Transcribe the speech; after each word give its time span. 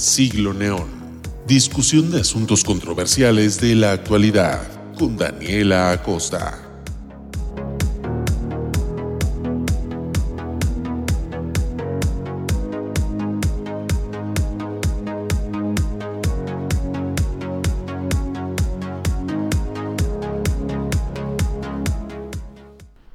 Siglo 0.00 0.54
Neón. 0.54 0.88
Discusión 1.46 2.10
de 2.10 2.22
asuntos 2.22 2.64
controversiales 2.64 3.60
de 3.60 3.74
la 3.74 3.92
actualidad 3.92 4.62
con 4.98 5.18
Daniela 5.18 5.92
Acosta. 5.92 6.58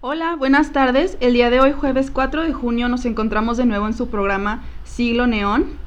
Hola, 0.02 0.36
buenas 0.36 0.71
tardes. 0.71 1.17
El 1.20 1.33
día 1.33 1.49
de 1.49 1.59
hoy, 1.59 1.71
jueves 1.71 2.11
4 2.11 2.43
de 2.43 2.54
junio, 2.54 2.88
nos 2.89 3.06
encontramos 3.06 3.57
de 3.57 3.65
nuevo 3.65 3.88
en 3.88 3.96
su 3.96 4.10
programa 4.10 4.64
Siglo 4.83 5.25
Neón. 5.25 5.85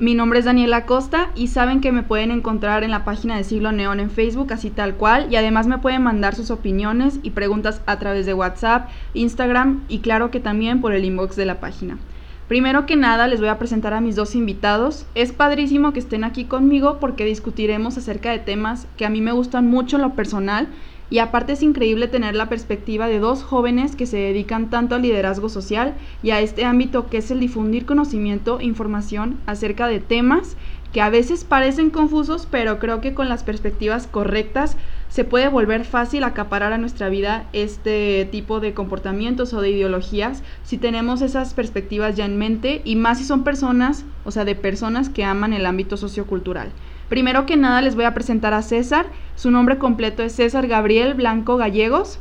Mi 0.00 0.14
nombre 0.14 0.38
es 0.38 0.44
Daniela 0.44 0.86
Costa 0.86 1.30
y 1.34 1.48
saben 1.48 1.80
que 1.80 1.90
me 1.90 2.04
pueden 2.04 2.30
encontrar 2.30 2.84
en 2.84 2.92
la 2.92 3.04
página 3.04 3.36
de 3.36 3.42
Siglo 3.42 3.72
Neón 3.72 3.98
en 3.98 4.10
Facebook, 4.10 4.52
así 4.52 4.70
tal 4.70 4.94
cual, 4.94 5.26
y 5.28 5.34
además 5.34 5.66
me 5.66 5.78
pueden 5.78 6.04
mandar 6.04 6.36
sus 6.36 6.52
opiniones 6.52 7.18
y 7.24 7.30
preguntas 7.30 7.80
a 7.84 7.98
través 7.98 8.24
de 8.24 8.32
WhatsApp, 8.32 8.88
Instagram 9.14 9.82
y 9.88 9.98
claro 9.98 10.30
que 10.30 10.38
también 10.38 10.80
por 10.80 10.92
el 10.92 11.04
inbox 11.04 11.34
de 11.34 11.46
la 11.46 11.58
página. 11.58 11.98
Primero 12.46 12.86
que 12.86 12.94
nada 12.94 13.26
les 13.26 13.40
voy 13.40 13.48
a 13.48 13.58
presentar 13.58 13.92
a 13.92 14.00
mis 14.00 14.14
dos 14.14 14.36
invitados. 14.36 15.04
Es 15.16 15.32
padrísimo 15.32 15.92
que 15.92 15.98
estén 15.98 16.22
aquí 16.22 16.44
conmigo 16.44 16.98
porque 17.00 17.24
discutiremos 17.24 17.98
acerca 17.98 18.30
de 18.30 18.38
temas 18.38 18.86
que 18.96 19.04
a 19.04 19.10
mí 19.10 19.20
me 19.20 19.32
gustan 19.32 19.66
mucho 19.66 19.96
en 19.96 20.02
lo 20.02 20.14
personal 20.14 20.68
y 21.10 21.18
aparte 21.18 21.54
es 21.54 21.62
increíble 21.62 22.08
tener 22.08 22.34
la 22.34 22.48
perspectiva 22.48 23.06
de 23.06 23.18
dos 23.18 23.42
jóvenes 23.42 23.96
que 23.96 24.06
se 24.06 24.18
dedican 24.18 24.70
tanto 24.70 24.94
al 24.94 25.02
liderazgo 25.02 25.48
social 25.48 25.94
y 26.22 26.30
a 26.30 26.40
este 26.40 26.64
ámbito 26.64 27.08
que 27.08 27.18
es 27.18 27.30
el 27.30 27.40
difundir 27.40 27.86
conocimiento 27.86 28.60
información 28.60 29.38
acerca 29.46 29.86
de 29.86 30.00
temas 30.00 30.56
que 30.92 31.02
a 31.02 31.10
veces 31.10 31.44
parecen 31.44 31.90
confusos, 31.90 32.48
pero 32.50 32.78
creo 32.78 33.00
que 33.00 33.12
con 33.12 33.28
las 33.28 33.42
perspectivas 33.42 34.06
correctas 34.06 34.76
se 35.08 35.24
puede 35.24 35.48
volver 35.48 35.84
fácil 35.84 36.24
acaparar 36.24 36.72
a 36.72 36.78
nuestra 36.78 37.08
vida 37.08 37.48
este 37.52 38.26
tipo 38.30 38.60
de 38.60 38.74
comportamientos 38.74 39.52
o 39.52 39.60
de 39.60 39.70
ideologías 39.70 40.42
si 40.62 40.78
tenemos 40.78 41.22
esas 41.22 41.54
perspectivas 41.54 42.16
ya 42.16 42.24
en 42.24 42.38
mente 42.38 42.82
y 42.84 42.96
más 42.96 43.18
si 43.18 43.24
son 43.24 43.44
personas, 43.44 44.04
o 44.24 44.30
sea, 44.30 44.44
de 44.44 44.54
personas 44.54 45.08
que 45.08 45.24
aman 45.24 45.52
el 45.52 45.66
ámbito 45.66 45.96
sociocultural. 45.96 46.72
Primero 47.08 47.46
que 47.46 47.56
nada 47.56 47.80
les 47.80 47.94
voy 47.94 48.04
a 48.04 48.14
presentar 48.14 48.52
a 48.52 48.62
César. 48.62 49.06
Su 49.34 49.50
nombre 49.50 49.78
completo 49.78 50.22
es 50.22 50.34
César 50.34 50.66
Gabriel 50.66 51.14
Blanco 51.14 51.56
Gallegos. 51.56 52.18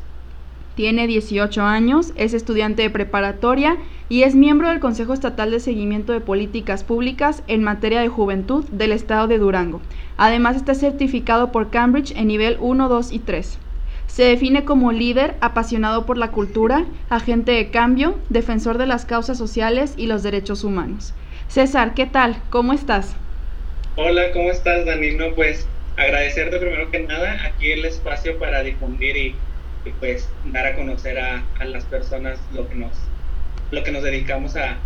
Tiene 0.75 1.07
18 1.07 1.63
años, 1.63 2.13
es 2.15 2.33
estudiante 2.33 2.83
de 2.83 2.89
preparatoria 2.89 3.77
y 4.09 4.21
es 4.21 4.35
miembro 4.35 4.69
del 4.69 4.79
Consejo 4.79 5.13
Estatal 5.13 5.49
de 5.51 5.59
Seguimiento 5.59 6.13
de 6.13 6.21
Políticas 6.21 6.83
Públicas 6.83 7.43
en 7.47 7.63
materia 7.63 7.99
de 7.99 8.09
juventud 8.09 8.63
del 8.65 8.91
Estado 8.91 9.27
de 9.27 9.39
Durango. 9.39 9.81
Además 10.17 10.55
está 10.55 10.75
certificado 10.75 11.51
por 11.51 11.71
Cambridge 11.71 12.11
en 12.15 12.27
nivel 12.27 12.57
1, 12.59 12.89
2 12.89 13.11
y 13.11 13.19
3. 13.19 13.57
Se 14.05 14.23
define 14.23 14.65
como 14.65 14.91
líder 14.91 15.35
apasionado 15.41 16.05
por 16.05 16.17
la 16.17 16.31
cultura, 16.31 16.85
agente 17.09 17.51
de 17.51 17.71
cambio, 17.71 18.15
defensor 18.29 18.77
de 18.77 18.85
las 18.85 19.05
causas 19.05 19.37
sociales 19.37 19.95
y 19.97 20.05
los 20.05 20.23
derechos 20.23 20.63
humanos. 20.63 21.13
César, 21.47 21.93
¿qué 21.95 22.05
tal? 22.05 22.37
¿Cómo 22.49 22.71
estás? 22.71 23.15
Hola, 23.99 24.31
¿cómo 24.31 24.51
estás, 24.51 24.85
Danilo? 24.85 25.33
Pues 25.33 25.67
agradecerte 25.95 26.59
primero 26.59 26.91
que 26.91 26.99
nada 26.99 27.43
aquí 27.47 27.71
el 27.71 27.83
espacio 27.83 28.37
para 28.37 28.61
difundir 28.61 29.17
y, 29.17 29.35
pues 29.99 30.29
dar 30.45 30.67
a 30.67 30.75
conocer 30.75 31.17
a, 31.17 31.43
las 31.65 31.83
personas 31.85 32.37
lo 32.53 32.69
que 32.69 32.75
nos, 32.75 32.91
lo 33.71 33.83
que 33.83 33.91
nos 33.91 34.03
dedicamos 34.03 34.55
a, 34.55 34.77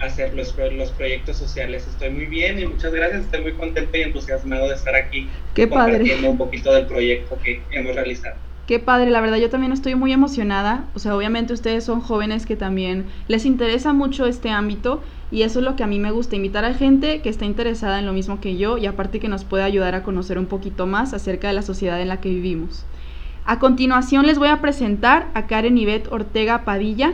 hacer 0.00 0.32
los, 0.32 0.56
los 0.72 0.90
proyectos 0.92 1.36
sociales. 1.36 1.86
Estoy 1.86 2.08
muy 2.08 2.24
bien 2.24 2.58
y 2.58 2.66
muchas 2.66 2.94
gracias. 2.94 3.24
Estoy 3.24 3.42
muy 3.42 3.52
contento 3.52 3.98
y 3.98 4.00
entusiasmado 4.00 4.66
de 4.68 4.76
estar 4.76 4.94
aquí. 4.94 5.28
Qué 5.54 5.66
padre. 5.66 6.26
un 6.26 6.38
poquito 6.38 6.72
del 6.72 6.86
proyecto 6.86 7.38
que 7.44 7.60
hemos 7.70 7.94
realizado. 7.94 8.36
Qué 8.66 8.78
padre, 8.78 9.10
la 9.10 9.20
verdad 9.20 9.36
yo 9.36 9.50
también 9.50 9.72
estoy 9.72 9.94
muy 9.94 10.14
emocionada. 10.14 10.86
O 10.94 10.98
sea, 10.98 11.14
obviamente 11.14 11.52
ustedes 11.52 11.84
son 11.84 12.00
jóvenes 12.00 12.46
que 12.46 12.56
también 12.56 13.04
les 13.28 13.44
interesa 13.44 13.92
mucho 13.92 14.24
este 14.24 14.48
ámbito 14.48 15.02
y 15.30 15.42
eso 15.42 15.58
es 15.58 15.64
lo 15.64 15.76
que 15.76 15.82
a 15.82 15.86
mí 15.86 15.98
me 15.98 16.10
gusta, 16.10 16.36
invitar 16.36 16.64
a 16.64 16.74
gente 16.74 17.20
que 17.20 17.28
está 17.28 17.44
interesada 17.44 17.98
en 17.98 18.06
lo 18.06 18.12
mismo 18.12 18.40
que 18.40 18.56
yo 18.56 18.78
y 18.78 18.86
aparte 18.86 19.20
que 19.20 19.28
nos 19.28 19.44
puede 19.44 19.64
ayudar 19.64 19.94
a 19.94 20.02
conocer 20.02 20.38
un 20.38 20.46
poquito 20.46 20.86
más 20.86 21.14
acerca 21.14 21.48
de 21.48 21.54
la 21.54 21.62
sociedad 21.62 22.00
en 22.00 22.08
la 22.08 22.20
que 22.20 22.28
vivimos. 22.28 22.84
A 23.44 23.58
continuación 23.58 24.26
les 24.26 24.38
voy 24.38 24.48
a 24.48 24.60
presentar 24.60 25.28
a 25.34 25.46
Karen 25.46 25.76
Ivette 25.76 26.10
Ortega 26.10 26.64
Padilla. 26.64 27.12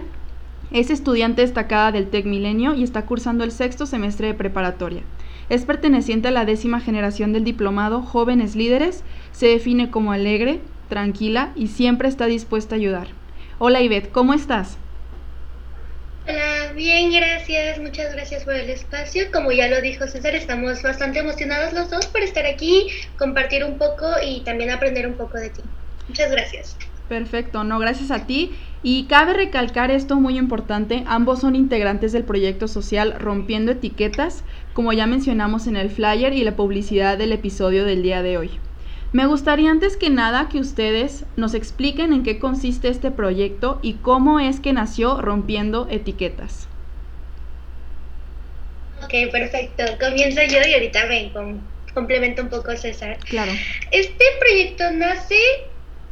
Es 0.70 0.90
estudiante 0.90 1.42
destacada 1.42 1.90
del 1.90 2.08
TEC 2.08 2.26
Milenio 2.26 2.74
y 2.74 2.84
está 2.84 3.04
cursando 3.04 3.42
el 3.42 3.50
sexto 3.50 3.86
semestre 3.86 4.28
de 4.28 4.34
preparatoria. 4.34 5.02
Es 5.48 5.64
perteneciente 5.64 6.28
a 6.28 6.30
la 6.30 6.44
décima 6.44 6.78
generación 6.78 7.32
del 7.32 7.42
diplomado 7.42 8.02
Jóvenes 8.02 8.54
Líderes, 8.54 9.02
se 9.32 9.48
define 9.48 9.90
como 9.90 10.12
alegre, 10.12 10.60
tranquila 10.88 11.50
y 11.56 11.66
siempre 11.66 12.08
está 12.08 12.26
dispuesta 12.26 12.76
a 12.76 12.78
ayudar. 12.78 13.08
Hola 13.58 13.80
Ivette, 13.82 14.12
¿cómo 14.12 14.32
estás? 14.32 14.78
Hola, 16.26 16.72
bien, 16.74 17.10
gracias, 17.12 17.78
muchas 17.78 18.12
gracias 18.12 18.44
por 18.44 18.54
el 18.54 18.68
espacio. 18.68 19.24
Como 19.32 19.52
ya 19.52 19.68
lo 19.68 19.80
dijo 19.80 20.06
César, 20.06 20.34
estamos 20.34 20.82
bastante 20.82 21.20
emocionados 21.20 21.72
los 21.72 21.90
dos 21.90 22.06
por 22.06 22.22
estar 22.22 22.46
aquí, 22.46 22.88
compartir 23.18 23.64
un 23.64 23.78
poco 23.78 24.06
y 24.22 24.44
también 24.44 24.70
aprender 24.70 25.06
un 25.06 25.14
poco 25.14 25.38
de 25.38 25.50
ti. 25.50 25.62
Muchas 26.08 26.30
gracias. 26.30 26.76
Perfecto, 27.08 27.64
no, 27.64 27.78
gracias 27.78 28.10
a 28.10 28.26
ti. 28.26 28.52
Y 28.82 29.06
cabe 29.08 29.34
recalcar 29.34 29.90
esto 29.90 30.16
muy 30.20 30.38
importante, 30.38 31.04
ambos 31.06 31.40
son 31.40 31.56
integrantes 31.56 32.12
del 32.12 32.24
proyecto 32.24 32.68
social 32.68 33.16
Rompiendo 33.18 33.72
Etiquetas, 33.72 34.44
como 34.72 34.92
ya 34.92 35.06
mencionamos 35.06 35.66
en 35.66 35.76
el 35.76 35.90
flyer 35.90 36.32
y 36.32 36.44
la 36.44 36.56
publicidad 36.56 37.18
del 37.18 37.32
episodio 37.32 37.84
del 37.84 38.02
día 38.02 38.22
de 38.22 38.38
hoy. 38.38 38.60
Me 39.12 39.26
gustaría 39.26 39.70
antes 39.70 39.96
que 39.96 40.08
nada 40.08 40.48
que 40.48 40.58
ustedes 40.58 41.24
nos 41.36 41.54
expliquen 41.54 42.12
en 42.12 42.22
qué 42.22 42.38
consiste 42.38 42.88
este 42.88 43.10
proyecto 43.10 43.80
y 43.82 43.94
cómo 43.94 44.38
es 44.38 44.60
que 44.60 44.72
nació 44.72 45.20
Rompiendo 45.20 45.88
Etiquetas. 45.90 46.68
Ok, 49.02 49.32
perfecto. 49.32 49.82
Comienzo 49.98 50.42
yo 50.42 50.58
y 50.64 50.74
ahorita 50.74 51.06
ven, 51.06 51.32
complemento 51.92 52.42
un 52.42 52.50
poco 52.50 52.76
César. 52.76 53.18
Claro. 53.28 53.50
Este 53.90 54.24
proyecto 54.38 54.92
nace 54.92 55.40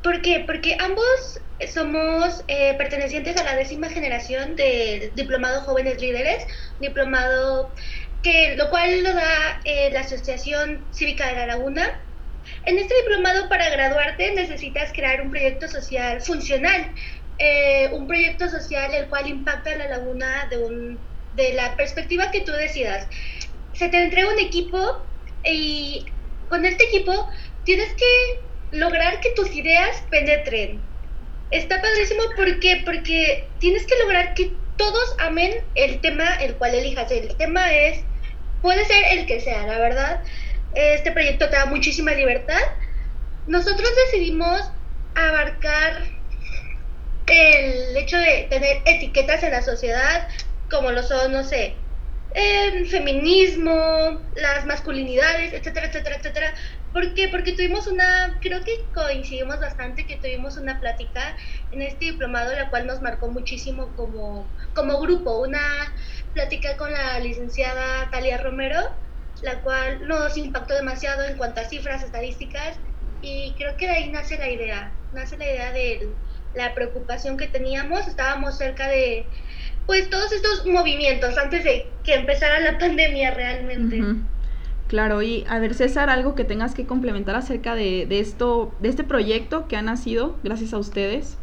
porque, 0.03 0.42
porque 0.44 0.76
ambos 0.80 1.41
somos 1.72 2.42
eh, 2.48 2.75
pertenecientes 2.78 3.36
a 3.36 3.44
la 3.44 3.54
décima 3.54 3.88
generación 3.91 4.56
del 4.56 5.15
Diplomado 5.15 5.60
Jóvenes 5.60 6.00
Líderes, 6.00 6.44
diplomado 6.80 7.70
que 8.25 8.56
lo 8.56 8.69
cual 8.70 9.04
lo 9.04 9.12
da 9.12 9.60
eh, 9.65 9.91
la 9.92 10.00
Asociación 10.00 10.84
Cívica 10.91 11.28
de 11.28 11.34
la 11.34 11.47
Laguna 11.47 12.00
en 12.64 12.78
este 12.78 12.94
diplomado 12.97 13.48
para 13.48 13.70
graduarte 13.70 14.32
necesitas 14.32 14.92
crear 14.92 15.22
un 15.22 15.31
proyecto 15.31 15.69
social 15.69 16.20
funcional, 16.20 16.92
eh, 17.38 17.88
un 17.92 18.06
proyecto 18.06 18.48
social 18.48 18.92
el 18.94 19.06
cual 19.06 19.28
impacta 19.28 19.75
la 19.76 19.88
laguna 19.88 20.47
de, 20.50 20.59
un, 20.59 20.98
de 21.34 21.54
la 21.54 21.76
perspectiva 21.76 22.31
que 22.31 22.41
tú 22.42 22.53
decidas. 22.53 23.06
Se 23.72 23.88
te 23.88 24.03
entrega 24.03 24.28
un 24.28 24.38
equipo 24.38 25.03
y 25.44 26.04
con 26.48 26.64
este 26.64 26.84
equipo 26.84 27.28
tienes 27.64 27.92
que 27.94 28.41
lograr 28.72 29.20
que 29.20 29.30
tus 29.30 29.54
ideas 29.54 30.03
penetren. 30.10 30.80
Está 31.50 31.80
padrísimo 31.80 32.22
porque, 32.36 32.82
porque 32.84 33.48
tienes 33.60 33.86
que 33.86 33.98
lograr 34.03 34.34
que 34.34 34.53
todos 34.76 35.16
amen 35.20 35.53
el 35.75 36.00
tema 36.00 36.34
el 36.34 36.54
cual 36.56 36.75
elijas. 36.75 37.10
El 37.10 37.34
tema 37.36 37.72
es, 37.72 38.00
puede 38.60 38.84
ser 38.84 39.19
el 39.19 39.26
que 39.26 39.41
sea, 39.41 39.66
la 39.66 39.78
verdad 39.78 40.20
este 40.75 41.12
proyecto 41.12 41.49
te 41.49 41.56
da 41.56 41.67
muchísima 41.67 42.12
libertad. 42.12 42.61
Nosotros 43.47 43.89
decidimos 44.06 44.71
abarcar 45.15 46.03
el 47.27 47.97
hecho 47.97 48.17
de 48.17 48.47
tener 48.48 48.83
etiquetas 48.84 49.42
en 49.42 49.53
la 49.53 49.63
sociedad, 49.63 50.28
como 50.71 50.91
lo 50.91 51.03
son, 51.03 51.33
no 51.33 51.45
sé, 51.45 51.75
el 52.34 52.87
feminismo, 52.87 54.21
las 54.37 54.66
masculinidades, 54.66 55.53
etcétera, 55.53 55.87
etcétera, 55.87 56.16
etcétera. 56.16 56.54
¿Por 56.92 57.15
qué? 57.15 57.28
Porque 57.28 57.53
tuvimos 57.53 57.87
una, 57.87 58.39
creo 58.41 58.63
que 58.65 58.84
coincidimos 58.95 59.60
bastante 59.60 60.07
que 60.07 60.16
tuvimos 60.16 60.57
una 60.57 60.81
plática 60.81 61.37
en 61.72 61.83
este 61.83 62.07
diplomado, 62.07 62.54
la 62.54 62.71
cual 62.71 62.87
nos 62.87 63.03
marcó 63.03 63.28
muchísimo 63.28 63.95
como, 63.97 64.47
como 64.75 65.01
grupo, 65.01 65.41
una 65.41 65.60
plática 66.33 66.77
con 66.77 66.92
la 66.92 67.19
licenciada 67.21 68.10
Talia 68.10 68.39
Romero, 68.39 68.91
la 69.43 69.61
cual 69.61 70.07
nos 70.07 70.37
impactó 70.37 70.75
demasiado 70.75 71.25
en 71.25 71.37
cuanto 71.37 71.61
a 71.61 71.65
cifras, 71.65 72.03
estadísticas, 72.03 72.79
y 73.23 73.53
creo 73.57 73.77
que 73.77 73.87
de 73.87 73.93
ahí 73.93 74.11
nace 74.11 74.39
la 74.39 74.49
idea, 74.49 74.93
nace 75.13 75.37
la 75.37 75.45
idea 75.45 75.73
de 75.73 76.09
la 76.55 76.75
preocupación 76.75 77.37
que 77.37 77.47
teníamos, 77.47 78.07
estábamos 78.07 78.59
cerca 78.59 78.89
de 78.89 79.27
pues 79.87 80.11
todos 80.11 80.33
estos 80.33 80.67
movimientos 80.67 81.39
antes 81.39 81.65
de 81.65 81.87
que 82.05 82.15
empezara 82.15 82.61
la 82.61 82.79
pandemia 82.79 83.33
realmente. 83.33 84.03
Claro, 84.87 85.23
y 85.23 85.45
a 85.49 85.59
ver 85.59 85.75
César, 85.75 86.11
algo 86.11 86.35
que 86.35 86.45
tengas 86.45 86.75
que 86.75 86.87
complementar 86.87 87.37
acerca 87.37 87.75
de, 87.75 88.07
de, 88.07 88.21
esto, 88.21 88.75
de 88.81 88.89
este 88.89 89.05
proyecto 89.05 89.67
que 89.67 89.77
ha 89.77 89.83
nacido 89.83 90.37
gracias 90.43 90.73
a 90.73 90.79
ustedes. 90.79 91.39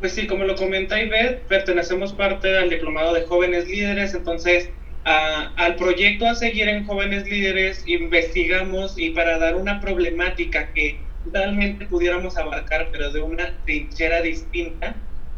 Pues 0.00 0.12
sí, 0.12 0.26
como 0.26 0.44
lo 0.44 0.56
comenta 0.56 1.00
Ivette, 1.00 1.42
pertenecemos 1.46 2.12
parte 2.12 2.48
del 2.48 2.70
diplomado 2.70 3.14
de 3.14 3.22
jóvenes 3.22 3.68
líderes, 3.68 4.14
entonces 4.14 4.70
al 5.04 5.76
proyecto 5.76 6.26
a 6.26 6.34
seguir 6.34 6.68
en 6.68 6.86
Jóvenes 6.86 7.28
Líderes, 7.28 7.82
investigamos 7.86 8.98
y 8.98 9.10
para 9.10 9.38
dar 9.38 9.56
una 9.56 9.80
problemática 9.80 10.72
que 10.72 11.00
realmente 11.30 11.86
pudiéramos 11.86 12.36
abarcar, 12.36 12.88
pero 12.92 13.10
de 13.10 13.20
una 13.20 13.52
trinchera 13.64 14.22
distinta, 14.22 14.94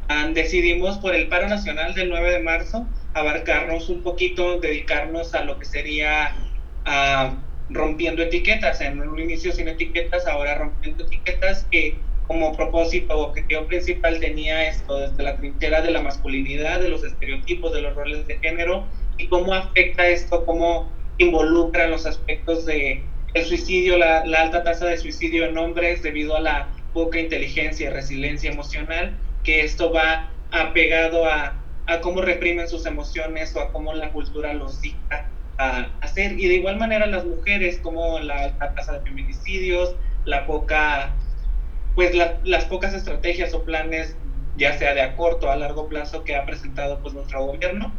ah, 0.08 0.28
decidimos 0.32 0.98
por 0.98 1.14
el 1.14 1.28
paro 1.28 1.48
nacional 1.48 1.94
del 1.94 2.10
9 2.10 2.32
de 2.32 2.38
marzo 2.40 2.86
abarcarnos 3.14 3.88
un 3.88 4.02
poquito, 4.02 4.60
dedicarnos 4.60 5.34
a 5.34 5.44
lo 5.44 5.58
que 5.58 5.64
sería 5.64 6.34
ah, 6.84 7.34
rompiendo 7.70 8.22
etiquetas, 8.22 8.80
en 8.80 9.00
un 9.00 9.18
inicio 9.18 9.52
sin 9.52 9.68
etiquetas, 9.68 10.26
ahora 10.26 10.56
rompiendo 10.56 11.04
etiquetas, 11.06 11.66
que 11.70 11.96
como 12.26 12.56
propósito 12.56 13.14
o 13.14 13.28
objetivo 13.28 13.66
principal 13.66 14.18
tenía 14.18 14.68
esto 14.68 14.98
desde 14.98 15.22
la 15.22 15.36
trinchera 15.36 15.82
de 15.82 15.90
la 15.90 16.00
masculinidad, 16.00 16.80
de 16.80 16.88
los 16.88 17.04
estereotipos, 17.04 17.72
de 17.72 17.82
los 17.82 17.94
roles 17.94 18.26
de 18.26 18.38
género 18.38 18.86
y 19.18 19.28
cómo 19.28 19.54
afecta 19.54 20.08
esto, 20.08 20.44
cómo 20.44 20.90
involucra 21.18 21.88
los 21.88 22.06
aspectos 22.06 22.66
de 22.66 23.04
el 23.34 23.44
suicidio, 23.44 23.98
la, 23.98 24.20
alta 24.20 24.62
tasa 24.62 24.86
de 24.86 24.96
suicidio 24.96 25.44
en 25.44 25.58
hombres 25.58 26.02
debido 26.02 26.36
a 26.36 26.40
la 26.40 26.68
poca 26.92 27.18
inteligencia 27.18 27.90
y 27.90 27.92
resiliencia 27.92 28.50
emocional, 28.50 29.18
que 29.42 29.62
esto 29.62 29.92
va 29.92 30.30
apegado 30.52 31.26
a, 31.26 31.60
cómo 32.00 32.22
reprimen 32.22 32.68
sus 32.68 32.86
emociones 32.86 33.54
o 33.56 33.60
a 33.60 33.72
cómo 33.72 33.92
la 33.92 34.12
cultura 34.12 34.54
los 34.54 34.80
dicta 34.80 35.28
a 35.58 35.88
hacer. 36.00 36.38
Y 36.38 36.46
de 36.46 36.54
igual 36.54 36.78
manera 36.78 37.06
las 37.06 37.24
mujeres, 37.24 37.78
como 37.80 38.20
la 38.20 38.44
alta 38.44 38.72
tasa 38.74 38.92
de 38.92 39.00
feminicidios, 39.00 39.96
la 40.24 40.46
poca, 40.46 41.12
pues 41.96 42.14
las 42.14 42.64
pocas 42.66 42.94
estrategias 42.94 43.52
o 43.52 43.64
planes, 43.64 44.16
ya 44.56 44.78
sea 44.78 44.94
de 44.94 45.02
a 45.02 45.16
corto 45.16 45.48
o 45.48 45.50
a 45.50 45.56
largo 45.56 45.88
plazo, 45.88 46.22
que 46.22 46.36
ha 46.36 46.46
presentado 46.46 47.00
pues 47.02 47.14
nuestro 47.14 47.44
gobierno. 47.44 47.92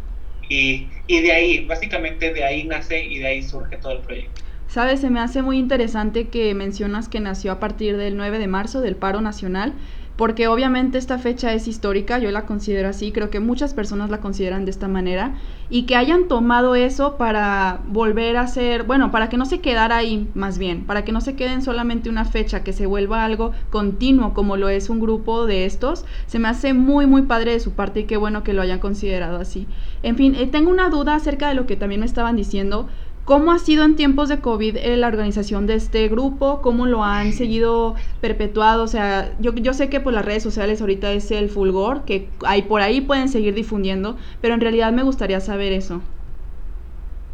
Y, 0.49 0.91
y 1.07 1.21
de 1.21 1.31
ahí, 1.31 1.65
básicamente 1.65 2.33
de 2.33 2.43
ahí 2.43 2.63
nace 2.65 3.03
y 3.03 3.19
de 3.19 3.27
ahí 3.27 3.43
surge 3.43 3.77
todo 3.77 3.93
el 3.93 4.01
proyecto. 4.01 4.41
Sabes, 4.67 4.99
se 5.01 5.09
me 5.09 5.19
hace 5.19 5.41
muy 5.41 5.57
interesante 5.57 6.29
que 6.29 6.53
mencionas 6.55 7.07
que 7.07 7.19
nació 7.19 7.51
a 7.51 7.59
partir 7.59 7.97
del 7.97 8.17
9 8.17 8.39
de 8.39 8.47
marzo 8.47 8.81
del 8.81 8.95
paro 8.97 9.21
nacional, 9.21 9.75
porque 10.17 10.47
obviamente 10.47 10.97
esta 10.97 11.17
fecha 11.17 11.53
es 11.53 11.67
histórica, 11.67 12.19
yo 12.19 12.31
la 12.31 12.45
considero 12.45 12.87
así, 12.87 13.11
creo 13.11 13.29
que 13.29 13.39
muchas 13.39 13.73
personas 13.73 14.09
la 14.09 14.21
consideran 14.21 14.65
de 14.65 14.71
esta 14.71 14.87
manera, 14.87 15.35
y 15.69 15.83
que 15.83 15.95
hayan 15.95 16.27
tomado 16.27 16.75
eso 16.75 17.17
para 17.17 17.81
volver 17.87 18.37
a 18.37 18.47
ser, 18.47 18.83
bueno, 18.83 19.11
para 19.11 19.29
que 19.29 19.37
no 19.37 19.45
se 19.45 19.59
quedara 19.59 19.97
ahí 19.97 20.29
más 20.33 20.57
bien, 20.57 20.85
para 20.85 21.03
que 21.03 21.11
no 21.11 21.21
se 21.21 21.35
quede 21.35 21.53
en 21.53 21.61
solamente 21.61 22.09
una 22.09 22.23
fecha, 22.23 22.63
que 22.63 22.71
se 22.71 22.85
vuelva 22.85 23.25
algo 23.25 23.51
continuo 23.71 24.33
como 24.33 24.57
lo 24.57 24.69
es 24.69 24.89
un 24.89 24.99
grupo 24.99 25.45
de 25.45 25.65
estos, 25.65 26.05
se 26.27 26.39
me 26.39 26.47
hace 26.47 26.73
muy, 26.73 27.05
muy 27.07 27.23
padre 27.23 27.51
de 27.51 27.59
su 27.59 27.71
parte 27.71 28.01
y 28.01 28.03
qué 28.05 28.17
bueno 28.17 28.43
que 28.43 28.53
lo 28.53 28.61
hayan 28.61 28.79
considerado 28.79 29.37
así. 29.37 29.67
En 30.03 30.15
fin, 30.15 30.35
eh, 30.35 30.47
tengo 30.47 30.69
una 30.69 30.89
duda 30.89 31.15
acerca 31.15 31.49
de 31.49 31.55
lo 31.55 31.65
que 31.65 31.75
también 31.75 32.01
me 32.01 32.05
estaban 32.05 32.35
diciendo 32.35 32.87
¿Cómo 33.25 33.51
ha 33.51 33.57
sido 33.57 33.83
en 33.85 33.95
tiempos 33.95 34.29
de 34.29 34.39
COVID 34.39 34.77
eh, 34.77 34.97
la 34.97 35.07
organización 35.07 35.65
de 35.65 35.73
este 35.73 36.07
grupo? 36.09 36.61
¿Cómo 36.61 36.85
lo 36.85 37.03
han 37.03 37.33
seguido 37.33 37.95
perpetuado? 38.21 38.83
O 38.83 38.87
sea, 38.87 39.33
yo, 39.39 39.55
yo 39.55 39.73
sé 39.73 39.89
que 39.89 39.99
por 39.99 40.13
las 40.13 40.23
redes 40.23 40.43
sociales 40.43 40.79
ahorita 40.79 41.11
es 41.11 41.31
el 41.31 41.49
fulgor, 41.49 42.05
que 42.05 42.29
hay 42.45 42.61
por 42.61 42.81
ahí 42.81 43.01
pueden 43.01 43.27
seguir 43.27 43.55
difundiendo, 43.55 44.15
pero 44.41 44.53
en 44.53 44.61
realidad 44.61 44.91
me 44.91 45.01
gustaría 45.01 45.39
saber 45.39 45.73
eso. 45.73 46.03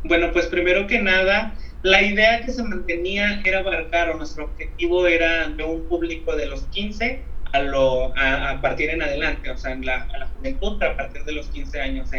Bueno, 0.06 0.32
pues 0.32 0.48
primero 0.48 0.88
que 0.88 1.02
nada, 1.02 1.56
la 1.84 2.02
idea 2.02 2.46
que 2.46 2.54
se 2.54 2.64
mantenía 2.64 3.42
era 3.44 3.60
abarcar, 3.60 4.12
o 4.12 4.18
nuestro 4.18 4.46
objetivo 4.46 5.06
era 5.08 5.50
de 5.50 5.64
un 5.66 5.90
público 5.90 6.38
de 6.38 6.46
los 6.46 6.62
15 6.68 7.22
a, 7.54 7.60
lo, 7.60 8.14
a, 8.18 8.60
partir 8.62 8.90
en 8.90 9.02
adelante, 9.02 9.50
o 9.50 9.58
sea, 9.58 9.72
en 9.72 9.86
la, 9.86 10.04
a 10.14 10.18
la 10.20 10.28
juventud 10.28 10.82
a 10.84 10.96
partir 10.96 11.24
de 11.24 11.34
los 11.34 11.48
15 11.48 11.82
años, 11.82 12.10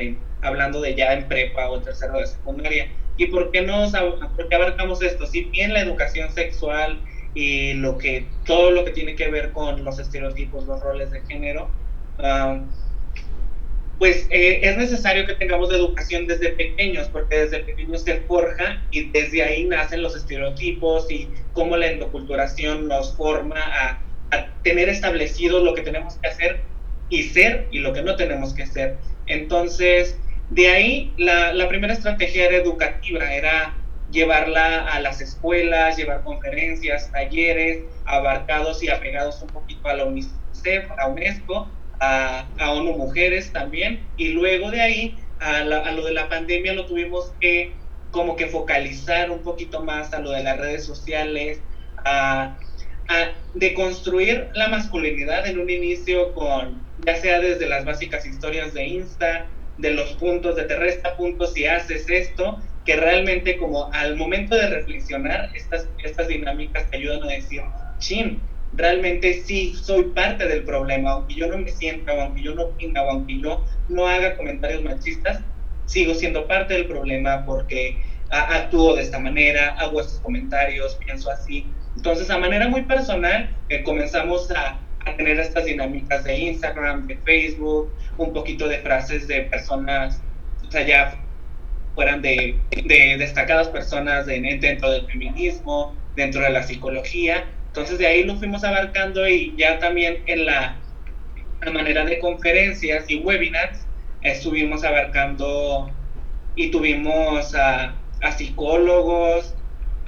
hablando 0.43 0.81
de 0.81 0.95
ya 0.95 1.13
en 1.13 1.29
prepa 1.29 1.69
o 1.71 1.81
tercero 1.81 2.19
de 2.19 2.27
secundaria 2.27 2.89
¿Y 3.17 3.27
por 3.27 3.51
qué, 3.51 3.63
no, 3.63 3.91
por 4.37 4.55
abarcamos 4.55 5.03
esto? 5.03 5.27
Si 5.27 5.45
bien 5.45 5.73
la 5.75 5.81
educación 5.81 6.31
sexual 6.33 7.01
y 7.35 7.75
lo 7.75 7.99
que, 7.99 8.27
todo 8.47 8.71
lo 8.71 8.85
que 8.85 8.91
tiene 8.91 9.15
que 9.15 9.29
ver 9.29 9.53
con 9.53 9.85
los 9.85 9.99
estereotipos, 9.99 10.67
los 10.67 10.81
roles 10.81 11.11
de 11.11 11.21
género, 11.23 11.71
pues 13.99 14.27
eh, 14.31 14.61
es 14.63 14.77
necesario 14.77 15.27
que 15.27 15.35
tengamos 15.35 15.73
educación 15.73 16.27
desde 16.27 16.51
pequeños, 16.51 17.09
porque 17.09 17.37
desde 17.37 17.61
pequeños 17.61 18.03
se 18.03 18.21
forja 18.23 18.83
y 18.91 19.11
desde 19.11 19.43
ahí 19.43 19.65
nacen 19.65 20.03
los 20.03 20.17
estereotipos 20.17 21.11
y 21.11 21.29
cómo 21.53 21.77
la 21.77 21.89
endoculturación 21.89 22.89
nos 22.89 23.15
forma 23.17 23.61
a, 23.61 24.01
a 24.33 24.47
tener 24.63 24.89
establecido 24.89 25.63
lo 25.63 25.75
que 25.75 25.83
tenemos 25.83 26.17
que 26.17 26.29
hacer 26.29 26.61
y 27.09 27.23
ser 27.25 27.69
y 27.71 27.79
lo 27.79 27.93
que 27.93 28.03
no 28.03 28.17
tenemos 28.17 28.55
que 28.55 28.67
ser. 28.67 28.97
Entonces, 29.27 30.19
de 30.51 30.69
ahí, 30.69 31.15
la, 31.19 31.53
la, 31.53 31.69
primera 31.69 31.93
estrategia 31.93 32.47
era 32.47 32.57
educativa, 32.57 33.33
era 33.33 33.75
llevarla 34.11 34.87
a 34.87 35.01
las 35.01 35.21
escuelas, 35.21 35.97
llevar 35.97 36.23
conferencias, 36.23 37.11
talleres, 37.13 37.85
abarcados 38.05 38.83
y 38.83 38.89
apegados 38.89 39.41
un 39.43 39.49
poquito 39.49 39.89
a 39.89 39.95
la 39.95 40.05
UNICEF, 40.05 40.91
a 40.99 41.07
UNESCO, 41.09 41.69
a, 42.01 42.47
a 42.59 42.73
ONU 42.73 42.93
Mujeres 42.97 43.53
también, 43.53 44.05
y 44.17 44.29
luego 44.29 44.71
de 44.71 44.81
ahí, 44.81 45.17
a, 45.41 45.59
a, 45.59 45.93
lo 45.93 46.05
de 46.05 46.13
la 46.13 46.29
pandemia 46.29 46.73
lo 46.75 46.87
tuvimos 46.87 47.33
que 47.41 47.73
como 48.11 48.37
que 48.37 48.47
focalizar 48.47 49.31
un 49.31 49.43
poquito 49.43 49.83
más 49.83 50.13
a 50.13 50.21
lo 50.21 50.31
de 50.31 50.43
las 50.43 50.59
redes 50.59 50.85
sociales, 50.85 51.61
a, 52.05 52.59
a 53.09 53.33
deconstruir 53.55 54.51
la 54.55 54.69
masculinidad 54.69 55.47
en 55.47 55.59
un 55.59 55.71
inicio 55.71 56.33
con, 56.35 56.83
ya 57.07 57.17
sea 57.17 57.41
desde 57.41 57.69
las 57.69 57.85
básicas 57.85 58.27
historias 58.27 58.75
de 58.75 58.85
Insta, 58.85 59.47
de 59.79 59.91
los 59.91 60.13
puntos, 60.15 60.57
de 60.57 60.65
te 60.65 60.77
resta 60.77 61.17
puntos 61.17 61.53
si 61.55 61.67
haces 61.67 62.09
esto, 62.09 62.63
que 62.85 62.97
realmente 62.97 63.57
como 63.57 63.93
al 63.93 64.17
momento 64.17 64.57
de 64.57 64.69
reflexionar, 64.69 65.51
estas, 65.55 65.89
estas 66.03 66.29
dinámicas 66.29 66.91
te 66.91 66.97
ayudan 66.97 67.23
a 67.25 67.33
decir, 67.33 67.63
chin, 67.99 68.43
realmente 68.73 69.35
sí 69.35 69.75
soy 69.75 70.05
parte 70.15 70.47
del 70.49 70.65
problema, 70.65 71.13
aunque 71.13 71.35
yo 71.35 71.47
no 71.47 71.59
me 71.59 71.71
sienta, 71.71 72.13
aunque 72.13 72.43
yo 72.43 72.55
no 72.55 72.65
opina, 72.65 73.01
aunque 73.01 73.41
yo 73.41 73.65
no 73.89 74.07
haga 74.07 74.37
comentarios 74.37 74.83
machistas, 74.83 75.45
sigo 75.85 76.15
siendo 76.15 76.47
parte 76.47 76.75
del 76.75 76.87
problema 76.87 77.45
porque 77.45 78.03
actúo 78.31 78.97
de 78.97 79.03
esta 79.03 79.19
manera, 79.19 79.77
hago 79.79 80.01
estos 80.01 80.21
comentarios, 80.21 80.97
pienso 80.97 81.31
así. 81.31 81.75
Entonces, 81.97 82.31
a 82.31 82.39
manera 82.39 82.69
muy 82.69 82.83
personal, 82.83 83.55
eh, 83.69 83.83
comenzamos 83.83 84.51
a 84.51 84.79
a 85.07 85.17
tener 85.17 85.39
estas 85.39 85.65
dinámicas 85.65 86.25
de 86.25 86.39
Instagram, 86.39 87.07
de 87.07 87.17
Facebook, 87.19 87.93
un 88.19 88.33
poquito 88.33 88.69
de 88.69 88.79
frases 88.79 89.27
de 89.27 89.43
personas, 89.43 90.23
o 90.67 90.71
sea, 90.71 90.87
ya 90.87 91.19
fueran 91.95 92.23
de, 92.23 92.59
de 92.71 93.17
destacadas 93.19 93.69
personas 93.69 94.27
de, 94.27 94.41
dentro 94.61 94.91
del 94.91 95.07
feminismo, 95.07 95.95
dentro 96.17 96.41
de 96.43 96.51
la 96.51 96.63
psicología. 96.63 97.45
Entonces 97.69 97.99
de 97.99 98.07
ahí 98.07 98.25
lo 98.25 98.37
fuimos 98.37 98.65
abarcando 98.65 99.27
y 99.29 99.55
ya 99.57 99.79
también 99.79 100.23
en 100.27 100.47
la, 100.47 100.79
manera 101.73 102.05
de 102.05 102.19
conferencias 102.19 103.05
y 103.09 103.21
webinars 103.21 103.87
estuvimos 104.23 104.83
abarcando 104.83 105.89
y 106.57 106.73
tuvimos 106.73 107.55
a, 107.55 107.95
a 108.21 108.33
psicólogos, 108.33 109.55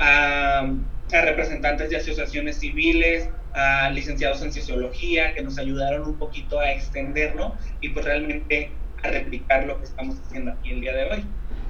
a, 0.01 0.69
a 1.17 1.23
representantes 1.23 1.91
de 1.91 1.97
asociaciones 1.97 2.59
civiles, 2.59 3.29
a 3.55 3.89
licenciados 3.91 4.43
en 4.43 4.53
sociología 4.53 5.35
que 5.35 5.43
nos 5.43 5.59
ayudaron 5.59 6.09
un 6.09 6.19
poquito 6.19 6.59
a 6.61 6.73
extenderlo 6.73 7.55
y 7.81 7.91
pues 7.91 8.05
realmente 8.05 8.73
a 9.03 9.09
replicar 9.09 9.67
lo 9.67 9.79
que 9.79 9.85
estamos 9.85 10.17
haciendo 10.21 10.53
aquí 10.53 10.73
el 10.73 10.81
día 10.81 10.95
de 10.95 11.05
hoy. 11.05 11.25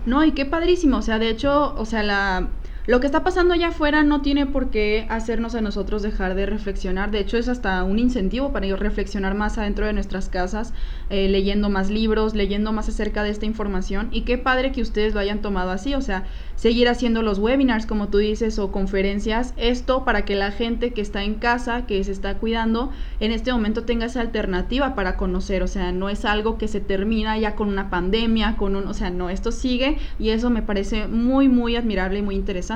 No, 0.06 0.24
y 0.24 0.32
qué 0.32 0.46
padrísimo, 0.46 0.98
o 0.98 1.02
sea, 1.02 1.18
de 1.18 1.30
hecho, 1.30 1.74
o 1.74 1.84
sea, 1.84 2.02
la 2.02 2.48
lo 2.86 3.00
que 3.00 3.06
está 3.06 3.24
pasando 3.24 3.54
allá 3.54 3.68
afuera 3.68 4.02
no 4.02 4.20
tiene 4.20 4.44
por 4.44 4.68
qué 4.68 5.06
hacernos 5.08 5.54
a 5.54 5.62
nosotros 5.62 6.02
dejar 6.02 6.34
de 6.34 6.44
reflexionar. 6.44 7.10
De 7.10 7.18
hecho, 7.18 7.38
es 7.38 7.48
hasta 7.48 7.82
un 7.82 7.98
incentivo 7.98 8.52
para 8.52 8.66
ir 8.66 8.76
reflexionar 8.76 9.34
más 9.34 9.56
adentro 9.56 9.86
de 9.86 9.94
nuestras 9.94 10.28
casas, 10.28 10.74
eh, 11.08 11.28
leyendo 11.30 11.70
más 11.70 11.88
libros, 11.88 12.34
leyendo 12.34 12.72
más 12.72 12.90
acerca 12.90 13.22
de 13.22 13.30
esta 13.30 13.46
información. 13.46 14.08
Y 14.12 14.22
qué 14.22 14.36
padre 14.36 14.70
que 14.70 14.82
ustedes 14.82 15.14
lo 15.14 15.20
hayan 15.20 15.40
tomado 15.40 15.70
así. 15.70 15.94
O 15.94 16.02
sea, 16.02 16.24
seguir 16.56 16.90
haciendo 16.90 17.22
los 17.22 17.38
webinars, 17.38 17.86
como 17.86 18.08
tú 18.08 18.18
dices, 18.18 18.58
o 18.58 18.70
conferencias. 18.70 19.54
Esto 19.56 20.04
para 20.04 20.26
que 20.26 20.34
la 20.34 20.50
gente 20.50 20.92
que 20.92 21.00
está 21.00 21.22
en 21.24 21.36
casa, 21.36 21.86
que 21.86 22.04
se 22.04 22.12
está 22.12 22.36
cuidando, 22.36 22.90
en 23.18 23.32
este 23.32 23.50
momento 23.50 23.84
tenga 23.84 24.04
esa 24.04 24.20
alternativa 24.20 24.94
para 24.94 25.16
conocer. 25.16 25.62
O 25.62 25.68
sea, 25.68 25.90
no 25.92 26.10
es 26.10 26.26
algo 26.26 26.58
que 26.58 26.68
se 26.68 26.80
termina 26.80 27.38
ya 27.38 27.54
con 27.54 27.68
una 27.68 27.88
pandemia, 27.88 28.58
con 28.58 28.76
un. 28.76 28.86
O 28.88 28.92
sea, 28.92 29.08
no, 29.08 29.30
esto 29.30 29.52
sigue 29.52 29.96
y 30.18 30.28
eso 30.28 30.50
me 30.50 30.60
parece 30.60 31.08
muy, 31.08 31.48
muy 31.48 31.76
admirable 31.76 32.18
y 32.18 32.22
muy 32.22 32.34
interesante. 32.34 32.73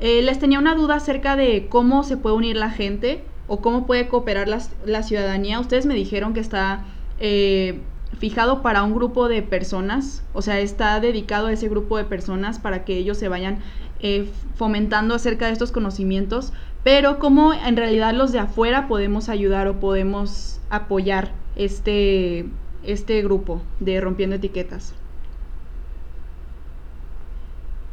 Eh, 0.00 0.22
les 0.22 0.38
tenía 0.38 0.58
una 0.58 0.74
duda 0.74 0.96
acerca 0.96 1.36
de 1.36 1.66
cómo 1.68 2.02
se 2.02 2.16
puede 2.16 2.36
unir 2.36 2.56
la 2.56 2.70
gente 2.70 3.22
o 3.46 3.60
cómo 3.60 3.86
puede 3.86 4.08
cooperar 4.08 4.48
la, 4.48 5.02
ciudadanía. 5.02 5.60
Ustedes 5.60 5.86
me 5.86 5.94
dijeron 5.94 6.32
que 6.34 6.40
está 6.40 6.84
eh, 7.18 7.80
fijado 8.18 8.62
para 8.62 8.82
un 8.82 8.94
grupo 8.94 9.28
de 9.28 9.42
personas, 9.42 10.24
o 10.32 10.42
sea, 10.42 10.60
está 10.60 11.00
dedicado 11.00 11.48
a 11.48 11.52
ese 11.52 11.68
grupo 11.68 11.96
de 11.96 12.04
personas 12.04 12.58
para 12.58 12.84
que 12.84 12.96
ellos 12.96 13.18
se 13.18 13.28
vayan 13.28 13.58
eh, 14.00 14.28
fomentando 14.54 15.14
acerca 15.14 15.46
de 15.46 15.52
estos 15.52 15.72
conocimientos, 15.72 16.52
pero 16.82 17.18
cómo 17.18 17.52
en 17.52 17.76
realidad 17.76 18.14
los 18.14 18.32
de 18.32 18.38
afuera 18.38 18.88
podemos 18.88 19.28
ayudar 19.28 19.68
o 19.68 19.80
podemos 19.80 20.60
apoyar 20.70 21.32
este, 21.56 22.46
este 22.82 23.22
grupo 23.22 23.60
de 23.80 24.00
Rompiendo 24.00 24.36
Etiquetas. 24.36 24.94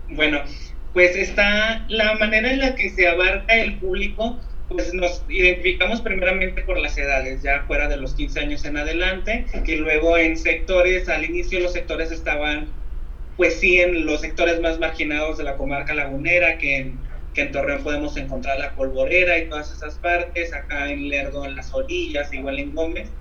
Bueno, 0.10 0.40
pues 0.98 1.16
está 1.16 1.86
la 1.90 2.16
manera 2.16 2.52
en 2.52 2.58
la 2.58 2.74
que 2.74 2.90
se 2.90 3.08
abarca 3.08 3.54
el 3.54 3.78
público, 3.78 4.42
pues 4.68 4.96
nos 4.96 5.24
identificamos 5.30 6.02
primeramente 6.02 6.64
por 6.64 6.80
las 6.80 6.98
edades, 6.98 7.44
ya 7.44 7.66
fuera 7.68 7.88
de 7.88 7.98
los 7.98 8.16
15 8.16 8.40
años 8.40 8.66
en 8.66 8.78
adelante, 8.78 9.46
y 9.64 9.76
luego 9.76 10.18
en 10.18 10.36
sectores, 10.36 11.08
al 11.08 11.24
inicio 11.24 11.60
los 11.60 11.74
sectores 11.74 12.12
estaban, 12.12 12.70
pues 13.36 13.60
sí, 13.60 13.80
en 13.80 14.08
los 14.08 14.22
sectores 14.22 14.60
más 14.60 14.80
marginados 14.80 15.38
de 15.38 15.44
la 15.44 15.56
comarca 15.56 15.94
lagunera, 15.94 16.58
que 16.58 16.78
en, 16.78 17.00
que 17.36 17.42
en 17.42 17.52
Torreón 17.52 17.84
podemos 17.84 18.18
encontrar 18.18 18.58
la 18.58 18.74
polvorera 18.74 19.38
y 19.38 19.50
todas 19.50 19.72
esas 19.72 20.00
partes, 20.00 20.52
acá 20.52 20.90
en 20.90 21.10
Lerdo 21.10 21.46
en 21.46 21.56
las 21.56 21.72
orillas, 21.76 22.34
igual 22.34 22.58
en 22.58 22.74
Gómez. 22.74 23.12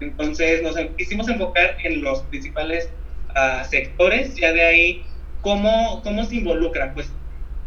Entonces 0.00 0.62
nos 0.62 0.76
quisimos 0.96 1.28
enfocar 1.28 1.76
en 1.84 2.00
los 2.00 2.22
principales 2.22 2.88
uh, 3.36 3.68
sectores, 3.68 4.34
ya 4.36 4.50
de 4.54 4.64
ahí 4.64 5.04
¿Cómo, 5.40 6.02
¿Cómo 6.02 6.24
se 6.24 6.36
involucra? 6.36 6.92
Pues 6.94 7.12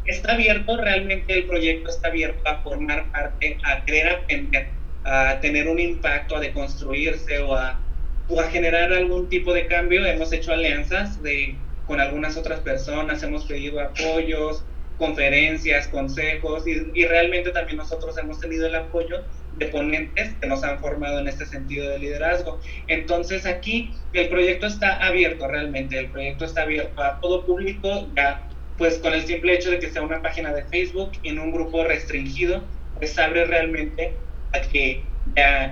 está 0.06 0.34
abierto, 0.34 0.78
realmente 0.78 1.34
el 1.34 1.46
proyecto 1.46 1.90
está 1.90 2.10
abierto 2.10 2.48
a 2.48 2.62
formar 2.62 3.12
parte, 3.12 3.58
a 3.64 3.84
querer 3.86 4.10
aprender, 4.10 4.70
a 5.04 5.40
tener 5.42 5.68
un 5.68 5.80
impacto, 5.80 6.36
a 6.36 6.40
deconstruirse 6.40 7.40
o 7.40 7.56
a, 7.56 7.80
o 8.28 8.40
a 8.40 8.50
generar 8.50 8.92
algún 8.94 9.30
tipo 9.30 9.54
de 9.54 9.68
cambio. 9.68 10.06
Hemos 10.06 10.32
hecho 10.34 10.54
alianzas 10.54 11.22
de, 11.22 11.56
con 11.86 12.00
algunas 12.00 12.38
otras 12.38 12.60
personas, 12.62 13.22
hemos 13.24 13.46
pedido 13.46 13.80
apoyos, 13.80 14.64
conferencias, 14.98 15.88
consejos 15.88 16.68
y, 16.68 16.92
y 16.94 17.06
realmente 17.06 17.52
también 17.52 17.78
nosotros 17.78 18.18
hemos 18.18 18.40
tenido 18.40 18.68
el 18.68 18.76
apoyo 18.76 19.26
de 19.58 19.66
ponentes 19.68 20.36
que 20.40 20.48
nos 20.48 20.64
han 20.64 20.80
formado 20.80 21.20
en 21.20 21.28
este 21.28 21.46
sentido 21.46 21.90
de 21.90 22.00
liderazgo. 22.00 22.60
Entonces 22.88 23.46
aquí 23.46 23.94
el 24.14 24.30
proyecto 24.30 24.68
está 24.68 25.06
abierto 25.06 25.48
realmente, 25.48 25.98
el 25.98 26.12
proyecto 26.12 26.46
está 26.46 26.62
abierto 26.64 27.02
a 27.02 27.20
todo 27.20 27.46
público, 27.46 28.10
ya 28.16 28.48
pues 28.82 28.98
con 28.98 29.14
el 29.14 29.22
simple 29.22 29.54
hecho 29.54 29.70
de 29.70 29.78
que 29.78 29.92
sea 29.92 30.02
una 30.02 30.24
página 30.24 30.52
de 30.52 30.64
Facebook 30.64 31.12
en 31.22 31.38
un 31.38 31.52
grupo 31.52 31.84
restringido, 31.84 32.68
pues 32.96 33.16
abre 33.20 33.46
realmente 33.46 34.26
a 34.54 34.62
que 34.62 35.22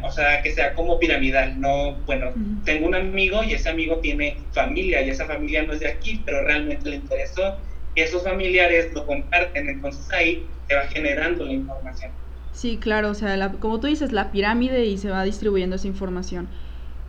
o 0.04 0.12
sea, 0.12 0.44
que 0.44 0.52
sea 0.52 0.76
como 0.76 1.00
piramidal, 1.00 1.60
no, 1.60 2.04
bueno, 2.06 2.32
tengo 2.64 2.86
un 2.86 2.94
amigo 2.94 3.44
y 3.44 3.54
ese 3.54 3.68
amigo 3.68 3.98
tiene 4.00 4.48
familia 4.52 5.02
y 5.02 5.10
esa 5.10 5.26
familia 5.26 5.64
no 5.64 5.74
es 5.74 5.80
de 5.80 5.88
aquí, 5.88 6.22
pero 6.24 6.44
realmente 6.44 6.88
le 6.88 6.98
interesó 6.98 7.58
y 7.96 8.02
esos 8.02 8.24
familiares 8.24 8.94
lo 8.94 9.08
comparten, 9.08 9.68
entonces 9.70 10.08
ahí 10.14 10.52
se 10.68 10.76
va 10.76 10.84
generando 10.84 11.46
la 11.46 11.54
información. 11.54 12.12
Sí, 12.52 12.78
claro, 12.78 13.10
o 13.10 13.16
sea, 13.16 13.52
como 13.60 13.80
tú 13.80 13.88
dices, 13.88 14.12
la 14.12 14.32
pirámide 14.32 14.86
y 14.86 15.00
se 15.00 15.10
va 15.10 15.24
distribuyendo 15.24 15.78
esa 15.78 15.88
información. 15.88 16.52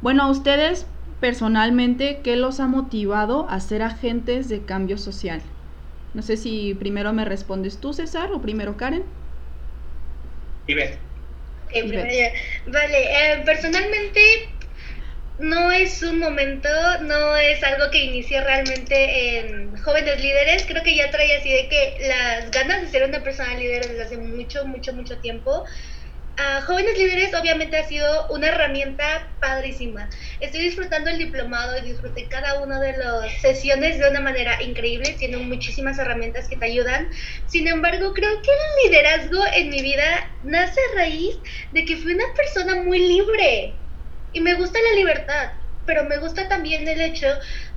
Bueno, 0.00 0.23
a 0.23 0.30
ustedes 0.30 0.87
personalmente, 1.21 2.23
¿qué 2.25 2.37
los 2.37 2.59
ha 2.59 2.69
motivado 2.69 3.50
a 3.50 3.61
ser 3.61 3.83
agentes 3.83 4.49
de 4.49 4.64
cambio 4.64 4.97
social? 4.97 5.42
No 6.14 6.23
sé 6.23 6.37
si 6.37 6.75
primero 6.75 7.12
me 7.12 7.25
respondes 7.25 7.79
tú, 7.79 7.93
César, 7.93 8.31
o 8.33 8.40
primero 8.40 8.76
Karen. 8.76 9.05
Y 10.67 10.75
Vale, 12.67 13.33
eh, 13.33 13.43
personalmente 13.45 14.21
no 15.38 15.73
es 15.73 16.02
un 16.02 16.19
momento, 16.19 16.69
no 17.02 17.37
es 17.37 17.62
algo 17.62 17.90
que 17.90 18.05
inicie 18.05 18.40
realmente 18.43 19.38
en 19.38 19.76
jóvenes 19.83 20.21
líderes. 20.21 20.64
Creo 20.67 20.83
que 20.83 20.97
ya 20.97 21.11
trae 21.11 21.37
así 21.37 21.50
de 21.50 21.69
que 21.69 21.97
las 22.09 22.50
ganas 22.50 22.83
de 22.83 22.88
ser 22.88 23.09
una 23.09 23.23
persona 23.23 23.55
líder 23.55 23.87
desde 23.88 24.02
hace 24.02 24.17
mucho, 24.19 24.67
mucho, 24.67 24.93
mucho 24.93 25.19
tiempo. 25.19 25.64
Jóvenes 26.66 26.97
líderes 26.97 27.35
obviamente 27.35 27.76
ha 27.76 27.87
sido 27.87 28.28
una 28.28 28.49
herramienta 28.49 29.37
padrísima. 29.40 30.09
Estoy 30.40 30.62
disfrutando 30.62 31.11
el 31.11 31.18
diplomado 31.18 31.76
y 31.78 31.82
disfruté 31.82 32.28
cada 32.28 32.61
una 32.61 32.80
de 32.80 32.97
las 32.97 33.32
sesiones 33.40 33.99
de 33.99 34.09
una 34.09 34.20
manera 34.20 34.62
increíble. 34.62 35.16
Tienen 35.18 35.49
muchísimas 35.49 35.99
herramientas 35.99 36.49
que 36.49 36.56
te 36.56 36.66
ayudan. 36.66 37.09
Sin 37.47 37.68
embargo, 37.68 38.12
creo 38.14 38.30
que 38.42 38.50
el 38.50 38.90
liderazgo 38.90 39.42
en 39.54 39.70
mi 39.70 39.82
vida 39.82 40.04
nace 40.42 40.80
a 40.80 40.97
raíz 40.97 41.37
de 41.73 41.85
que 41.85 41.97
fui 41.97 42.14
una 42.14 42.32
persona 42.37 42.82
muy 42.82 42.99
libre 42.99 43.80
y 44.32 44.40
me 44.40 44.54
gusta 44.54 44.78
la 44.90 44.97
libertad, 44.97 45.50
pero 45.85 46.04
me 46.04 46.18
gusta 46.18 46.49
también 46.49 46.87
el 46.87 47.00
hecho 47.00 47.26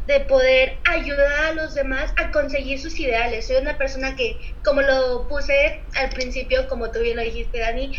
de 0.05 0.19
poder 0.21 0.81
ayudar 0.83 1.45
a 1.45 1.53
los 1.53 1.73
demás 1.73 2.13
a 2.17 2.31
conseguir 2.31 2.79
sus 2.79 2.99
ideales. 2.99 3.47
Soy 3.47 3.55
una 3.55 3.77
persona 3.77 4.15
que, 4.15 4.39
como 4.63 4.81
lo 4.81 5.27
puse 5.27 5.87
al 5.95 6.09
principio, 6.09 6.67
como 6.67 6.91
tú 6.91 6.99
bien 6.99 7.15
lo 7.17 7.23
dijiste, 7.23 7.59
Dani, 7.59 7.97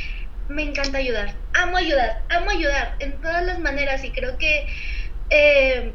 me 0.48 0.62
encanta 0.62 0.98
ayudar. 0.98 1.34
Amo 1.52 1.76
ayudar, 1.76 2.22
amo 2.28 2.50
ayudar 2.50 2.96
en 2.98 3.20
todas 3.20 3.44
las 3.44 3.58
maneras 3.58 4.04
y 4.04 4.12
creo 4.12 4.36
que 4.38 4.66
eh, 5.30 5.92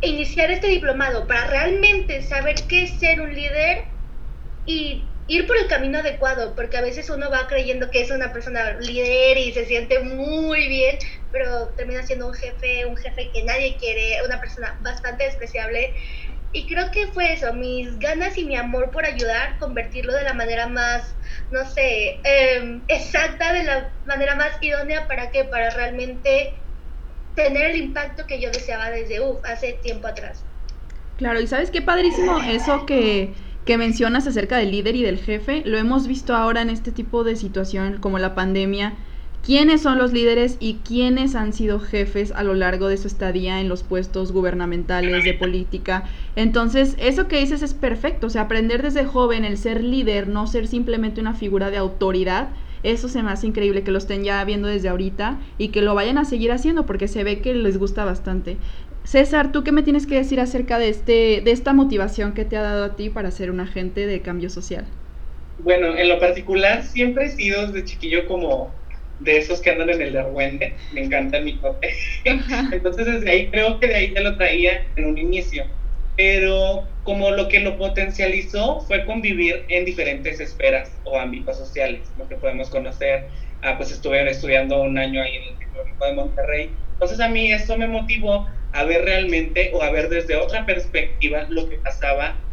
iniciar 0.00 0.50
este 0.50 0.68
diplomado 0.68 1.26
para 1.26 1.46
realmente 1.46 2.22
saber 2.22 2.54
qué 2.68 2.84
es 2.84 2.98
ser 2.98 3.20
un 3.20 3.34
líder 3.34 3.84
y 4.66 5.04
ir 5.26 5.46
por 5.46 5.56
el 5.56 5.68
camino 5.68 5.98
adecuado, 5.98 6.54
porque 6.56 6.76
a 6.76 6.82
veces 6.82 7.08
uno 7.08 7.30
va 7.30 7.46
creyendo 7.46 7.90
que 7.90 8.00
es 8.02 8.10
una 8.10 8.32
persona 8.32 8.72
líder 8.80 9.38
y 9.38 9.52
se 9.52 9.64
siente 9.64 10.00
muy 10.00 10.66
bien, 10.66 10.98
pero 11.30 11.68
termina 11.76 12.02
siendo 12.02 12.26
un 12.26 12.34
jefe, 12.34 12.84
un 12.86 12.96
jefe 12.96 13.30
que 13.32 13.44
nadie 13.44 13.76
quiere, 13.78 14.24
una 14.24 14.40
persona 14.40 14.76
bastante 14.80 15.24
despreciable. 15.24 15.94
Y 16.52 16.66
creo 16.66 16.90
que 16.90 17.06
fue 17.08 17.32
eso, 17.32 17.52
mis 17.52 17.98
ganas 17.98 18.36
y 18.36 18.44
mi 18.44 18.56
amor 18.56 18.90
por 18.90 19.04
ayudar, 19.04 19.58
convertirlo 19.58 20.12
de 20.12 20.24
la 20.24 20.34
manera 20.34 20.66
más, 20.66 21.14
no 21.50 21.64
sé, 21.64 22.20
em, 22.24 22.82
exacta, 22.88 23.52
de 23.52 23.64
la 23.64 23.92
manera 24.04 24.34
más 24.34 24.50
idónea 24.60 25.06
para 25.06 25.30
que, 25.30 25.44
para 25.44 25.70
realmente 25.70 26.54
tener 27.36 27.70
el 27.70 27.76
impacto 27.76 28.26
que 28.26 28.40
yo 28.40 28.50
deseaba 28.50 28.90
desde, 28.90 29.20
uff, 29.20 29.38
hace 29.44 29.74
tiempo 29.74 30.08
atrás. 30.08 30.44
Claro, 31.16 31.40
y 31.40 31.46
sabes 31.46 31.70
qué 31.70 31.82
padrísimo 31.82 32.40
eso 32.42 32.84
que 32.86 33.34
que 33.64 33.78
mencionas 33.78 34.26
acerca 34.26 34.56
del 34.56 34.70
líder 34.70 34.96
y 34.96 35.02
del 35.02 35.18
jefe, 35.18 35.62
lo 35.64 35.78
hemos 35.78 36.06
visto 36.06 36.34
ahora 36.34 36.62
en 36.62 36.70
este 36.70 36.92
tipo 36.92 37.24
de 37.24 37.36
situación 37.36 37.98
como 38.00 38.18
la 38.18 38.34
pandemia. 38.34 38.94
¿Quiénes 39.42 39.80
son 39.80 39.96
los 39.96 40.12
líderes 40.12 40.58
y 40.60 40.80
quiénes 40.86 41.34
han 41.34 41.54
sido 41.54 41.80
jefes 41.80 42.30
a 42.32 42.42
lo 42.42 42.52
largo 42.52 42.88
de 42.88 42.98
su 42.98 43.06
estadía 43.06 43.60
en 43.60 43.70
los 43.70 43.82
puestos 43.82 44.32
gubernamentales 44.32 45.24
de 45.24 45.32
política? 45.32 46.04
Entonces, 46.36 46.94
eso 46.98 47.26
que 47.26 47.40
dices 47.40 47.62
es 47.62 47.72
perfecto, 47.72 48.26
o 48.26 48.30
sea, 48.30 48.42
aprender 48.42 48.82
desde 48.82 49.06
joven 49.06 49.46
el 49.46 49.56
ser 49.56 49.82
líder, 49.82 50.28
no 50.28 50.46
ser 50.46 50.66
simplemente 50.66 51.22
una 51.22 51.32
figura 51.32 51.70
de 51.70 51.78
autoridad, 51.78 52.50
eso 52.82 53.08
se 53.08 53.22
me 53.22 53.30
hace 53.30 53.46
increíble 53.46 53.82
que 53.82 53.90
lo 53.90 53.98
estén 53.98 54.24
ya 54.24 54.44
viendo 54.44 54.68
desde 54.68 54.90
ahorita 54.90 55.38
y 55.56 55.68
que 55.68 55.80
lo 55.80 55.94
vayan 55.94 56.18
a 56.18 56.26
seguir 56.26 56.52
haciendo 56.52 56.84
porque 56.84 57.08
se 57.08 57.24
ve 57.24 57.40
que 57.40 57.54
les 57.54 57.78
gusta 57.78 58.04
bastante. 58.04 58.58
César, 59.04 59.52
¿tú 59.52 59.64
qué 59.64 59.72
me 59.72 59.82
tienes 59.82 60.06
que 60.06 60.16
decir 60.16 60.40
acerca 60.40 60.78
de, 60.78 60.90
este, 60.90 61.40
de 61.42 61.50
esta 61.50 61.72
motivación 61.72 62.32
que 62.34 62.44
te 62.44 62.58
ha 62.58 62.62
dado 62.62 62.84
a 62.84 62.96
ti 62.96 63.08
para 63.08 63.30
ser 63.30 63.50
un 63.50 63.60
agente 63.60 64.06
de 64.06 64.20
cambio 64.20 64.50
social? 64.50 64.84
Bueno, 65.58 65.96
en 65.96 66.08
lo 66.08 66.18
particular 66.18 66.82
siempre 66.84 67.26
he 67.26 67.28
sido 67.30 67.66
desde 67.66 67.84
chiquillo 67.84 68.26
como 68.26 68.79
de 69.20 69.36
esos 69.36 69.60
que 69.60 69.70
andan 69.70 69.90
en 69.90 70.00
el 70.00 70.12
derruende, 70.12 70.76
me 70.92 71.02
encanta 71.02 71.38
el 71.38 71.44
mitote. 71.44 71.94
Entonces 72.24 73.06
desde 73.06 73.30
ahí 73.30 73.50
creo 73.50 73.78
que 73.78 73.86
de 73.86 73.94
ahí 73.94 74.14
ya 74.14 74.22
lo 74.22 74.36
traía 74.36 74.82
en 74.96 75.04
un 75.04 75.18
inicio. 75.18 75.64
Pero 76.16 76.88
como 77.02 77.30
lo 77.30 77.48
que 77.48 77.60
lo 77.60 77.78
potencializó 77.78 78.80
fue 78.80 79.06
convivir 79.06 79.64
en 79.68 79.84
diferentes 79.84 80.40
esferas 80.40 81.00
o 81.04 81.18
ámbitos 81.18 81.56
sociales, 81.56 82.12
lo 82.16 82.28
que 82.28 82.36
podemos 82.36 82.68
conocer. 82.70 83.28
Ah, 83.62 83.76
pues 83.76 83.92
estuve 83.92 84.28
estudiando 84.28 84.82
un 84.82 84.98
año 84.98 85.22
ahí 85.22 85.36
en 85.36 85.52
el 85.52 85.58
Tecnológico 85.58 86.06
de 86.06 86.12
Monterrey. 86.14 86.78
Entonces 86.92 87.20
a 87.20 87.28
mí 87.28 87.52
eso 87.52 87.76
me 87.76 87.86
motivó 87.86 88.46
a 88.72 88.84
ver 88.84 89.04
realmente 89.04 89.70
o 89.74 89.82
a 89.82 89.90
ver 89.90 90.08
desde 90.08 90.36
otra 90.36 90.64
perspectiva 90.66 91.46
lo 91.50 91.68
que 91.68 91.76
pasaba 91.78 92.46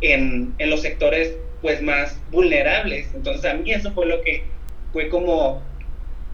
en, 0.00 0.54
en 0.58 0.70
los 0.70 0.82
sectores 0.82 1.38
pues 1.60 1.82
más 1.82 2.22
vulnerables. 2.30 3.14
Entonces 3.14 3.50
a 3.50 3.54
mí 3.54 3.72
eso 3.72 3.92
fue 3.92 4.06
lo 4.06 4.22
que 4.22 4.54
fue 4.92 5.08
como 5.08 5.73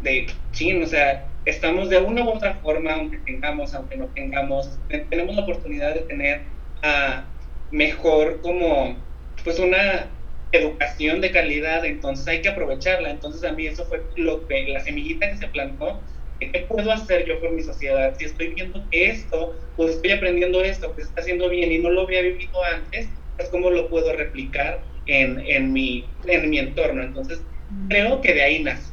de 0.02 0.26
chin, 0.52 0.82
o 0.82 0.86
sea, 0.86 1.28
estamos 1.44 1.90
de 1.90 1.98
una 1.98 2.24
u 2.24 2.30
otra 2.30 2.54
forma, 2.56 2.92
aunque 2.92 3.18
tengamos, 3.18 3.74
aunque 3.74 3.96
no 3.96 4.06
tengamos, 4.08 4.78
tenemos 4.88 5.36
la 5.36 5.42
oportunidad 5.42 5.94
de 5.94 6.00
tener 6.02 6.42
a 6.82 7.24
mejor 7.70 8.40
como 8.40 8.96
pues 9.44 9.58
una 9.58 10.10
educación 10.52 11.20
de 11.20 11.30
calidad, 11.30 11.84
entonces 11.84 12.26
hay 12.26 12.42
que 12.42 12.48
aprovecharla. 12.48 13.10
Entonces 13.10 13.44
a 13.44 13.52
mí 13.52 13.66
eso 13.66 13.84
fue 13.84 14.02
lo 14.16 14.46
que 14.48 14.68
la 14.68 14.80
semillita 14.80 15.30
que 15.30 15.36
se 15.36 15.48
plantó 15.48 16.02
¿qué 16.40 16.66
puedo 16.68 16.90
hacer 16.90 17.26
yo 17.26 17.38
por 17.40 17.52
mi 17.52 17.62
sociedad? 17.62 18.14
Si 18.18 18.24
estoy 18.24 18.54
viendo 18.54 18.88
que 18.90 19.10
esto, 19.10 19.58
pues 19.76 19.96
estoy 19.96 20.12
aprendiendo 20.12 20.62
esto, 20.62 20.94
que 20.94 21.02
se 21.02 21.08
está 21.08 21.20
haciendo 21.20 21.48
bien 21.48 21.70
y 21.70 21.78
no 21.78 21.90
lo 21.90 22.02
había 22.02 22.22
vivido 22.22 22.62
antes, 22.74 23.08
pues 23.36 23.48
cómo 23.50 23.70
lo 23.70 23.88
puedo 23.88 24.12
replicar 24.14 24.82
en, 25.06 25.40
en, 25.40 25.72
mi, 25.72 26.08
en 26.26 26.48
mi 26.48 26.58
entorno. 26.58 27.02
Entonces, 27.02 27.42
creo 27.88 28.20
que 28.20 28.34
de 28.34 28.42
ahí 28.42 28.62
nace. 28.62 28.92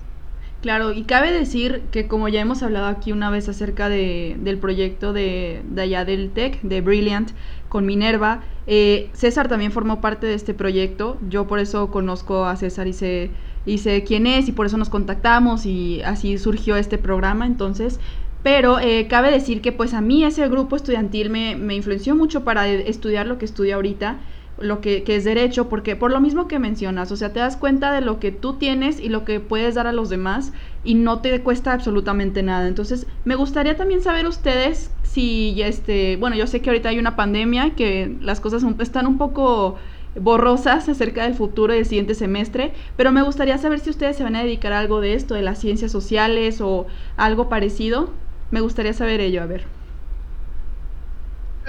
Claro, 0.68 0.92
y 0.92 1.04
cabe 1.04 1.32
decir 1.32 1.84
que 1.92 2.10
como 2.10 2.28
ya 2.28 2.42
hemos 2.42 2.62
hablado 2.62 2.88
aquí 2.88 3.14
una 3.14 3.30
vez 3.30 3.48
acerca 3.48 3.88
de, 3.88 4.36
del 4.42 4.58
proyecto 4.58 5.14
de, 5.14 5.62
de 5.64 5.82
allá 5.82 6.04
del 6.04 6.30
TEC, 6.32 6.62
de 6.62 6.82
Brilliant, 6.82 7.32
con 7.70 7.86
Minerva, 7.86 8.44
eh, 8.66 9.10
César 9.14 9.48
también 9.48 9.72
formó 9.72 10.02
parte 10.02 10.28
de 10.28 10.34
este 10.34 10.54
proyecto. 10.54 11.20
Yo 11.30 11.48
por 11.48 11.60
eso 11.60 11.90
conozco 11.90 12.44
a 12.44 12.58
César 12.58 12.86
y 12.86 12.92
sé 12.92 13.32
y 13.66 13.78
sé 13.78 14.04
quién 14.04 14.28
es 14.28 14.50
y 14.50 14.52
por 14.52 14.66
eso 14.66 14.76
nos 14.76 14.90
contactamos 14.90 15.66
y 15.66 16.02
así 16.02 16.38
surgió 16.38 16.76
este 16.76 16.98
programa. 16.98 17.46
Entonces, 17.46 18.02
pero 18.44 18.78
eh, 18.82 19.08
cabe 19.08 19.32
decir 19.32 19.62
que 19.62 19.72
pues 19.72 19.94
a 19.94 20.02
mí 20.02 20.26
ese 20.26 20.50
grupo 20.50 20.76
estudiantil 20.76 21.30
me, 21.30 21.56
me 21.56 21.76
influenció 21.76 22.14
mucho 22.14 22.44
para 22.44 22.68
estudiar 22.68 23.26
lo 23.26 23.38
que 23.38 23.46
estudio 23.46 23.76
ahorita 23.76 24.18
lo 24.60 24.82
que, 24.82 25.04
que, 25.04 25.16
es 25.16 25.24
derecho, 25.24 25.70
porque 25.70 25.96
por 25.96 26.12
lo 26.12 26.20
mismo 26.20 26.48
que 26.48 26.60
mencionas, 26.60 27.12
o 27.12 27.16
sea, 27.16 27.34
te 27.34 27.40
das 27.40 27.58
cuenta 27.58 27.92
de 27.92 28.02
lo 28.02 28.20
que 28.20 28.32
tú 28.32 28.54
tienes 28.54 29.00
y 29.00 29.10
lo 29.10 29.24
que 29.24 29.40
puedes 29.40 29.76
dar 29.76 29.88
a 29.88 29.92
los 29.92 30.10
demás 30.10 30.52
y 30.84 30.96
no 30.96 31.20
te 31.20 31.42
cuesta 31.42 31.74
absolutamente 31.74 32.44
nada. 32.44 32.68
Entonces, 32.68 33.08
me 33.26 33.36
gustaría 33.36 33.76
también 33.78 34.02
saber 34.02 34.26
ustedes 34.26 34.92
si, 35.04 35.62
este, 35.62 36.16
bueno, 36.18 36.36
yo 36.36 36.48
sé 36.48 36.62
que 36.62 36.70
ahorita 36.70 36.90
hay 36.90 37.00
una 37.00 37.16
pandemia, 37.16 37.76
que 37.76 38.16
las 38.22 38.40
cosas 38.40 38.64
están 38.80 39.08
un 39.08 39.18
poco 39.18 39.78
borrosas 40.20 40.90
acerca 40.90 41.24
del 41.24 41.36
futuro 41.36 41.74
del 41.74 41.86
siguiente 41.86 42.16
semestre, 42.16 42.74
pero 42.96 43.12
me 43.12 43.22
gustaría 43.22 43.58
saber 43.58 43.80
si 43.80 43.90
ustedes 43.90 44.18
se 44.18 44.24
van 44.24 44.36
a 44.36 44.44
dedicar 44.44 44.74
a 44.74 44.80
algo 44.80 45.02
de 45.02 45.14
esto, 45.14 45.36
de 45.36 45.42
las 45.42 45.60
ciencias 45.60 45.92
sociales 45.92 46.62
o 46.62 46.88
algo 47.18 47.50
parecido. 47.50 48.10
Me 48.50 48.62
gustaría 48.62 48.94
saber 48.94 49.20
ello, 49.20 49.44
a 49.44 49.46
ver. 49.46 49.77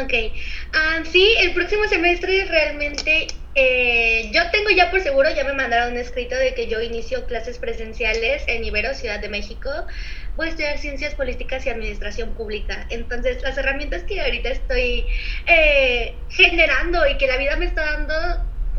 Ok, 0.01 0.13
ah, 0.75 1.03
sí, 1.11 1.35
el 1.41 1.53
próximo 1.55 1.85
semestre 1.89 2.45
realmente 2.45 3.27
eh, 3.57 4.31
yo 4.33 4.49
tengo 4.53 4.71
ya 4.71 4.93
por 4.93 5.01
seguro, 5.01 5.29
ya 5.35 5.43
me 5.43 5.53
mandaron 5.53 5.93
un 5.93 5.99
escrito 5.99 6.37
de 6.37 6.55
que 6.55 6.69
yo 6.69 6.81
inicio 6.81 7.27
clases 7.27 7.59
presenciales 7.59 8.45
en 8.47 8.65
Ibero, 8.65 8.95
Ciudad 8.95 9.19
de 9.19 9.29
México. 9.29 9.69
Voy 10.37 10.47
a 10.47 10.51
estudiar 10.51 10.79
ciencias 10.79 11.15
políticas 11.17 11.67
y 11.67 11.71
administración 11.71 12.35
pública. 12.35 12.87
Entonces, 12.91 13.43
las 13.43 13.59
herramientas 13.59 14.05
que 14.05 14.21
ahorita 14.21 14.51
estoy 14.51 15.07
eh, 15.47 16.15
generando 16.29 17.05
y 17.09 17.17
que 17.17 17.27
la 17.27 17.37
vida 17.37 17.57
me 17.57 17.65
está 17.67 17.83
dando 17.85 18.15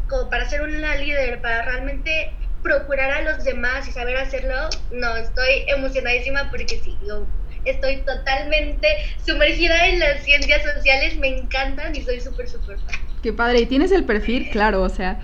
como 0.07 0.29
para 0.29 0.49
ser 0.49 0.61
una 0.61 0.95
líder, 0.95 1.41
para 1.41 1.63
realmente 1.63 2.31
procurar 2.63 3.11
a 3.11 3.21
los 3.23 3.43
demás 3.43 3.89
y 3.89 3.91
saber 3.91 4.15
hacerlo, 4.15 4.69
no, 4.91 5.17
estoy 5.17 5.65
emocionadísima 5.67 6.49
porque 6.49 6.79
sí, 6.79 6.97
yo 7.05 7.27
estoy 7.71 8.03
totalmente 8.05 8.87
sumergida 9.23 9.87
en 9.87 9.99
las 9.99 10.23
ciencias 10.23 10.61
sociales, 10.63 11.17
me 11.17 11.27
encantan 11.27 11.95
y 11.95 12.01
soy 12.01 12.19
súper, 12.21 12.47
súper 12.47 12.79
fan. 12.79 12.95
Qué 13.21 13.33
padre, 13.33 13.61
y 13.61 13.65
tienes 13.65 13.91
el 13.91 14.05
perfil, 14.05 14.49
claro, 14.51 14.81
o 14.81 14.89
sea, 14.89 15.19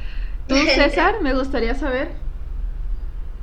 tú 0.47 0.55
César, 0.75 1.15
me 1.21 1.33
gustaría 1.33 1.75
saber. 1.75 2.09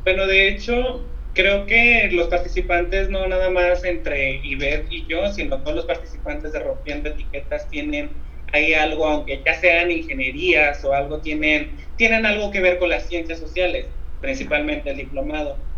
Bueno, 0.05 0.27
de 0.27 0.49
hecho, 0.49 1.09
creo 1.33 1.67
que 1.67 2.09
los 2.13 2.29
participantes, 2.29 3.09
no 3.09 3.27
nada 3.29 3.51
más 3.51 3.85
entre 3.85 4.41
Iber 4.45 4.87
y 4.91 5.07
yo, 5.09 5.33
sino 5.33 5.63
todos 5.63 5.77
los 5.77 5.87
participantes 5.87 6.53
de 6.53 6.61
Rompiendo 6.61 7.11
Etiquetas 7.11 7.69
tienen 7.69 8.23
ahí 8.53 8.75
algo, 8.75 9.07
aunque 9.07 9.43
ya 9.45 9.55
sean 9.55 9.91
ingenierías 9.91 10.85
o 10.85 10.93
algo, 10.93 11.21
tienen, 11.21 11.79
tienen 11.97 12.27
algo 12.27 12.51
que 12.51 12.61
ver 12.61 12.79
con 12.79 12.91
las 12.91 13.09
ciencias 13.09 13.39
sociales, 13.39 13.87
principalmente 14.21 14.91
el 14.91 14.97
diplomado. 14.99 15.72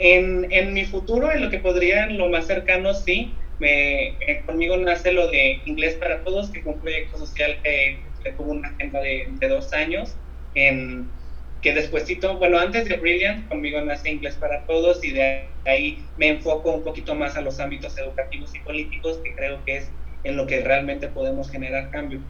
En, 0.00 0.50
en 0.50 0.72
mi 0.72 0.86
futuro, 0.86 1.30
en 1.30 1.42
lo 1.42 1.50
que 1.50 1.58
podrían, 1.58 2.16
lo 2.16 2.28
más 2.30 2.46
cercano, 2.46 2.94
sí, 2.94 3.34
me, 3.58 4.08
eh, 4.08 4.42
conmigo 4.46 4.76
nace 4.78 5.12
lo 5.12 5.30
de 5.30 5.60
Inglés 5.66 5.94
para 5.96 6.24
Todos, 6.24 6.50
que 6.50 6.62
fue 6.62 6.72
un 6.72 6.80
proyecto 6.80 7.18
social 7.18 7.58
que, 7.62 8.02
tuvo 8.36 8.52
una 8.52 8.68
agenda 8.68 9.00
de, 9.00 9.26
de, 9.28 9.48
dos 9.48 9.72
años, 9.74 10.16
en, 10.54 11.10
que 11.60 11.74
despuésito, 11.74 12.38
bueno, 12.38 12.58
antes 12.58 12.88
de 12.88 12.96
Brilliant, 12.96 13.46
conmigo 13.48 13.80
nace 13.82 14.10
Inglés 14.10 14.36
para 14.36 14.64
Todos 14.66 15.04
y 15.04 15.10
de 15.10 15.44
ahí 15.66 16.02
me 16.16 16.28
enfoco 16.28 16.72
un 16.72 16.82
poquito 16.82 17.14
más 17.14 17.36
a 17.36 17.42
los 17.42 17.60
ámbitos 17.60 17.96
educativos 17.98 18.54
y 18.54 18.60
políticos, 18.60 19.20
que 19.22 19.34
creo 19.34 19.62
que 19.66 19.76
es 19.76 19.90
en 20.24 20.36
lo 20.36 20.46
que 20.46 20.62
realmente 20.62 21.08
podemos 21.08 21.50
generar 21.50 21.90
cambio. 21.90 22.20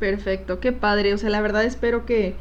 Perfecto, 0.00 0.58
qué 0.58 0.72
padre, 0.72 1.12
o 1.12 1.18
sea, 1.18 1.28
la 1.28 1.42
verdad 1.42 1.64
espero 1.64 2.06
que 2.06 2.34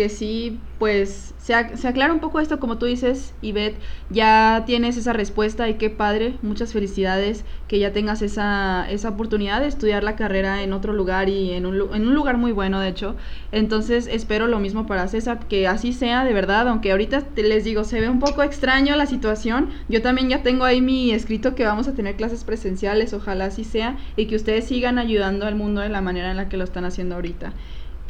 que 0.00 0.08
sí, 0.08 0.58
pues 0.78 1.34
se, 1.36 1.54
aclara 1.54 2.10
un 2.14 2.20
poco 2.20 2.40
esto, 2.40 2.58
como 2.58 2.78
tú 2.78 2.86
dices, 2.86 3.34
Ivette, 3.42 3.78
ya 4.08 4.62
tienes 4.64 4.96
esa 4.96 5.12
respuesta 5.12 5.68
y 5.68 5.74
qué 5.74 5.90
padre, 5.90 6.36
muchas 6.40 6.72
felicidades 6.72 7.44
que 7.68 7.78
ya 7.78 7.92
tengas 7.92 8.22
esa, 8.22 8.90
esa 8.90 9.10
oportunidad 9.10 9.60
de 9.60 9.66
estudiar 9.66 10.02
la 10.02 10.16
carrera 10.16 10.62
en 10.62 10.72
otro 10.72 10.94
lugar 10.94 11.28
y 11.28 11.52
en 11.52 11.66
un, 11.66 12.14
lugar 12.14 12.38
muy 12.38 12.52
bueno, 12.52 12.80
de 12.80 12.88
hecho. 12.88 13.14
Entonces 13.52 14.08
espero 14.10 14.46
lo 14.46 14.58
mismo 14.58 14.86
para 14.86 15.06
César, 15.06 15.40
que 15.48 15.68
así 15.68 15.92
sea 15.92 16.24
de 16.24 16.32
verdad, 16.32 16.66
aunque 16.66 16.92
ahorita 16.92 17.26
les 17.36 17.64
digo, 17.64 17.84
se 17.84 18.00
ve 18.00 18.08
un 18.08 18.20
poco 18.20 18.42
extraño 18.42 18.96
la 18.96 19.04
situación, 19.04 19.68
yo 19.90 20.00
también 20.00 20.30
ya 20.30 20.42
tengo 20.42 20.64
ahí 20.64 20.80
mi 20.80 21.10
escrito 21.10 21.54
que 21.54 21.66
vamos 21.66 21.88
a 21.88 21.92
tener 21.92 22.16
clases 22.16 22.44
presenciales, 22.44 23.12
ojalá 23.12 23.44
así 23.44 23.64
sea, 23.64 23.98
y 24.16 24.28
que 24.28 24.36
ustedes 24.36 24.64
sigan 24.64 24.98
ayudando 24.98 25.44
al 25.44 25.56
mundo 25.56 25.82
de 25.82 25.90
la 25.90 26.00
manera 26.00 26.30
en 26.30 26.38
la 26.38 26.48
que 26.48 26.56
lo 26.56 26.64
están 26.64 26.86
haciendo 26.86 27.16
ahorita. 27.16 27.52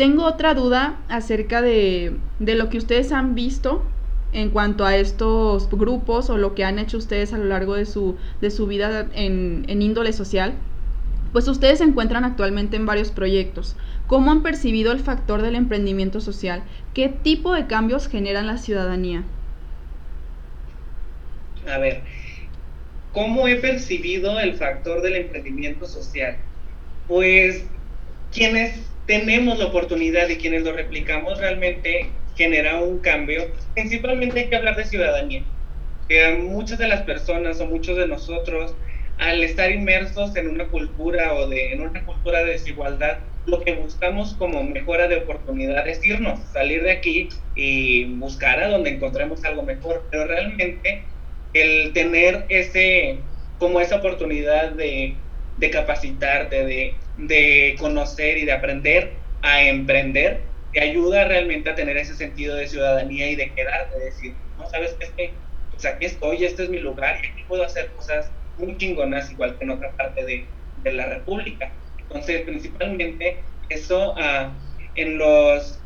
Tengo 0.01 0.25
otra 0.25 0.55
duda 0.55 0.99
acerca 1.11 1.61
de, 1.61 2.17
lo 2.39 2.71
que 2.71 2.79
ustedes 2.79 3.13
han 3.13 3.35
visto 3.35 3.85
en 4.33 4.49
cuanto 4.49 4.87
a 4.87 4.97
estos 4.97 5.69
grupos 5.69 6.31
o 6.31 6.39
lo 6.39 6.55
que 6.55 6.65
han 6.65 6.79
hecho 6.79 6.97
ustedes 6.97 7.35
a 7.35 7.37
lo 7.37 7.45
largo 7.45 7.75
de 7.75 7.85
su, 7.85 8.17
de 8.41 8.51
su 8.51 8.67
vida 8.67 9.11
en, 9.13 9.67
en 9.69 9.83
índole 9.83 10.15
social. 10.15 10.55
Pues 11.33 11.47
ustedes 11.49 11.81
se 11.81 11.85
encuentran 11.85 12.25
actualmente 12.25 12.77
en 12.77 12.87
varios 12.87 13.11
proyectos. 13.11 13.77
¿Cómo 14.07 14.31
han 14.31 14.43
percibido 14.43 14.91
el 14.93 15.01
factor 15.01 15.43
del 15.43 15.55
emprendimiento 15.55 16.23
social? 16.23 16.63
¿Qué 16.95 17.11
tipo 17.11 17.53
de 17.53 17.67
cambios 17.67 18.09
generan 18.09 18.47
la 18.47 18.57
ciudadanía? 18.57 19.25
A 21.71 21.77
ver, 21.77 22.01
¿cómo 23.13 23.49
he 23.49 23.57
percibido 23.57 24.41
el 24.41 24.55
factor 24.55 25.03
del 25.03 25.17
emprendimiento 25.17 25.85
social? 25.87 26.39
Pues 27.07 27.67
quienes 28.33 28.90
tenemos 29.07 29.59
la 29.59 29.67
oportunidad 29.67 30.29
y 30.29 30.37
quienes 30.37 30.63
lo 30.63 30.73
replicamos 30.73 31.39
realmente 31.39 32.11
genera 32.37 32.81
un 32.81 33.01
cambio. 33.01 33.49
Principalmente 33.75 34.41
hay 34.41 34.49
que 34.49 34.57
hablar 34.57 34.77
de 34.77 34.85
ciudadanía. 34.85 35.43
Que 36.09 36.37
muchas 36.37 36.79
de 36.79 36.89
las 36.89 37.03
personas 37.03 37.61
o 37.61 37.67
muchos 37.67 37.97
de 37.97 38.07
nosotros, 38.07 38.75
al 39.19 39.43
estar 39.45 39.71
inmersos 39.71 40.35
en 40.37 40.49
una 40.49 40.67
cultura 40.69 41.35
o 41.35 41.49
de, 41.49 41.73
en 41.73 41.83
una 41.83 42.05
cultura 42.05 42.45
de 42.45 42.53
desigualdad, 42.53 43.19
lo 43.47 43.61
que 43.61 43.75
buscamos 43.75 44.35
como 44.35 44.63
mejora 44.63 45.09
de 45.09 45.17
oportunidad 45.17 45.87
es 45.87 46.05
irnos, 46.05 46.41
salir 46.53 46.83
de 46.83 46.93
aquí 46.93 47.29
y 47.55 48.05
buscar 48.17 48.63
a 48.63 48.69
donde 48.69 48.91
encontremos 48.91 49.45
algo 49.45 49.63
mejor. 49.63 50.07
Pero 50.11 50.27
realmente 50.27 51.05
el 51.53 51.93
tener 51.93 52.47
ese, 52.49 53.19
como 53.59 53.81
esa 53.81 53.97
oportunidad 53.97 54.73
de, 54.73 55.17
de 55.61 55.71
capacitarte, 55.71 56.65
de 56.65 56.97
de 57.29 57.77
conocer 57.79 58.39
y 58.39 58.45
de 58.45 58.53
aprender 58.53 59.13
a 59.43 59.63
emprender, 59.63 60.43
te 60.73 60.81
ayuda 60.81 61.25
realmente 61.25 61.71
a 61.71 61.75
tener 61.75 61.97
ese 61.97 62.15
sentido 62.15 62.57
de 62.57 62.69
ciudadanía 62.69 63.31
y 63.31 63.37
de 63.37 63.53
quedarte, 63.53 63.99
de 63.99 64.05
decir, 64.07 64.35
no 64.57 64.67
sabes 64.69 64.97
qué 64.99 65.05
es 65.07 65.11
que, 65.13 65.35
pues 65.71 65.85
aquí 65.85 66.07
estoy, 66.07 66.45
este 66.45 66.65
es 66.65 66.71
mi 66.71 66.79
lugar 66.79 67.17
y 67.23 67.27
aquí 67.27 67.45
puedo 67.47 67.65
hacer 67.65 67.93
cosas 67.95 68.33
muy 68.57 68.77
chingonas 68.79 69.31
igual 69.31 69.59
que 69.59 69.65
en 69.65 69.71
otra 69.71 69.97
parte 69.97 70.25
de, 70.25 70.47
de 70.77 70.93
la 70.93 71.07
República. 71.07 71.73
Entonces, 71.99 72.43
principalmente 72.43 73.45
eso 73.69 74.15
uh, 74.15 74.53
en 74.95 75.19
los 75.19 75.85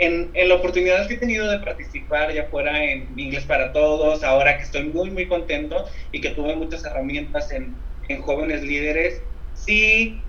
en, 0.00 0.30
en 0.34 0.48
las 0.48 0.58
oportunidades 0.58 1.08
que 1.08 1.14
he 1.14 1.18
tenido 1.18 1.50
de 1.50 1.58
participar 1.58 2.32
ya 2.32 2.44
fuera 2.44 2.84
en 2.84 3.18
Inglés 3.18 3.44
para 3.46 3.72
Todos, 3.72 4.22
ahora 4.22 4.56
que 4.56 4.62
estoy 4.62 4.84
muy, 4.84 5.10
muy 5.10 5.26
contento 5.26 5.86
y 6.12 6.20
que 6.20 6.30
tuve 6.30 6.54
muchas 6.54 6.84
herramientas 6.84 7.50
en, 7.50 7.82
en 8.08 8.22
jóvenes 8.22 8.62
líderes, 8.62 9.22
sí, 9.54 10.20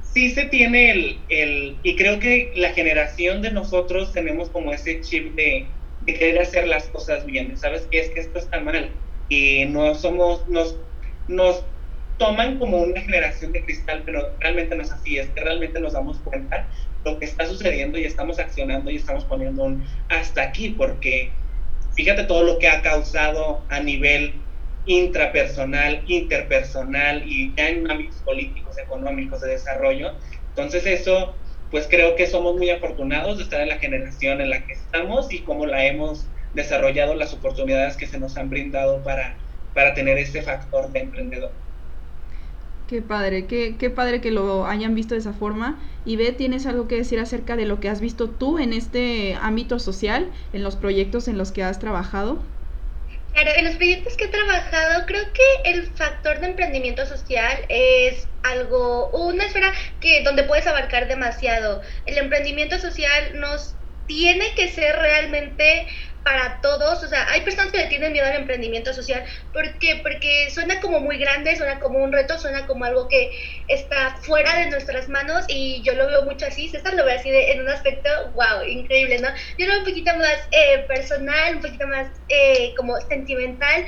sí 0.00 0.30
se 0.30 0.46
tiene 0.46 0.90
el, 0.90 1.20
el, 1.28 1.76
y 1.82 1.96
creo 1.96 2.18
que 2.18 2.52
la 2.56 2.72
generación 2.72 3.42
de 3.42 3.52
nosotros 3.52 4.12
tenemos 4.12 4.50
como 4.50 4.72
ese 4.72 5.00
chip 5.00 5.34
de, 5.34 5.66
de 6.00 6.14
querer 6.14 6.40
hacer 6.40 6.66
las 6.66 6.88
cosas 6.88 7.24
bien, 7.26 7.56
¿sabes? 7.56 7.86
Que 7.90 8.00
es 8.00 8.10
que 8.10 8.20
esto 8.20 8.38
está 8.38 8.60
mal 8.60 8.90
y 9.28 9.66
no 9.66 9.94
somos, 9.94 10.46
nos, 10.48 10.76
nos 11.28 11.64
toman 12.18 12.58
como 12.58 12.78
una 12.78 13.00
generación 13.00 13.52
de 13.52 13.64
cristal, 13.64 14.02
pero 14.04 14.36
realmente 14.40 14.74
no 14.76 14.82
es 14.82 14.90
así, 14.90 15.18
es 15.18 15.30
que 15.30 15.40
realmente 15.40 15.80
nos 15.80 15.94
damos 15.94 16.18
cuenta 16.18 16.68
lo 17.04 17.18
que 17.18 17.24
está 17.24 17.46
sucediendo 17.46 17.98
y 17.98 18.04
estamos 18.04 18.38
accionando 18.38 18.90
y 18.90 18.96
estamos 18.96 19.24
poniendo 19.24 19.64
un 19.64 19.84
hasta 20.08 20.42
aquí, 20.42 20.70
porque 20.70 21.30
fíjate 21.94 22.24
todo 22.24 22.42
lo 22.42 22.58
que 22.58 22.68
ha 22.68 22.82
causado 22.82 23.64
a 23.70 23.80
nivel 23.80 24.49
intrapersonal, 24.86 26.02
interpersonal 26.06 27.22
y 27.26 27.54
ya 27.56 27.68
en 27.68 27.90
ámbitos 27.90 28.16
políticos, 28.22 28.78
económicos, 28.78 29.40
de 29.40 29.50
desarrollo. 29.50 30.12
Entonces 30.50 30.86
eso, 30.86 31.34
pues 31.70 31.86
creo 31.88 32.16
que 32.16 32.26
somos 32.26 32.56
muy 32.56 32.70
afortunados 32.70 33.38
de 33.38 33.44
estar 33.44 33.60
en 33.60 33.68
la 33.68 33.78
generación 33.78 34.40
en 34.40 34.50
la 34.50 34.64
que 34.66 34.72
estamos 34.72 35.32
y 35.32 35.40
cómo 35.40 35.66
la 35.66 35.84
hemos 35.84 36.26
desarrollado, 36.54 37.14
las 37.14 37.32
oportunidades 37.32 37.96
que 37.96 38.06
se 38.06 38.18
nos 38.18 38.36
han 38.36 38.50
brindado 38.50 39.02
para, 39.02 39.36
para 39.74 39.94
tener 39.94 40.18
ese 40.18 40.42
factor 40.42 40.90
de 40.90 41.00
emprendedor. 41.00 41.52
Qué 42.88 43.02
padre, 43.02 43.46
qué, 43.46 43.76
qué 43.78 43.88
padre 43.88 44.20
que 44.20 44.32
lo 44.32 44.66
hayan 44.66 44.96
visto 44.96 45.14
de 45.14 45.20
esa 45.20 45.32
forma. 45.32 45.78
Y 46.04 46.16
ve, 46.16 46.32
¿tienes 46.32 46.66
algo 46.66 46.88
que 46.88 46.96
decir 46.96 47.20
acerca 47.20 47.54
de 47.54 47.64
lo 47.64 47.78
que 47.78 47.88
has 47.88 48.00
visto 48.00 48.30
tú 48.30 48.58
en 48.58 48.72
este 48.72 49.36
ámbito 49.40 49.78
social, 49.78 50.32
en 50.52 50.64
los 50.64 50.74
proyectos 50.74 51.28
en 51.28 51.38
los 51.38 51.52
que 51.52 51.62
has 51.62 51.78
trabajado? 51.78 52.42
Claro, 53.32 53.52
en 53.56 53.64
los 53.64 53.76
proyectos 53.76 54.16
que 54.16 54.24
he 54.24 54.28
trabajado, 54.28 55.06
creo 55.06 55.22
que 55.32 55.70
el 55.70 55.86
factor 55.96 56.40
de 56.40 56.48
emprendimiento 56.48 57.06
social 57.06 57.64
es 57.68 58.28
algo, 58.42 59.10
una 59.12 59.44
esfera 59.46 59.72
que 60.00 60.22
donde 60.24 60.42
puedes 60.44 60.66
abarcar 60.66 61.06
demasiado. 61.06 61.80
El 62.06 62.18
emprendimiento 62.18 62.78
social 62.78 63.38
nos 63.38 63.78
tiene 64.10 64.52
que 64.56 64.66
ser 64.66 64.96
realmente 64.96 65.86
para 66.24 66.60
todos, 66.60 67.00
o 67.04 67.06
sea, 67.06 67.30
hay 67.30 67.42
personas 67.42 67.70
que 67.70 67.78
le 67.78 67.86
tienen 67.86 68.12
miedo 68.12 68.26
al 68.26 68.34
emprendimiento 68.34 68.92
social, 68.92 69.24
¿por 69.52 69.78
qué? 69.78 70.00
Porque 70.02 70.50
suena 70.50 70.80
como 70.80 70.98
muy 70.98 71.16
grande, 71.16 71.54
suena 71.54 71.78
como 71.78 72.00
un 72.00 72.12
reto, 72.12 72.36
suena 72.36 72.66
como 72.66 72.84
algo 72.84 73.06
que 73.08 73.30
está 73.68 74.16
fuera 74.16 74.58
de 74.58 74.68
nuestras 74.68 75.08
manos 75.08 75.44
y 75.46 75.80
yo 75.82 75.94
lo 75.94 76.08
veo 76.08 76.24
mucho 76.24 76.44
así, 76.46 76.68
César 76.68 76.94
lo 76.94 77.04
ve 77.04 77.12
así 77.12 77.30
de, 77.30 77.52
en 77.52 77.60
un 77.60 77.68
aspecto, 77.68 78.10
wow, 78.34 78.64
increíble, 78.66 79.20
¿no? 79.20 79.28
Yo 79.56 79.66
lo 79.66 79.74
veo 79.74 79.78
un 79.78 79.84
poquito 79.84 80.12
más 80.16 80.38
eh, 80.50 80.84
personal, 80.88 81.54
un 81.54 81.62
poquito 81.62 81.86
más 81.86 82.08
eh, 82.28 82.74
como 82.76 83.00
sentimental. 83.02 83.86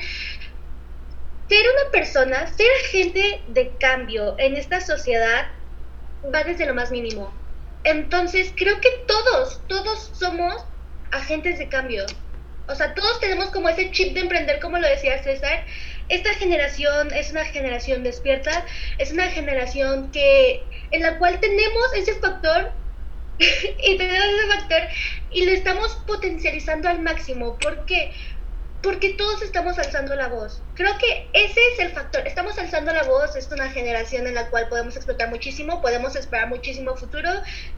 Ser 1.49 1.65
una 1.69 1.91
persona, 1.91 2.47
ser 2.47 2.67
agente 2.85 3.41
de 3.49 3.75
cambio 3.77 4.35
en 4.39 4.55
esta 4.55 4.79
sociedad 4.79 5.47
va 6.33 6.45
desde 6.45 6.65
lo 6.65 6.73
más 6.73 6.91
mínimo. 6.91 7.42
Entonces, 7.83 8.53
creo 8.55 8.79
que 8.79 8.89
todos, 9.07 9.61
todos 9.67 10.11
somos 10.13 10.55
agentes 11.11 11.59
de 11.59 11.69
cambio. 11.69 12.05
O 12.67 12.75
sea, 12.75 12.93
todos 12.93 13.19
tenemos 13.19 13.47
como 13.51 13.69
ese 13.69 13.91
chip 13.91 14.13
de 14.13 14.21
emprender, 14.21 14.59
como 14.59 14.77
lo 14.77 14.87
decía 14.87 15.21
César. 15.21 15.65
Esta 16.09 16.33
generación 16.35 17.13
es 17.13 17.31
una 17.31 17.45
generación 17.45 18.03
despierta, 18.03 18.65
es 18.97 19.11
una 19.11 19.27
generación 19.29 20.11
que 20.11 20.63
en 20.91 21.01
la 21.01 21.17
cual 21.17 21.39
tenemos 21.39 21.93
ese 21.95 22.15
factor 22.15 22.71
y 23.39 23.97
tenemos 23.97 24.27
ese 24.27 24.47
factor 24.47 24.81
y 25.31 25.45
lo 25.45 25.51
estamos 25.51 25.95
potencializando 26.07 26.87
al 26.87 26.99
máximo. 26.99 27.57
¿Por 27.57 27.85
qué? 27.85 28.13
Porque 28.83 29.13
todos 29.13 29.41
estamos 29.41 29.79
alzando 29.79 30.13
la 30.13 30.27
voz. 30.27 30.61
Creo 30.75 30.97
que 30.97 31.29
ese 31.31 31.59
es 31.71 31.79
el 31.79 31.91
factor. 31.91 32.27
Estamos 32.27 32.59
alzando 32.59 32.91
la 32.93 33.03
voz, 33.03 33.33
es 33.37 33.49
una 33.49 33.69
generación 33.69 34.27
en 34.27 34.35
la 34.35 34.49
cual 34.49 34.67
podemos 34.67 34.97
explotar 34.97 35.29
muchísimo, 35.29 35.81
podemos 35.81 36.17
esperar 36.17 36.49
muchísimo 36.49 36.93
futuro 36.97 37.29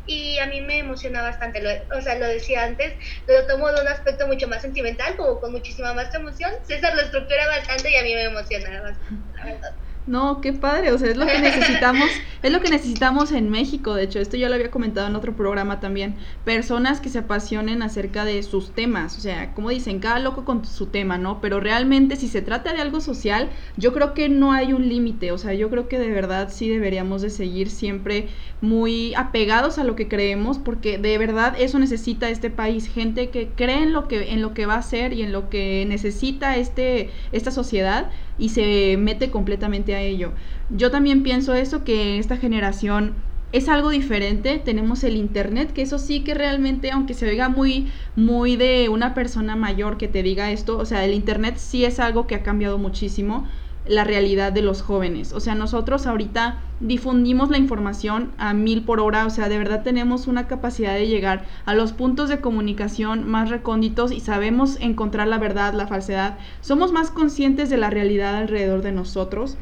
y 0.07 0.39
a 0.39 0.47
mí 0.47 0.61
me 0.61 0.79
emociona 0.79 1.21
bastante. 1.21 1.61
o 1.95 2.01
sea, 2.01 2.15
lo 2.15 2.25
decía 2.25 2.63
antes, 2.63 2.95
lo 3.27 3.45
tomo 3.45 3.71
de 3.71 3.81
un 3.81 3.87
aspecto 3.87 4.25
mucho 4.25 4.47
más 4.47 4.63
sentimental, 4.63 5.15
como 5.15 5.39
con 5.39 5.51
muchísima 5.51 5.93
más 5.93 6.13
emoción. 6.15 6.51
César 6.63 6.95
lo 6.95 7.01
estructura 7.03 7.47
bastante 7.49 7.91
y 7.91 7.97
a 7.97 8.03
mí 8.03 8.15
me 8.15 8.23
emociona 8.23 8.81
bastante, 8.81 9.37
la 9.37 9.45
verdad. 9.45 9.84
No, 10.07 10.39
qué 10.39 10.53
padre, 10.53 10.91
o 10.91 10.99
sea, 10.99 11.09
es 11.09 11.17
lo 11.17 11.25
que 11.25 11.39
necesitamos, 11.39 12.07
es 12.43 12.51
lo 12.51 12.61
que 12.61 12.69
necesitamos 12.69 13.31
en 13.31 13.49
México, 13.49 13.95
de 13.95 14.03
hecho, 14.03 14.19
esto 14.19 14.37
ya 14.37 14.49
lo 14.49 14.53
había 14.53 14.69
comentado 14.69 15.07
en 15.07 15.15
otro 15.15 15.35
programa 15.35 15.79
también, 15.79 16.15
personas 16.43 17.01
que 17.01 17.09
se 17.09 17.17
apasionen 17.17 17.81
acerca 17.81 18.23
de 18.23 18.43
sus 18.43 18.75
temas, 18.75 19.17
o 19.17 19.21
sea, 19.21 19.55
como 19.55 19.71
dicen, 19.71 19.99
cada 19.99 20.19
loco 20.19 20.45
con 20.45 20.63
su 20.63 20.85
tema, 20.87 21.17
¿no? 21.17 21.41
Pero 21.41 21.59
realmente 21.59 22.17
si 22.17 22.27
se 22.27 22.43
trata 22.43 22.71
de 22.71 22.81
algo 22.81 23.01
social, 23.01 23.49
yo 23.77 23.93
creo 23.93 24.13
que 24.13 24.29
no 24.29 24.51
hay 24.51 24.73
un 24.73 24.87
límite, 24.87 25.31
o 25.31 25.39
sea, 25.39 25.55
yo 25.55 25.71
creo 25.71 25.87
que 25.87 25.97
de 25.97 26.11
verdad 26.11 26.49
sí 26.51 26.69
deberíamos 26.69 27.23
de 27.23 27.31
seguir 27.31 27.71
siempre 27.71 28.29
muy 28.61 29.15
apegados 29.15 29.79
a 29.79 29.83
lo 29.83 29.95
que 29.95 30.07
creemos, 30.07 30.59
porque 30.59 30.99
de 30.99 31.17
verdad 31.17 31.55
eso 31.57 31.79
necesita 31.79 32.29
este 32.29 32.51
país, 32.51 32.87
gente 32.87 33.31
que 33.31 33.49
cree 33.55 33.81
en 33.81 33.91
lo 33.91 34.07
que, 34.07 34.33
en 34.33 34.43
lo 34.43 34.53
que 34.53 34.67
va 34.67 34.75
a 34.75 34.83
ser 34.83 35.13
y 35.13 35.23
en 35.23 35.31
lo 35.31 35.49
que 35.49 35.83
necesita 35.87 36.57
este, 36.57 37.09
esta 37.31 37.49
sociedad 37.49 38.11
y 38.37 38.49
se 38.49 38.97
mete 38.97 39.31
completamente 39.31 39.95
a 39.95 40.01
ello. 40.01 40.31
Yo 40.69 40.91
también 40.91 41.23
pienso 41.23 41.53
eso, 41.53 41.83
que 41.83 42.17
esta 42.17 42.37
generación 42.37 43.13
es 43.51 43.69
algo 43.69 43.89
diferente, 43.89 44.61
tenemos 44.63 45.03
el 45.03 45.15
internet, 45.15 45.71
que 45.71 45.81
eso 45.81 45.97
sí 45.97 46.21
que 46.21 46.33
realmente, 46.33 46.91
aunque 46.91 47.13
se 47.13 47.29
oiga 47.29 47.47
muy, 47.47 47.91
muy 48.15 48.57
de 48.57 48.89
una 48.89 49.13
persona 49.13 49.55
mayor 49.55 49.97
que 49.97 50.09
te 50.09 50.23
diga 50.23 50.51
esto, 50.51 50.77
o 50.77 50.85
sea, 50.85 51.05
el 51.05 51.13
internet 51.13 51.55
sí 51.57 51.85
es 51.85 51.99
algo 51.99 52.27
que 52.27 52.35
ha 52.35 52.43
cambiado 52.43 52.77
muchísimo 52.77 53.47
la 53.87 54.03
realidad 54.03 54.51
de 54.51 54.61
los 54.61 54.81
jóvenes. 54.81 55.33
O 55.33 55.39
sea, 55.39 55.55
nosotros 55.55 56.07
ahorita 56.07 56.59
difundimos 56.79 57.49
la 57.49 57.57
información 57.57 58.31
a 58.37 58.53
mil 58.53 58.83
por 58.83 58.99
hora, 58.99 59.25
o 59.25 59.29
sea, 59.29 59.49
de 59.49 59.57
verdad 59.57 59.83
tenemos 59.83 60.27
una 60.27 60.47
capacidad 60.47 60.93
de 60.93 61.07
llegar 61.07 61.45
a 61.65 61.73
los 61.73 61.93
puntos 61.93 62.29
de 62.29 62.41
comunicación 62.41 63.27
más 63.27 63.49
recónditos 63.49 64.11
y 64.11 64.19
sabemos 64.19 64.77
encontrar 64.81 65.27
la 65.27 65.37
verdad, 65.37 65.73
la 65.73 65.87
falsedad. 65.87 66.37
Somos 66.61 66.91
más 66.91 67.11
conscientes 67.11 67.69
de 67.69 67.77
la 67.77 67.89
realidad 67.89 68.35
alrededor 68.35 68.81
de 68.81 68.91
nosotros. 68.91 69.57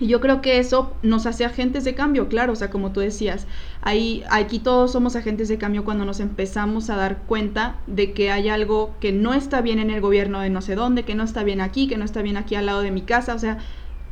Y 0.00 0.06
yo 0.06 0.20
creo 0.20 0.40
que 0.40 0.58
eso 0.58 0.92
nos 1.02 1.26
hace 1.26 1.44
agentes 1.44 1.84
de 1.84 1.94
cambio, 1.94 2.28
claro, 2.28 2.52
o 2.52 2.56
sea, 2.56 2.70
como 2.70 2.92
tú 2.92 3.00
decías, 3.00 3.46
ahí, 3.82 4.22
aquí 4.30 4.58
todos 4.58 4.92
somos 4.92 5.16
agentes 5.16 5.48
de 5.48 5.58
cambio 5.58 5.84
cuando 5.84 6.04
nos 6.04 6.20
empezamos 6.20 6.88
a 6.90 6.96
dar 6.96 7.22
cuenta 7.26 7.76
de 7.86 8.12
que 8.12 8.30
hay 8.30 8.48
algo 8.48 8.94
que 9.00 9.12
no 9.12 9.34
está 9.34 9.60
bien 9.60 9.78
en 9.78 9.90
el 9.90 10.00
gobierno 10.00 10.40
de 10.40 10.50
no 10.50 10.62
sé 10.62 10.74
dónde, 10.74 11.04
que 11.04 11.14
no 11.14 11.24
está 11.24 11.42
bien 11.42 11.60
aquí, 11.60 11.88
que 11.88 11.96
no 11.96 12.04
está 12.04 12.22
bien 12.22 12.36
aquí 12.36 12.54
al 12.54 12.66
lado 12.66 12.82
de 12.82 12.90
mi 12.90 13.02
casa, 13.02 13.34
o 13.34 13.38
sea, 13.38 13.58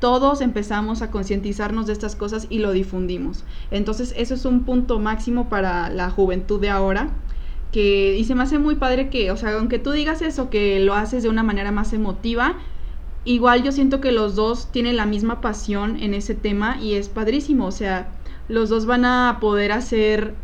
todos 0.00 0.40
empezamos 0.40 1.02
a 1.02 1.10
concientizarnos 1.10 1.86
de 1.86 1.92
estas 1.92 2.16
cosas 2.16 2.46
y 2.50 2.58
lo 2.58 2.72
difundimos. 2.72 3.44
Entonces, 3.70 4.14
eso 4.16 4.34
es 4.34 4.44
un 4.44 4.64
punto 4.64 4.98
máximo 4.98 5.48
para 5.48 5.88
la 5.88 6.10
juventud 6.10 6.60
de 6.60 6.70
ahora. 6.70 7.10
Que, 7.72 8.16
y 8.16 8.24
se 8.24 8.34
me 8.34 8.42
hace 8.42 8.58
muy 8.58 8.76
padre 8.76 9.10
que, 9.10 9.30
o 9.30 9.36
sea, 9.36 9.54
aunque 9.54 9.78
tú 9.78 9.90
digas 9.90 10.22
eso, 10.22 10.50
que 10.50 10.80
lo 10.80 10.94
haces 10.94 11.22
de 11.22 11.28
una 11.28 11.42
manera 11.42 11.72
más 11.72 11.92
emotiva, 11.92 12.56
igual 13.26 13.62
yo 13.62 13.72
siento 13.72 14.00
que 14.00 14.12
los 14.12 14.34
dos 14.34 14.72
tienen 14.72 14.96
la 14.96 15.04
misma 15.04 15.42
pasión 15.42 15.98
en 16.02 16.14
ese 16.14 16.34
tema 16.34 16.78
y 16.80 16.94
es 16.94 17.10
padrísimo. 17.10 17.66
O 17.66 17.72
sea, 17.72 18.08
los 18.48 18.70
dos 18.70 18.86
van 18.86 19.04
a 19.04 19.38
poder 19.40 19.72
hacer 19.72 20.34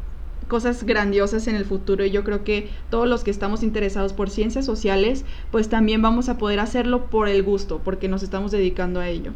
cosas 0.48 0.84
grandiosas 0.84 1.46
en 1.46 1.54
el 1.54 1.64
futuro 1.64 2.04
y 2.04 2.10
yo 2.10 2.24
creo 2.24 2.44
que 2.44 2.68
todos 2.90 3.08
los 3.08 3.24
que 3.24 3.30
estamos 3.30 3.62
interesados 3.62 4.12
por 4.12 4.28
ciencias 4.28 4.66
sociales, 4.66 5.24
pues 5.50 5.70
también 5.70 6.02
vamos 6.02 6.28
a 6.28 6.36
poder 6.36 6.60
hacerlo 6.60 7.06
por 7.06 7.28
el 7.28 7.42
gusto, 7.42 7.80
porque 7.82 8.08
nos 8.08 8.22
estamos 8.22 8.50
dedicando 8.50 9.00
a 9.00 9.08
ello. 9.08 9.32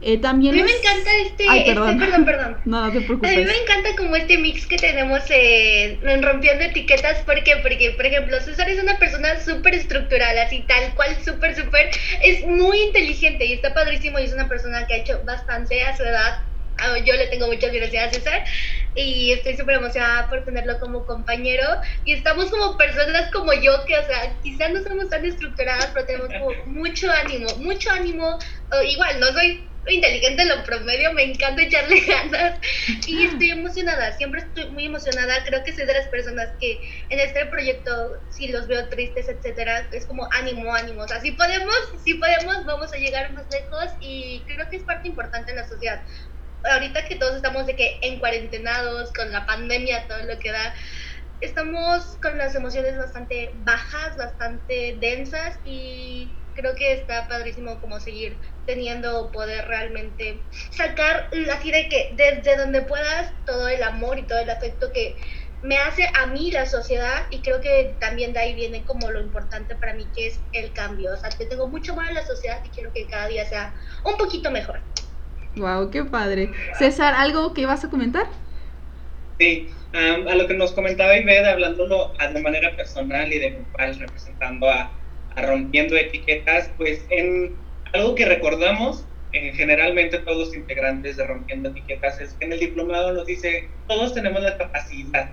Eh, 0.00 0.18
también 0.18 0.54
a 0.54 0.56
mí 0.58 0.62
me 0.62 0.70
encanta 0.70 1.10
este, 1.22 1.44
este, 1.44 1.74
perdón. 1.74 2.24
perdón, 2.24 2.58
no, 2.64 2.86
no 2.86 2.92
te 2.92 3.00
preocupes. 3.00 3.32
A 3.32 3.36
mí 3.36 3.44
me 3.44 3.56
encanta 3.56 3.88
como 3.96 4.14
este 4.14 4.38
mix 4.38 4.66
que 4.66 4.76
tenemos 4.76 5.22
en 5.28 6.22
rompiendo 6.22 6.64
etiquetas, 6.64 7.18
porque, 7.26 7.56
porque, 7.56 7.90
por 7.96 8.06
ejemplo, 8.06 8.40
César 8.40 8.68
es 8.70 8.80
una 8.80 8.98
persona 8.98 9.40
súper 9.40 9.74
estructural, 9.74 10.38
así 10.38 10.64
tal 10.68 10.94
cual, 10.94 11.16
súper, 11.24 11.56
súper, 11.56 11.90
es 12.22 12.46
muy 12.46 12.80
inteligente 12.80 13.44
y 13.44 13.54
está 13.54 13.74
padrísimo 13.74 14.20
y 14.20 14.24
es 14.24 14.32
una 14.32 14.48
persona 14.48 14.86
que 14.86 14.94
ha 14.94 14.96
hecho 14.98 15.20
bastante 15.24 15.82
a 15.82 15.96
su 15.96 16.04
edad. 16.04 16.42
Ah, 16.80 16.96
yo 17.04 17.14
le 17.14 17.26
tengo 17.26 17.48
mucha 17.48 17.68
curiosidad 17.68 18.04
a 18.04 18.10
César. 18.10 18.44
Y 18.94 19.32
estoy 19.32 19.56
súper 19.56 19.76
emocionada 19.76 20.28
por 20.28 20.44
tenerlo 20.44 20.78
como 20.78 21.06
compañero. 21.06 21.64
Y 22.04 22.12
estamos 22.12 22.50
como 22.50 22.76
personas 22.76 23.32
como 23.32 23.52
yo 23.52 23.84
que, 23.84 23.98
o 23.98 24.06
sea, 24.06 24.32
quizás 24.44 24.70
no 24.70 24.82
somos 24.84 25.10
tan 25.10 25.24
estructuradas, 25.24 25.88
pero 25.92 26.06
tenemos 26.06 26.28
como 26.28 26.64
mucho 26.66 27.10
ánimo, 27.10 27.48
mucho 27.56 27.90
ánimo, 27.90 28.38
igual, 28.84 29.18
no 29.18 29.26
soy 29.32 29.68
inteligente 29.94 30.42
en 30.42 30.48
lo 30.48 30.64
promedio, 30.64 31.12
me 31.12 31.24
encanta 31.24 31.62
echarle 31.62 32.00
ganas. 32.06 32.60
Y 33.06 33.24
estoy 33.24 33.50
emocionada, 33.50 34.12
siempre 34.16 34.40
estoy 34.40 34.70
muy 34.70 34.86
emocionada, 34.86 35.44
creo 35.44 35.62
que 35.64 35.72
soy 35.72 35.86
de 35.86 35.94
las 35.94 36.08
personas 36.08 36.48
que 36.60 36.80
en 37.08 37.20
este 37.20 37.46
proyecto, 37.46 37.92
si 38.30 38.48
los 38.48 38.66
veo 38.66 38.88
tristes, 38.88 39.28
etcétera, 39.28 39.88
es 39.92 40.06
como 40.06 40.28
ánimo, 40.32 40.74
ánimo, 40.74 41.02
o 41.02 41.08
sea, 41.08 41.20
si 41.20 41.32
podemos, 41.32 41.76
si 42.04 42.14
podemos, 42.14 42.64
vamos 42.66 42.92
a 42.92 42.96
llegar 42.96 43.32
más 43.32 43.46
lejos 43.50 43.92
y 44.00 44.44
creo 44.46 44.68
que 44.70 44.76
es 44.76 44.84
parte 44.84 45.08
importante 45.08 45.50
en 45.50 45.56
la 45.56 45.68
sociedad, 45.68 46.02
ahorita 46.64 47.06
que 47.06 47.16
todos 47.16 47.36
estamos 47.36 47.66
de 47.66 47.76
que 47.76 47.98
en 48.02 48.18
cuarentenados, 48.18 49.12
con 49.12 49.32
la 49.32 49.46
pandemia, 49.46 50.06
todo 50.08 50.22
lo 50.24 50.38
que 50.38 50.52
da, 50.52 50.74
estamos 51.40 52.18
con 52.20 52.36
las 52.38 52.54
emociones 52.54 52.96
bastante 52.96 53.52
bajas, 53.56 54.16
bastante 54.16 54.96
densas 55.00 55.58
y 55.64 56.47
creo 56.58 56.74
que 56.74 56.92
está 56.92 57.28
padrísimo 57.28 57.80
como 57.80 58.00
seguir 58.00 58.36
teniendo 58.66 59.30
poder 59.30 59.66
realmente 59.66 60.42
sacar 60.70 61.30
así 61.52 61.70
de 61.70 61.88
que 61.88 62.10
desde 62.14 62.56
donde 62.56 62.82
puedas 62.82 63.32
todo 63.46 63.68
el 63.68 63.82
amor 63.84 64.18
y 64.18 64.22
todo 64.22 64.40
el 64.40 64.50
afecto 64.50 64.90
que 64.92 65.16
me 65.62 65.76
hace 65.76 66.08
a 66.14 66.26
mí 66.26 66.50
la 66.50 66.66
sociedad 66.66 67.26
y 67.30 67.42
creo 67.42 67.60
que 67.60 67.96
también 68.00 68.32
de 68.32 68.40
ahí 68.40 68.54
viene 68.54 68.84
como 68.84 69.10
lo 69.10 69.20
importante 69.20 69.76
para 69.76 69.94
mí 69.94 70.06
que 70.14 70.26
es 70.26 70.40
el 70.52 70.72
cambio, 70.72 71.12
o 71.14 71.16
sea, 71.16 71.30
que 71.30 71.46
tengo 71.46 71.68
mucho 71.68 71.94
más 71.94 72.08
en 72.08 72.16
la 72.16 72.26
sociedad 72.26 72.60
y 72.64 72.68
quiero 72.70 72.92
que 72.92 73.06
cada 73.06 73.28
día 73.28 73.44
sea 73.44 73.74
un 74.04 74.16
poquito 74.16 74.50
mejor. 74.50 74.80
Wow, 75.56 75.90
qué 75.90 76.04
padre. 76.04 76.50
César, 76.78 77.14
¿algo 77.14 77.54
que 77.54 77.62
ibas 77.62 77.84
a 77.84 77.90
comentar? 77.90 78.26
Sí, 79.38 79.72
a 79.92 80.34
lo 80.34 80.46
que 80.46 80.54
nos 80.54 80.72
comentaba 80.72 81.16
Ived, 81.16 81.44
hablándolo 81.44 82.12
de 82.32 82.40
manera 82.40 82.76
personal 82.76 83.32
y 83.32 83.38
de 83.38 83.50
grupal, 83.50 83.98
representando 83.98 84.68
a, 84.68 84.92
Rompiendo 85.42 85.96
Etiquetas, 85.96 86.70
pues 86.76 87.04
en 87.10 87.54
algo 87.92 88.14
que 88.14 88.24
recordamos 88.24 89.04
eh, 89.32 89.52
generalmente 89.54 90.18
todos 90.18 90.48
los 90.48 90.56
integrantes 90.56 91.16
de 91.16 91.26
Rompiendo 91.26 91.70
Etiquetas 91.70 92.20
es 92.20 92.34
que 92.34 92.46
en 92.46 92.52
el 92.52 92.60
diplomado 92.60 93.12
nos 93.12 93.26
dice, 93.26 93.68
todos 93.86 94.14
tenemos 94.14 94.42
la 94.42 94.56
capacidad, 94.56 95.30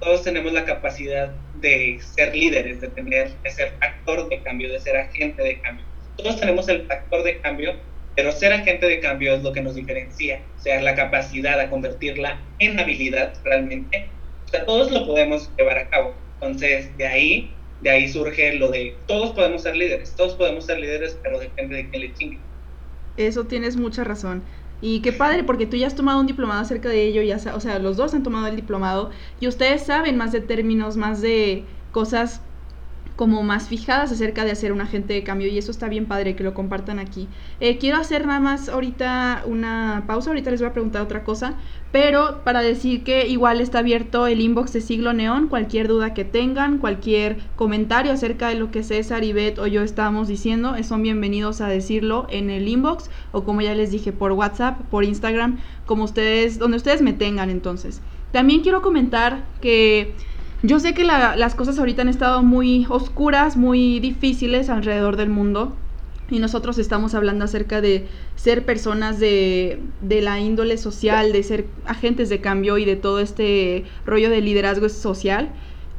todos 0.00 0.22
tenemos 0.22 0.52
la 0.52 0.64
capacidad 0.64 1.32
de 1.60 1.98
ser 2.00 2.34
líderes, 2.34 2.80
de 2.80 2.88
tener, 2.88 3.30
de 3.42 3.50
ser 3.50 3.72
actor 3.80 4.28
de 4.28 4.40
cambio, 4.42 4.72
de 4.72 4.78
ser 4.80 4.96
agente 4.96 5.42
de 5.42 5.60
cambio. 5.60 5.84
Todos 6.16 6.38
tenemos 6.40 6.68
el 6.68 6.86
factor 6.86 7.22
de 7.22 7.38
cambio 7.40 7.74
pero 8.18 8.32
ser 8.32 8.52
agente 8.52 8.84
de 8.84 8.98
cambio 8.98 9.32
es 9.32 9.44
lo 9.44 9.52
que 9.52 9.62
nos 9.62 9.76
diferencia, 9.76 10.42
o 10.58 10.60
sea, 10.60 10.82
la 10.82 10.96
capacidad 10.96 11.56
de 11.56 11.70
convertirla 11.70 12.40
en 12.58 12.80
habilidad 12.80 13.32
realmente. 13.44 14.08
O 14.44 14.48
sea, 14.48 14.66
todos 14.66 14.90
lo 14.90 15.06
podemos 15.06 15.48
llevar 15.56 15.78
a 15.78 15.88
cabo. 15.88 16.16
Entonces, 16.40 16.96
de 16.96 17.06
ahí, 17.06 17.54
de 17.80 17.90
ahí 17.90 18.08
surge 18.08 18.54
lo 18.54 18.70
de 18.70 19.04
todos 19.06 19.32
podemos 19.32 19.62
ser 19.62 19.76
líderes, 19.76 20.14
todos 20.16 20.34
podemos 20.34 20.66
ser 20.66 20.78
líderes, 20.78 21.18
pero 21.22 21.38
depende 21.38 21.76
de 21.76 21.90
quién 21.90 22.02
le 22.02 22.14
chingue. 22.14 22.40
Eso 23.16 23.46
tienes 23.46 23.76
mucha 23.76 24.04
razón. 24.04 24.44
Y 24.80 25.02
qué 25.02 25.12
padre, 25.12 25.42
porque 25.44 25.66
tú 25.66 25.76
ya 25.76 25.88
has 25.88 25.96
tomado 25.96 26.20
un 26.20 26.26
diplomado 26.26 26.60
acerca 26.60 26.88
de 26.88 27.02
ello, 27.02 27.22
ya, 27.22 27.36
o 27.54 27.60
sea, 27.60 27.78
los 27.80 27.96
dos 27.96 28.14
han 28.14 28.22
tomado 28.22 28.46
el 28.46 28.56
diplomado 28.56 29.10
y 29.40 29.48
ustedes 29.48 29.84
saben 29.86 30.16
más 30.16 30.30
de 30.32 30.40
términos, 30.40 30.96
más 30.96 31.20
de 31.20 31.66
cosas 31.90 32.47
como 33.18 33.42
más 33.42 33.66
fijadas 33.66 34.12
acerca 34.12 34.44
de 34.44 34.52
hacer 34.52 34.70
un 34.70 34.80
agente 34.80 35.12
de 35.12 35.24
cambio 35.24 35.48
y 35.48 35.58
eso 35.58 35.72
está 35.72 35.88
bien 35.88 36.06
padre 36.06 36.36
que 36.36 36.44
lo 36.44 36.54
compartan 36.54 37.00
aquí. 37.00 37.26
Eh, 37.58 37.76
quiero 37.76 37.96
hacer 37.96 38.24
nada 38.24 38.38
más 38.38 38.68
ahorita 38.68 39.42
una 39.44 40.04
pausa, 40.06 40.30
ahorita 40.30 40.52
les 40.52 40.60
voy 40.60 40.70
a 40.70 40.72
preguntar 40.72 41.02
otra 41.02 41.24
cosa, 41.24 41.54
pero 41.90 42.44
para 42.44 42.60
decir 42.60 43.02
que 43.02 43.26
igual 43.26 43.60
está 43.60 43.80
abierto 43.80 44.28
el 44.28 44.40
inbox 44.40 44.72
de 44.72 44.80
Siglo 44.80 45.14
Neón, 45.14 45.48
cualquier 45.48 45.88
duda 45.88 46.14
que 46.14 46.24
tengan, 46.24 46.78
cualquier 46.78 47.38
comentario 47.56 48.12
acerca 48.12 48.50
de 48.50 48.54
lo 48.54 48.70
que 48.70 48.84
César, 48.84 49.24
Ivette 49.24 49.58
o 49.58 49.66
yo 49.66 49.82
estábamos 49.82 50.28
diciendo, 50.28 50.76
eh, 50.76 50.84
son 50.84 51.02
bienvenidos 51.02 51.60
a 51.60 51.66
decirlo 51.66 52.28
en 52.30 52.50
el 52.50 52.68
inbox 52.68 53.10
o 53.32 53.42
como 53.42 53.62
ya 53.62 53.74
les 53.74 53.90
dije 53.90 54.12
por 54.12 54.30
WhatsApp, 54.30 54.80
por 54.92 55.02
Instagram, 55.02 55.58
como 55.86 56.04
ustedes, 56.04 56.60
donde 56.60 56.76
ustedes 56.76 57.02
me 57.02 57.14
tengan 57.14 57.50
entonces. 57.50 58.00
También 58.30 58.60
quiero 58.60 58.80
comentar 58.80 59.44
que 59.60 60.14
yo 60.62 60.80
sé 60.80 60.92
que 60.92 61.04
las 61.04 61.54
cosas 61.54 61.78
ahorita 61.78 62.02
han 62.02 62.08
estado 62.08 62.42
muy 62.42 62.86
oscuras, 62.88 63.56
muy 63.56 64.00
difíciles 64.00 64.68
alrededor 64.68 65.16
del 65.16 65.28
mundo. 65.28 65.76
Y 66.30 66.40
nosotros 66.40 66.78
estamos 66.78 67.14
hablando 67.14 67.44
acerca 67.44 67.80
de 67.80 68.06
ser 68.36 68.66
personas 68.66 69.18
de, 69.18 69.80
de, 70.02 70.20
la 70.20 70.40
índole 70.40 70.76
social, 70.76 71.32
de 71.32 71.42
ser 71.42 71.66
agentes 71.86 72.28
de 72.28 72.40
cambio 72.40 72.76
y 72.76 72.84
de 72.84 72.96
todo 72.96 73.20
este 73.20 73.84
rollo 74.04 74.28
de 74.28 74.42
liderazgo 74.42 74.88
social. 74.90 75.50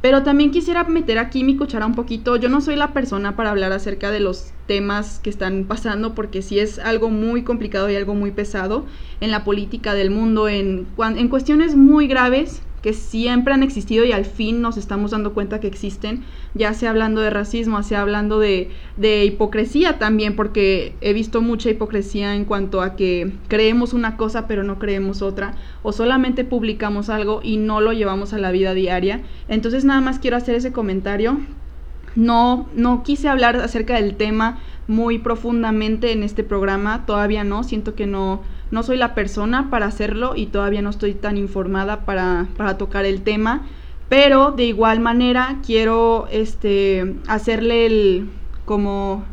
Pero 0.02 0.22
también 0.22 0.50
quisiera 0.50 0.84
meter 0.84 1.18
aquí 1.18 1.42
mi 1.42 1.56
cuchara 1.56 1.84
un 1.84 1.94
poquito. 1.94 2.36
Yo 2.36 2.48
no 2.48 2.60
soy 2.60 2.76
la 2.76 2.92
persona 2.92 3.34
para 3.34 3.50
hablar 3.50 3.72
acerca 3.72 4.10
de 4.10 4.20
los 4.20 4.52
temas 4.66 5.18
que 5.18 5.30
están 5.30 5.64
pasando 5.64 6.14
porque 6.14 6.42
sí 6.42 6.58
es 6.58 6.78
algo 6.78 7.10
muy 7.10 7.42
complicado 7.42 7.90
y 7.90 7.96
algo 7.96 8.14
muy 8.14 8.30
pesado 8.30 8.86
en 9.20 9.30
la 9.30 9.42
política 9.42 9.94
del 9.94 10.10
mundo, 10.10 10.48
en, 10.48 10.86
en 10.98 11.28
cuestiones 11.28 11.74
muy 11.74 12.06
graves 12.06 12.62
que 12.82 12.92
siempre 12.94 13.52
han 13.52 13.62
existido 13.62 14.04
y 14.04 14.12
al 14.12 14.24
fin 14.24 14.62
nos 14.62 14.76
estamos 14.76 15.10
dando 15.10 15.34
cuenta 15.34 15.60
que 15.60 15.66
existen, 15.66 16.24
ya 16.54 16.72
sea 16.72 16.90
hablando 16.90 17.20
de 17.20 17.30
racismo, 17.30 17.82
sea 17.82 18.00
hablando 18.00 18.38
de, 18.38 18.70
de, 18.96 19.24
hipocresía 19.24 19.98
también, 19.98 20.34
porque 20.34 20.94
he 21.00 21.12
visto 21.12 21.42
mucha 21.42 21.70
hipocresía 21.70 22.34
en 22.34 22.44
cuanto 22.44 22.80
a 22.80 22.96
que 22.96 23.32
creemos 23.48 23.92
una 23.92 24.16
cosa 24.16 24.46
pero 24.46 24.62
no 24.62 24.78
creemos 24.78 25.22
otra, 25.22 25.54
o 25.82 25.92
solamente 25.92 26.44
publicamos 26.44 27.10
algo 27.10 27.40
y 27.42 27.58
no 27.58 27.80
lo 27.80 27.92
llevamos 27.92 28.32
a 28.32 28.38
la 28.38 28.50
vida 28.50 28.74
diaria. 28.74 29.22
Entonces 29.48 29.84
nada 29.84 30.00
más 30.00 30.18
quiero 30.18 30.36
hacer 30.36 30.54
ese 30.54 30.72
comentario. 30.72 31.38
No, 32.16 32.68
no 32.74 33.04
quise 33.04 33.28
hablar 33.28 33.56
acerca 33.56 33.94
del 33.94 34.16
tema 34.16 34.58
muy 34.88 35.18
profundamente 35.20 36.10
en 36.10 36.24
este 36.24 36.42
programa, 36.42 37.06
todavía 37.06 37.44
no, 37.44 37.62
siento 37.62 37.94
que 37.94 38.08
no 38.08 38.42
no 38.70 38.82
soy 38.82 38.96
la 38.96 39.14
persona 39.14 39.68
para 39.70 39.86
hacerlo 39.86 40.34
y 40.36 40.46
todavía 40.46 40.82
no 40.82 40.90
estoy 40.90 41.14
tan 41.14 41.36
informada 41.36 42.04
para, 42.04 42.46
para 42.56 42.78
tocar 42.78 43.04
el 43.04 43.22
tema, 43.22 43.66
pero 44.08 44.52
de 44.52 44.64
igual 44.64 45.00
manera 45.00 45.58
quiero 45.64 46.26
este, 46.30 47.16
hacerle 47.28 47.86
el, 47.86 48.30
como 48.64 49.24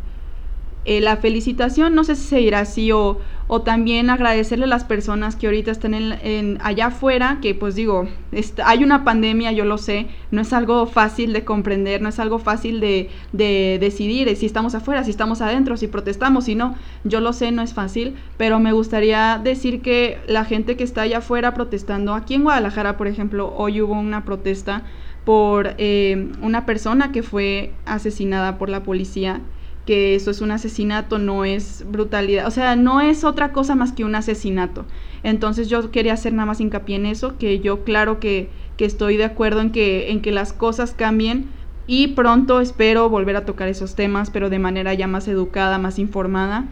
eh, 0.86 1.02
la 1.02 1.18
felicitación, 1.18 1.96
no 1.96 2.04
sé 2.04 2.16
si 2.16 2.28
se 2.28 2.38
dirá 2.38 2.60
así 2.60 2.92
o, 2.92 3.20
o 3.48 3.62
también 3.62 4.10
agradecerle 4.10 4.66
a 4.66 4.68
las 4.68 4.84
personas 4.84 5.36
que 5.36 5.48
ahorita 5.48 5.72
están 5.72 5.94
en, 5.94 6.58
allá 6.62 6.88
afuera, 6.88 7.40
que 7.42 7.56
pues 7.56 7.76
digo, 7.76 8.08
hay 8.66 8.84
una 8.84 9.04
pandemia, 9.04 9.54
yo 9.54 9.64
lo 9.64 9.78
sé, 9.78 10.08
no 10.32 10.42
es 10.42 10.52
algo 10.52 10.86
fácil 10.86 11.32
de 11.32 11.46
comprender, 11.46 12.02
no 12.02 12.10
es 12.10 12.20
algo 12.20 12.40
fácil 12.40 12.80
de, 12.80 13.10
de 13.32 13.78
decidir 13.80 14.36
si 14.36 14.46
estamos 14.46 14.76
afuera, 14.76 15.04
si 15.04 15.12
estamos 15.12 15.42
adentro, 15.42 15.78
si 15.78 15.88
protestamos, 15.88 16.46
si 16.46 16.56
no, 16.56 16.76
yo 17.06 17.22
lo 17.22 17.32
sé, 17.32 17.52
no 17.52 17.62
es 17.62 17.74
fácil, 17.74 18.16
pero 18.38 18.60
me 18.60 18.74
gustaría 18.74 19.40
decir 19.42 19.82
que 19.82 20.20
la 20.28 20.44
gente 20.44 20.76
que 20.76 20.84
está 20.84 21.04
allá 21.04 21.20
afuera 21.20 21.54
protestando, 21.54 22.14
aquí 22.14 22.34
en 22.34 22.44
Guadalajara, 22.44 22.98
por 22.98 23.08
ejemplo, 23.08 23.54
hoy 23.56 23.82
hubo 23.82 23.94
una 23.94 24.26
protesta 24.26 24.84
por 25.24 25.76
eh, 25.78 26.32
una 26.42 26.66
persona 26.66 27.12
que 27.12 27.22
fue 27.22 27.74
asesinada 27.86 28.58
por 28.58 28.70
la 28.70 28.84
policía 28.84 29.42
que 29.88 30.16
eso 30.16 30.30
es 30.30 30.42
un 30.42 30.52
asesinato, 30.52 31.18
no 31.18 31.46
es 31.46 31.86
brutalidad, 31.90 32.46
o 32.46 32.52
sea, 32.52 32.76
no 32.76 33.00
es 33.02 33.24
otra 33.24 33.54
cosa 33.54 33.74
más 33.74 33.94
que 33.94 34.04
un 34.04 34.14
asesinato. 34.14 34.86
Entonces 35.24 35.70
yo 35.70 35.90
quería 35.90 36.14
hacer 36.14 36.34
nada 36.34 36.46
más 36.46 36.60
hincapié 36.60 36.98
en 36.98 37.06
eso, 37.06 37.38
que 37.38 37.60
yo 37.62 37.86
claro 37.86 38.20
que, 38.20 38.50
que 38.76 38.84
estoy 38.84 39.16
de 39.16 39.24
acuerdo 39.24 39.62
en 39.62 39.72
que, 39.72 40.12
en 40.12 40.22
que 40.22 40.32
las 40.32 40.52
cosas 40.52 40.92
cambien 40.92 41.48
y 41.88 42.08
pronto 42.08 42.60
espero 42.60 43.10
volver 43.10 43.38
a 43.38 43.46
tocar 43.46 43.70
esos 43.70 43.96
temas, 43.96 44.30
pero 44.30 44.50
de 44.50 44.60
manera 44.60 44.94
ya 44.94 45.08
más 45.08 45.28
educada, 45.30 45.78
más 45.80 46.00
informada. 46.00 46.66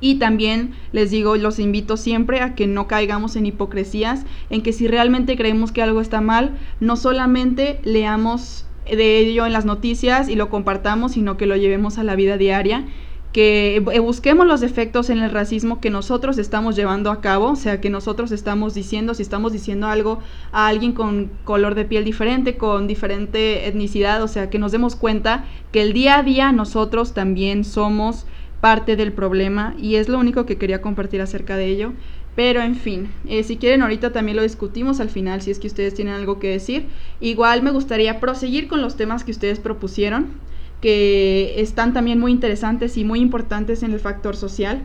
Y 0.00 0.14
también 0.14 0.72
les 0.92 1.10
digo, 1.10 1.36
los 1.36 1.58
invito 1.58 1.98
siempre 1.98 2.40
a 2.40 2.54
que 2.54 2.66
no 2.66 2.86
caigamos 2.86 3.36
en 3.36 3.44
hipocresías, 3.44 4.24
en 4.48 4.62
que 4.62 4.72
si 4.72 4.88
realmente 4.88 5.36
creemos 5.36 5.70
que 5.70 5.82
algo 5.82 6.00
está 6.00 6.22
mal, 6.22 6.56
no 6.80 6.96
solamente 6.96 7.78
leamos 7.84 8.67
de 8.96 9.18
ello 9.18 9.46
en 9.46 9.52
las 9.52 9.64
noticias 9.64 10.28
y 10.28 10.34
lo 10.34 10.50
compartamos, 10.50 11.12
sino 11.12 11.36
que 11.36 11.46
lo 11.46 11.56
llevemos 11.56 11.98
a 11.98 12.04
la 12.04 12.16
vida 12.16 12.36
diaria, 12.36 12.86
que 13.32 13.82
busquemos 14.02 14.46
los 14.46 14.62
efectos 14.62 15.10
en 15.10 15.18
el 15.18 15.30
racismo 15.30 15.80
que 15.80 15.90
nosotros 15.90 16.38
estamos 16.38 16.76
llevando 16.76 17.10
a 17.10 17.20
cabo, 17.20 17.50
o 17.50 17.56
sea, 17.56 17.80
que 17.80 17.90
nosotros 17.90 18.32
estamos 18.32 18.74
diciendo, 18.74 19.14
si 19.14 19.22
estamos 19.22 19.52
diciendo 19.52 19.86
algo 19.86 20.20
a 20.50 20.66
alguien 20.66 20.92
con 20.92 21.30
color 21.44 21.74
de 21.74 21.84
piel 21.84 22.04
diferente, 22.04 22.56
con 22.56 22.86
diferente 22.86 23.68
etnicidad, 23.68 24.22
o 24.22 24.28
sea, 24.28 24.48
que 24.48 24.58
nos 24.58 24.72
demos 24.72 24.96
cuenta 24.96 25.44
que 25.72 25.82
el 25.82 25.92
día 25.92 26.18
a 26.18 26.22
día 26.22 26.52
nosotros 26.52 27.12
también 27.12 27.64
somos 27.64 28.26
parte 28.60 28.96
del 28.96 29.12
problema 29.12 29.74
y 29.78 29.96
es 29.96 30.08
lo 30.08 30.18
único 30.18 30.46
que 30.46 30.56
quería 30.56 30.82
compartir 30.82 31.20
acerca 31.20 31.56
de 31.56 31.66
ello. 31.66 31.92
Pero 32.38 32.62
en 32.62 32.76
fin, 32.76 33.10
eh, 33.26 33.42
si 33.42 33.56
quieren 33.56 33.82
ahorita 33.82 34.12
también 34.12 34.36
lo 34.36 34.44
discutimos 34.44 35.00
al 35.00 35.10
final, 35.10 35.42
si 35.42 35.50
es 35.50 35.58
que 35.58 35.66
ustedes 35.66 35.94
tienen 35.94 36.14
algo 36.14 36.38
que 36.38 36.48
decir. 36.48 36.86
Igual 37.18 37.64
me 37.64 37.72
gustaría 37.72 38.20
proseguir 38.20 38.68
con 38.68 38.80
los 38.80 38.96
temas 38.96 39.24
que 39.24 39.32
ustedes 39.32 39.58
propusieron, 39.58 40.34
que 40.80 41.54
están 41.56 41.92
también 41.92 42.20
muy 42.20 42.30
interesantes 42.30 42.96
y 42.96 43.02
muy 43.02 43.18
importantes 43.18 43.82
en 43.82 43.90
el 43.90 43.98
factor 43.98 44.36
social. 44.36 44.82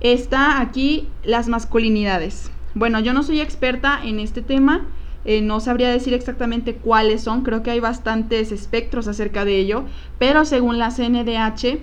Está 0.00 0.60
aquí 0.60 1.08
las 1.24 1.48
masculinidades. 1.48 2.50
Bueno, 2.74 3.00
yo 3.00 3.14
no 3.14 3.22
soy 3.22 3.40
experta 3.40 3.98
en 4.04 4.20
este 4.20 4.42
tema, 4.42 4.86
eh, 5.24 5.40
no 5.40 5.60
sabría 5.60 5.88
decir 5.88 6.12
exactamente 6.12 6.74
cuáles 6.74 7.22
son, 7.22 7.40
creo 7.40 7.62
que 7.62 7.70
hay 7.70 7.80
bastantes 7.80 8.52
espectros 8.52 9.08
acerca 9.08 9.46
de 9.46 9.56
ello, 9.56 9.86
pero 10.18 10.44
según 10.44 10.78
la 10.78 10.90
CNDH, 10.90 11.78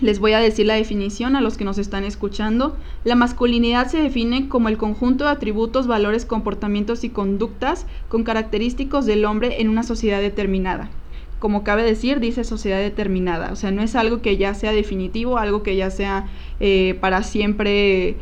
les 0.00 0.18
voy 0.18 0.32
a 0.32 0.40
decir 0.40 0.66
la 0.66 0.74
definición 0.74 1.36
a 1.36 1.40
los 1.40 1.56
que 1.56 1.64
nos 1.64 1.78
están 1.78 2.04
escuchando. 2.04 2.76
La 3.04 3.14
masculinidad 3.14 3.88
se 3.88 4.02
define 4.02 4.48
como 4.48 4.68
el 4.68 4.78
conjunto 4.78 5.24
de 5.24 5.30
atributos, 5.30 5.86
valores, 5.86 6.24
comportamientos 6.24 7.04
y 7.04 7.10
conductas 7.10 7.86
con 8.08 8.24
característicos 8.24 9.06
del 9.06 9.24
hombre 9.24 9.60
en 9.60 9.68
una 9.68 9.82
sociedad 9.82 10.20
determinada. 10.20 10.90
Como 11.38 11.64
cabe 11.64 11.82
decir, 11.82 12.20
dice 12.20 12.44
sociedad 12.44 12.78
determinada. 12.78 13.52
O 13.52 13.56
sea, 13.56 13.70
no 13.70 13.82
es 13.82 13.96
algo 13.96 14.20
que 14.20 14.36
ya 14.36 14.54
sea 14.54 14.72
definitivo, 14.72 15.38
algo 15.38 15.62
que 15.62 15.76
ya 15.76 15.90
sea 15.90 16.28
eh, 16.60 16.98
para 17.00 17.22
siempre 17.22 18.16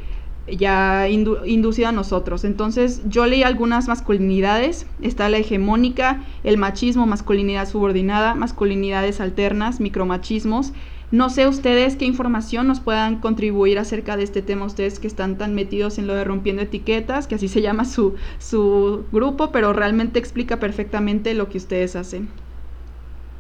ya 0.47 1.09
inducido 1.09 1.89
a 1.89 1.93
nosotros. 1.93 2.45
Entonces 2.45 3.03
yo 3.09 3.27
leí 3.27 3.43
algunas 3.43 3.89
masculinidades. 3.89 4.87
Está 5.03 5.29
la 5.29 5.39
hegemónica, 5.39 6.25
el 6.45 6.59
machismo, 6.59 7.07
masculinidad 7.07 7.69
subordinada, 7.69 8.35
masculinidades 8.35 9.21
alternas, 9.21 9.81
micromachismos 9.81 10.73
no 11.11 11.31
sé 11.31 11.47
ustedes 11.47 11.97
qué 11.97 12.05
información 12.05 12.67
nos 12.67 12.81
puedan 12.81 13.21
contribuir 13.21 13.79
acerca 13.79 14.17
de 14.17 14.25
este 14.25 14.43
tema, 14.43 14.67
ustedes 14.67 14.99
que 14.99 15.07
están 15.07 15.39
tan 15.39 15.55
metidos 15.55 15.99
en 15.99 16.07
lo 16.07 16.15
de 16.15 16.25
rompiendo 16.25 16.63
etiquetas, 16.63 17.27
que 17.27 17.37
así 17.37 17.49
se 17.49 17.63
llama 17.63 17.87
su, 17.87 18.17
su 18.39 19.07
grupo, 19.11 19.51
pero 19.51 19.73
realmente 19.73 20.19
explica 20.19 20.59
perfectamente 20.61 21.33
lo 21.33 21.49
que 21.49 21.57
ustedes 21.57 21.97
hacen. 21.97 22.29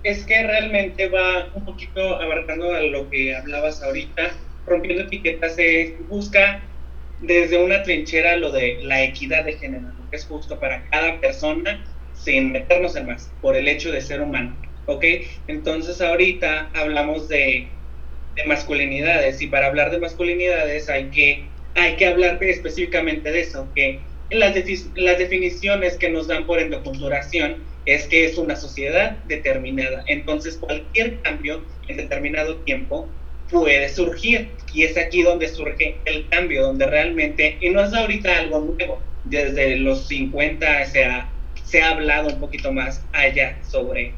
Es 0.02 0.24
que 0.24 0.42
realmente 0.46 1.09
va 1.11 1.48
un 1.54 1.66
poquito 1.66 2.00
abarcando 2.16 2.72
a 2.72 2.81
lo 2.83 3.11
que 3.11 3.37
hablabas 3.37 3.83
ahorita. 3.83 4.31
Rompiendo 4.66 5.02
etiquetas 5.02 5.57
se 5.57 5.96
busca 6.09 6.62
desde 7.20 7.62
una 7.62 7.83
trinchera 7.83 8.37
lo 8.37 8.50
de 8.50 8.78
la 8.83 9.02
equidad 9.02 9.44
de 9.44 9.54
género, 9.54 9.88
que 10.11 10.16
es 10.16 10.24
justo 10.24 10.59
para 10.59 10.88
cada 10.88 11.20
persona 11.20 11.85
sin 12.14 12.52
meternos 12.52 12.96
en 12.96 13.07
más, 13.07 13.31
por 13.42 13.57
el 13.57 13.68
hecho 13.68 13.92
de 13.92 14.00
ser 14.00 14.22
humano 14.22 14.67
¿ok? 14.88 15.05
Entonces 15.46 16.01
ahorita 16.01 16.70
hablamos 16.74 17.29
de, 17.29 17.68
masculinidades 18.46 19.42
y 19.42 19.48
para 19.48 19.66
hablar 19.66 19.90
de 19.90 19.98
masculinidades 19.98 20.88
hay 20.88 21.07
que, 21.07 21.42
hay 21.74 21.96
que 21.96 22.07
hablar 22.07 22.38
específicamente 22.40 23.33
de 23.33 23.40
eso, 23.40 23.66
que 23.74 23.98
las, 24.31 24.55
las 24.94 25.18
definiciones 25.18 25.96
que 25.96 26.09
nos 26.09 26.29
dan 26.29 26.46
por 26.46 26.61
endoculturación 26.61 27.57
es 27.85 28.07
que 28.07 28.27
es 28.27 28.38
una 28.38 28.55
sociedad 28.55 29.16
determinada. 29.27 30.05
Entonces 30.07 30.57
cualquier 30.57 31.20
cambio 31.22 31.64
en 31.88 31.96
determinado 31.96 32.59
tiempo 32.59 33.09
puede 33.51 33.88
surgir 33.88 34.51
y 34.72 34.85
es 34.85 34.96
aquí 34.96 35.22
donde 35.22 35.48
surge 35.48 35.96
el 36.05 36.29
cambio, 36.29 36.62
donde 36.62 36.87
realmente, 36.87 37.59
y 37.61 37.70
no 37.70 37.83
es 37.83 37.92
ahorita 37.92 38.38
algo 38.38 38.61
nuevo, 38.61 39.03
desde 39.24 39.77
los 39.77 40.07
50 40.07 40.85
se 40.85 41.05
ha, 41.05 41.29
se 41.64 41.83
ha 41.83 41.90
hablado 41.90 42.29
un 42.29 42.38
poquito 42.38 42.72
más 42.72 43.03
allá 43.12 43.59
sobre 43.68 44.12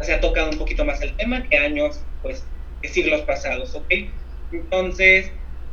se 0.00 0.14
ha 0.14 0.20
tocado 0.20 0.50
un 0.50 0.58
poquito 0.58 0.84
más 0.84 1.00
el 1.02 1.16
tema 1.16 1.42
que 1.48 1.56
años, 1.56 2.02
pues, 2.22 2.44
que 2.82 2.88
siglos 2.88 3.22
pasados, 3.22 3.74
¿ok? 3.74 3.92
Entonces, 4.52 5.30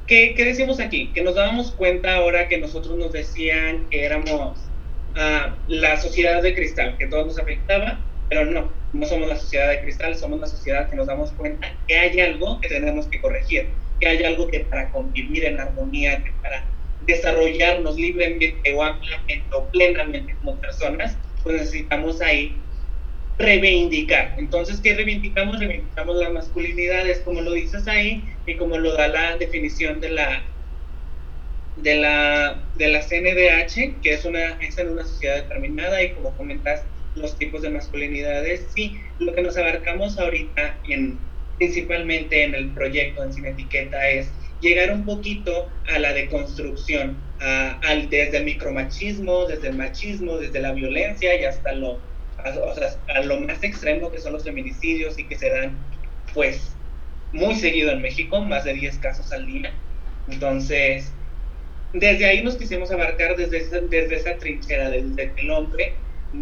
¿qué, 0.08 0.34
¿qué, 0.36 0.46
decimos 0.46 0.80
aquí? 0.80 1.12
Que 1.14 1.22
nos 1.22 1.36
dábamos 1.36 1.72
cuenta 1.72 2.16
ahora 2.16 2.48
que 2.48 2.58
nosotros 2.58 2.98
nos 2.98 3.12
decían 3.12 3.88
que 3.90 4.06
éramos 4.06 4.58
uh, 5.16 5.52
la 5.68 5.98
sociedad 5.98 6.42
de 6.42 6.56
cristal, 6.56 6.98
que 6.98 7.08
todo 7.08 7.26
nos 7.26 7.40
afectaba, 7.40 8.00
pero 8.30 8.46
no, 8.46 8.72
no 8.94 9.06
somos 9.06 9.28
la 9.30 9.36
sociedad 9.36 9.70
de 9.70 9.82
cristal, 9.82 10.16
somos 10.16 10.40
la 10.40 10.48
sociedad 10.48 10.90
que 10.90 10.96
nos 10.96 11.08
damos 11.08 11.32
cuenta 11.32 11.72
que 11.88 11.98
hay 11.98 12.20
algo 12.20 12.60
que 12.62 12.70
tenemos 12.70 13.06
que 13.08 13.22
corregir, 13.22 13.68
que 14.00 14.08
hay 14.08 14.24
algo 14.24 14.48
que 14.48 14.62
para 14.62 14.92
convivir 14.92 15.46
en 15.46 15.60
armonía, 15.60 16.24
que 16.24 16.32
para 16.42 16.66
desarrollarnos 17.06 17.96
libremente 17.96 18.74
o 18.74 18.84
ampliamente 18.84 19.44
o 19.54 19.66
plenamente 19.66 20.36
como 20.38 20.60
personas, 20.60 21.16
pues 21.44 21.58
necesitamos 21.58 22.20
ahí 22.22 22.58
reivindicar. 23.38 24.36
Entonces, 24.38 24.80
¿qué 24.82 24.96
reivindicamos? 24.96 25.60
Reivindicamos 25.60 26.16
las 26.18 26.32
masculinidades, 26.32 27.20
como 27.20 27.42
lo 27.42 27.52
dices 27.52 27.88
ahí 27.88 28.24
y 28.46 28.56
como 28.56 28.78
lo 28.78 28.94
da 28.94 29.08
la 29.08 29.38
definición 29.38 30.00
de 30.00 30.10
la 30.10 30.44
de 31.78 31.96
la 31.96 32.64
de 32.76 32.88
la 32.88 33.02
CNDH, 33.02 34.02
que 34.02 34.14
es 34.14 34.26
una 34.26 34.58
es 34.62 34.78
en 34.78 34.90
una 34.90 35.04
sociedad 35.04 35.36
determinada 35.36 36.02
y 36.02 36.14
como 36.14 36.36
comentas 36.38 36.86
los 37.16 37.38
tipos 37.38 37.62
de 37.62 37.70
masculinidades. 37.70 38.68
Sí, 38.74 39.00
lo 39.20 39.34
que 39.34 39.42
nos 39.42 39.58
abarcamos 39.58 40.18
ahorita 40.18 40.80
en 40.88 41.20
principalmente 41.58 42.44
en 42.44 42.56
el 42.56 42.74
proyecto 42.74 43.24
en 43.24 43.34
Sin 43.34 43.46
Etiqueta 43.46 44.10
es 44.10 44.34
llegar 44.60 44.92
un 44.92 45.06
poquito 45.06 45.70
a 45.88 46.00
la 46.00 46.14
deconstrucción, 46.14 47.18
al, 47.40 48.10
desde 48.10 48.38
el 48.38 48.46
micromachismo, 48.46 49.46
desde 49.46 49.70
el 49.70 49.76
machismo, 49.76 50.38
desde 50.38 50.60
la 50.60 50.74
violencia 50.74 51.40
y 51.40 51.46
hasta 51.46 51.74
lo 51.74 52.15
o 52.46 52.76
sea, 52.76 52.90
a 53.16 53.22
lo 53.24 53.40
más 53.42 53.64
extremo 53.64 54.12
que 54.12 54.20
son 54.20 54.34
los 54.34 54.44
feminicidios 54.44 55.18
y 55.18 55.24
que 55.26 55.36
se 55.36 55.50
dan 55.50 55.78
pues 56.34 56.76
muy 57.32 57.56
seguido 57.56 57.92
en 57.92 58.02
México, 58.02 58.42
más 58.42 58.64
de 58.64 58.74
10 58.74 58.98
casos 59.00 59.32
al 59.32 59.46
día. 59.46 59.74
Entonces, 60.28 61.12
desde 61.94 62.26
ahí 62.26 62.44
nos 62.44 62.56
quisimos 62.56 62.92
abarcar 62.92 63.36
desde 63.36 63.58
esa, 63.58 63.82
desde 63.82 64.16
esa 64.16 64.38
trinchera, 64.38 64.90
desde 64.90 65.34
el 65.38 65.50
hombre 65.50 65.94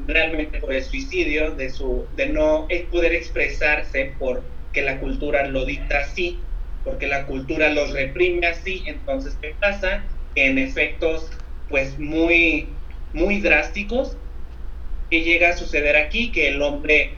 realmente 0.08 0.60
por 0.60 0.74
el 0.74 0.84
suicidio, 0.84 1.52
de, 1.52 1.70
su, 1.70 2.08
de 2.16 2.28
no 2.28 2.68
poder 2.92 3.14
expresarse 3.14 4.14
porque 4.20 4.82
la 4.82 5.00
cultura 5.00 5.48
lo 5.48 5.66
dicta 5.66 6.00
así, 6.00 6.40
porque 6.84 7.08
la 7.08 7.26
cultura 7.26 7.70
los 7.70 7.94
reprime 7.94 8.48
así, 8.48 8.84
entonces, 8.88 9.38
¿qué 9.42 9.56
pasa? 9.60 10.04
En 10.36 10.58
efectos 10.58 11.30
pues 11.70 11.98
muy, 12.00 12.68
muy 13.14 13.40
drásticos, 13.42 14.18
que 15.10 15.22
llega 15.22 15.50
a 15.50 15.58
suceder 15.58 15.96
aquí, 15.96 16.32
que 16.32 16.48
el 16.48 16.62
hombre 16.62 17.18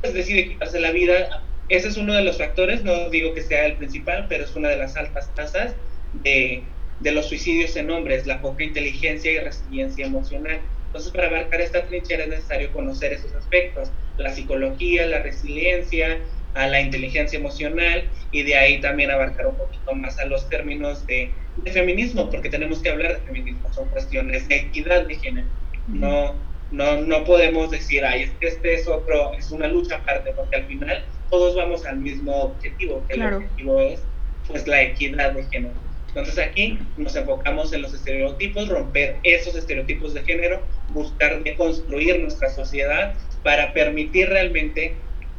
pues, 0.00 0.14
decide 0.14 0.48
quitarse 0.48 0.80
la 0.80 0.90
vida. 0.90 1.44
Ese 1.68 1.88
es 1.88 1.96
uno 1.96 2.14
de 2.14 2.22
los 2.22 2.38
factores, 2.38 2.82
no 2.82 3.10
digo 3.10 3.34
que 3.34 3.42
sea 3.42 3.66
el 3.66 3.76
principal, 3.76 4.26
pero 4.28 4.44
es 4.44 4.56
una 4.56 4.68
de 4.68 4.76
las 4.76 4.96
altas 4.96 5.32
tasas 5.34 5.74
de, 6.12 6.64
de 6.98 7.12
los 7.12 7.28
suicidios 7.28 7.76
en 7.76 7.90
hombres, 7.90 8.26
la 8.26 8.40
poca 8.40 8.64
inteligencia 8.64 9.30
y 9.30 9.38
resiliencia 9.38 10.06
emocional. 10.06 10.60
Entonces, 10.86 11.12
para 11.12 11.28
abarcar 11.28 11.60
esta 11.60 11.86
trinchera 11.86 12.24
es 12.24 12.30
necesario 12.30 12.72
conocer 12.72 13.12
esos 13.12 13.32
aspectos, 13.34 13.92
la 14.16 14.34
psicología, 14.34 15.06
la 15.06 15.20
resiliencia, 15.22 16.18
a 16.54 16.66
la 16.66 16.80
inteligencia 16.80 17.38
emocional 17.38 18.10
y 18.32 18.42
de 18.42 18.56
ahí 18.56 18.80
también 18.80 19.10
abarcar 19.10 19.46
un 19.46 19.56
poquito 19.56 19.94
más 19.94 20.18
a 20.18 20.26
los 20.26 20.48
términos 20.48 21.06
de, 21.06 21.32
de 21.56 21.72
feminismo, 21.72 22.28
porque 22.28 22.48
tenemos 22.48 22.82
que 22.82 22.90
hablar 22.90 23.20
de 23.20 23.26
feminismo, 23.26 23.72
son 23.72 23.88
cuestiones 23.90 24.48
de 24.48 24.56
equidad 24.56 25.06
de 25.06 25.14
género, 25.16 25.48
no 25.86 26.49
no, 26.70 27.00
no 27.00 27.24
podemos 27.24 27.70
decir, 27.70 28.04
ay, 28.04 28.30
este 28.40 28.74
es 28.74 28.86
otro, 28.86 29.32
es 29.34 29.50
una 29.50 29.66
lucha 29.66 29.96
aparte, 29.96 30.32
porque 30.32 30.56
al 30.56 30.66
final 30.66 31.04
todos 31.30 31.56
vamos 31.56 31.84
al 31.86 31.98
mismo 31.98 32.34
objetivo, 32.42 33.04
que 33.08 33.14
el 33.14 33.34
objetivo 33.34 33.80
es 33.80 34.02
pues 34.46 34.66
la 34.66 34.82
equidad 34.82 35.32
de 35.32 35.44
género. 35.44 35.74
Entonces 36.08 36.38
aquí 36.38 36.76
nos 36.96 37.14
enfocamos 37.14 37.72
en 37.72 37.82
los 37.82 37.94
estereotipos, 37.94 38.68
romper 38.68 39.16
esos 39.22 39.54
estereotipos 39.54 40.12
de 40.14 40.22
género, 40.22 40.60
buscar 40.92 41.40
construir 41.56 42.18
nuestra 42.18 42.50
sociedad 42.50 43.14
para 43.44 43.72
permitir 43.72 44.28
realmente 44.28 44.94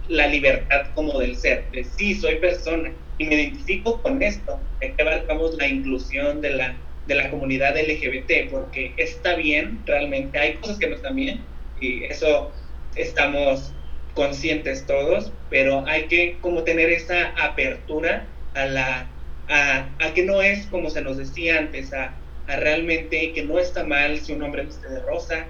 la 0.07 0.27
libertad 0.27 0.87
como 0.95 1.19
del 1.19 1.35
ser, 1.35 1.69
de 1.71 1.83
sí, 1.83 2.15
soy 2.15 2.35
persona 2.35 2.91
y 3.17 3.25
me 3.25 3.35
identifico 3.35 4.01
con 4.01 4.21
esto, 4.23 4.59
de 4.79 4.93
que 4.93 5.01
abarcamos 5.01 5.55
la 5.55 5.67
inclusión 5.67 6.41
de 6.41 6.51
la 6.51 6.75
de 7.12 7.24
la 7.24 7.30
comunidad 7.30 7.76
LGBT, 7.78 8.50
porque 8.50 8.93
está 8.97 9.36
bien, 9.36 9.80
realmente 9.86 10.39
hay 10.39 10.54
cosas 10.56 10.78
que 10.78 10.88
no 10.88 10.95
están 10.95 11.15
bien 11.15 11.41
y 11.80 12.06
eso 12.06 12.52
estamos 12.95 13.74
conscientes 14.13 14.86
todos, 14.86 15.32
pero 15.50 15.86
hay 15.88 16.04
que 16.04 16.38
como 16.39 16.63
tener 16.63 16.89
esa 16.89 17.34
apertura 17.38 18.26
a 18.54 18.65
la 18.65 19.08
a, 19.50 19.89
a 20.00 20.13
que 20.13 20.24
no 20.24 20.41
es 20.41 20.65
como 20.67 20.89
se 20.89 21.02
nos 21.02 21.17
decía 21.17 21.58
antes, 21.58 21.93
a, 21.93 22.13
a, 22.47 22.56
realmente 22.56 23.34
que 23.34 23.43
no 23.43 23.60
está 23.60 23.84
mal 23.84 24.17
si 24.17 24.32
un 24.32 24.43
hombre 24.43 24.63
viste 24.63 24.88
de 24.88 25.02
rosa, 25.02 25.45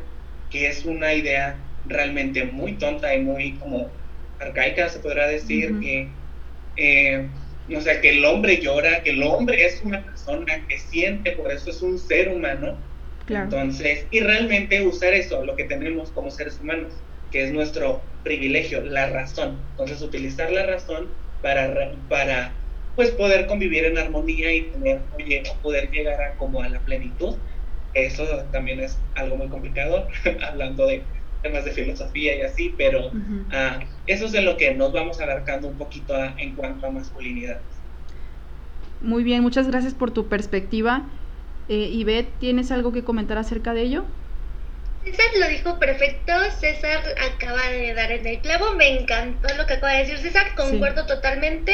que 0.49 0.67
es 0.67 0.85
una 0.85 1.13
idea 1.13 1.57
realmente 1.85 2.45
muy 2.45 2.73
tonta 2.73 3.13
y 3.13 3.21
muy 3.21 3.53
como 3.53 3.91
arcaica, 4.39 4.89
se 4.89 4.99
podrá 4.99 5.27
decir, 5.27 5.79
que 5.79 6.07
eh, 6.77 7.27
o 7.75 7.81
sea, 7.81 8.01
que 8.01 8.09
el 8.09 8.25
hombre 8.25 8.61
llora, 8.61 9.03
que 9.03 9.11
el 9.11 9.23
hombre 9.23 9.65
es 9.65 9.81
una 9.83 10.03
persona 10.03 10.65
que 10.67 10.77
siente, 10.79 11.33
por 11.33 11.51
eso 11.51 11.69
es 11.71 11.81
un 11.81 11.97
ser 11.99 12.29
humano. 12.29 12.87
Entonces, 13.33 14.07
y 14.11 14.19
realmente 14.21 14.81
usar 14.85 15.13
eso, 15.13 15.45
lo 15.45 15.55
que 15.55 15.65
tenemos 15.65 16.11
como 16.11 16.31
seres 16.31 16.59
humanos, 16.59 17.03
que 17.29 17.43
es 17.43 17.51
nuestro 17.53 18.13
privilegio, 18.23 18.81
la 18.83 19.09
razón. 19.09 19.67
Entonces, 19.69 20.01
utilizar 20.01 20.51
la 20.51 20.65
razón 20.65 21.17
para, 21.41 21.97
para 22.09 22.65
pues 22.95 23.11
poder 23.11 23.47
convivir 23.47 23.85
en 23.85 23.97
armonía 23.97 24.53
y 24.53 24.71
tener, 24.71 25.07
oye, 25.11 25.43
poder 25.61 25.89
llegar 25.91 26.21
a 26.21 26.37
como 26.37 26.61
a 26.61 26.69
la 26.69 26.83
plenitud. 26.83 27.43
Eso 27.93 28.25
también 28.51 28.79
es 28.79 29.05
algo 29.15 29.37
muy 29.37 29.49
complicado, 29.49 30.07
hablando 30.41 30.87
de 30.87 31.07
temas 31.41 31.65
de 31.65 31.71
filosofía 31.71 32.35
y 32.35 32.41
así, 32.41 32.73
pero 32.77 33.11
ah, 33.51 33.79
eso 34.07 34.25
es 34.25 34.31
de 34.31 34.41
lo 34.41 34.57
que 34.57 34.73
nos 34.73 34.91
vamos 34.93 35.19
abarcando 35.19 35.67
un 35.67 35.77
poquito 35.77 36.13
en 36.37 36.55
cuanto 36.55 36.87
a 36.87 36.91
masculinidades. 36.91 37.61
Muy 39.01 39.23
bien, 39.23 39.41
muchas 39.41 39.67
gracias 39.67 39.93
por 39.93 40.11
tu 40.11 40.27
perspectiva. 40.27 41.03
Eh, 41.69 41.89
Ivette, 41.91 42.29
¿tienes 42.39 42.71
algo 42.71 42.91
que 42.91 43.03
comentar 43.03 43.37
acerca 43.37 43.73
de 43.73 43.81
ello? 43.81 44.05
César 45.03 45.25
lo 45.39 45.47
dijo 45.47 45.79
perfecto, 45.79 46.31
César 46.59 47.01
acaba 47.33 47.69
de 47.69 47.93
dar 47.95 48.11
en 48.11 48.27
el 48.27 48.39
clavo, 48.39 48.73
me 48.75 48.99
encantó 48.99 49.47
lo 49.55 49.65
que 49.65 49.73
acaba 49.73 49.93
de 49.93 49.99
decir 49.99 50.19
César, 50.19 50.53
concuerdo 50.55 51.07
totalmente. 51.07 51.73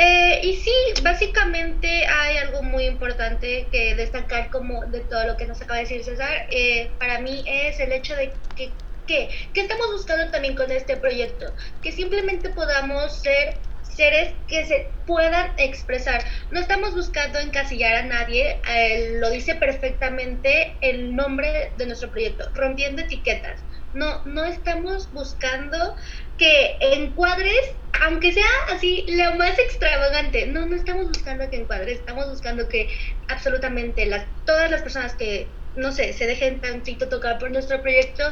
Eh, 0.00 0.40
y 0.44 0.54
sí, 0.54 0.70
básicamente 1.02 2.06
hay 2.06 2.36
algo 2.36 2.62
muy 2.62 2.84
importante 2.84 3.66
que 3.72 3.96
destacar 3.96 4.48
como 4.48 4.86
de 4.86 5.00
todo 5.00 5.26
lo 5.26 5.36
que 5.36 5.44
nos 5.44 5.60
acaba 5.60 5.78
de 5.78 5.86
decir 5.86 6.04
César. 6.04 6.46
Eh, 6.52 6.88
para 7.00 7.18
mí 7.18 7.42
es 7.48 7.80
el 7.80 7.90
hecho 7.90 8.14
de 8.14 8.32
que, 8.54 8.70
¿qué? 9.08 9.28
¿Qué 9.52 9.60
estamos 9.60 9.88
buscando 9.90 10.30
también 10.30 10.54
con 10.54 10.70
este 10.70 10.96
proyecto? 10.98 11.52
Que 11.82 11.90
simplemente 11.90 12.50
podamos 12.50 13.20
ser 13.22 13.58
seres 13.82 14.34
que 14.46 14.64
se 14.66 14.92
puedan 15.04 15.50
expresar. 15.56 16.22
No 16.52 16.60
estamos 16.60 16.94
buscando 16.94 17.40
encasillar 17.40 17.96
a 17.96 18.02
nadie, 18.04 18.60
eh, 18.68 19.16
lo 19.18 19.30
dice 19.30 19.56
perfectamente 19.56 20.76
el 20.80 21.16
nombre 21.16 21.72
de 21.76 21.86
nuestro 21.86 22.08
proyecto, 22.12 22.48
rompiendo 22.54 23.02
etiquetas. 23.02 23.64
No, 23.94 24.24
no 24.26 24.44
estamos 24.44 25.10
buscando 25.12 25.96
que 26.38 26.78
encuadres, 26.80 27.60
aunque 28.02 28.32
sea 28.32 28.46
así 28.70 29.06
lo 29.10 29.34
más 29.36 29.58
extravagante, 29.58 30.46
no, 30.46 30.66
no 30.66 30.76
estamos 30.76 31.08
buscando 31.08 31.50
que 31.50 31.56
encuadres, 31.56 31.98
estamos 32.00 32.28
buscando 32.30 32.68
que 32.68 32.88
absolutamente 33.28 34.06
las, 34.06 34.28
todas 34.44 34.70
las 34.70 34.82
personas 34.82 35.16
que, 35.16 35.60
no 35.74 35.92
sé, 35.92 36.12
se 36.14 36.26
dejen 36.26 36.60
tantito 36.60 37.08
tocar 37.08 37.38
por 37.38 37.50
nuestro 37.50 37.82
proyecto 37.82 38.24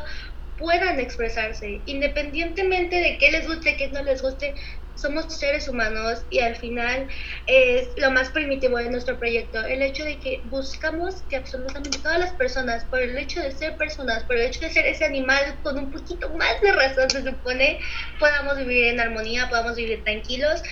puedan 0.56 1.00
expresarse, 1.00 1.82
independientemente 1.86 2.96
de 2.96 3.18
qué 3.18 3.30
les 3.30 3.46
guste, 3.46 3.76
qué 3.76 3.88
no 3.88 4.02
les 4.02 4.22
guste, 4.22 4.54
somos 4.96 5.38
seres 5.38 5.68
humanos 5.68 6.24
y 6.30 6.40
al 6.40 6.56
final 6.56 7.08
es 7.46 7.90
lo 7.98 8.10
más 8.10 8.30
primitivo 8.30 8.78
de 8.78 8.90
nuestro 8.90 9.18
proyecto, 9.18 9.64
el 9.64 9.82
hecho 9.82 10.04
de 10.04 10.18
que 10.18 10.42
buscamos 10.46 11.22
que 11.28 11.36
absolutamente 11.36 11.98
todas 11.98 12.18
las 12.18 12.32
personas, 12.32 12.84
por 12.86 13.00
el 13.00 13.16
hecho 13.18 13.40
de 13.40 13.52
ser 13.52 13.76
personas, 13.76 14.24
por 14.24 14.36
el 14.36 14.42
hecho 14.42 14.60
de 14.60 14.72
ser 14.72 14.86
ese 14.86 15.04
animal 15.04 15.60
con 15.62 15.78
un 15.78 15.90
poquito 15.90 16.34
más 16.34 16.60
de 16.62 16.72
razón 16.72 17.10
se 17.10 17.22
supone, 17.22 17.78
podamos 18.18 18.56
vivir 18.56 18.84
en 18.84 19.00
armonía, 19.00 19.48
podamos 19.48 19.76
vivir 19.76 20.02
tranquilos 20.02 20.62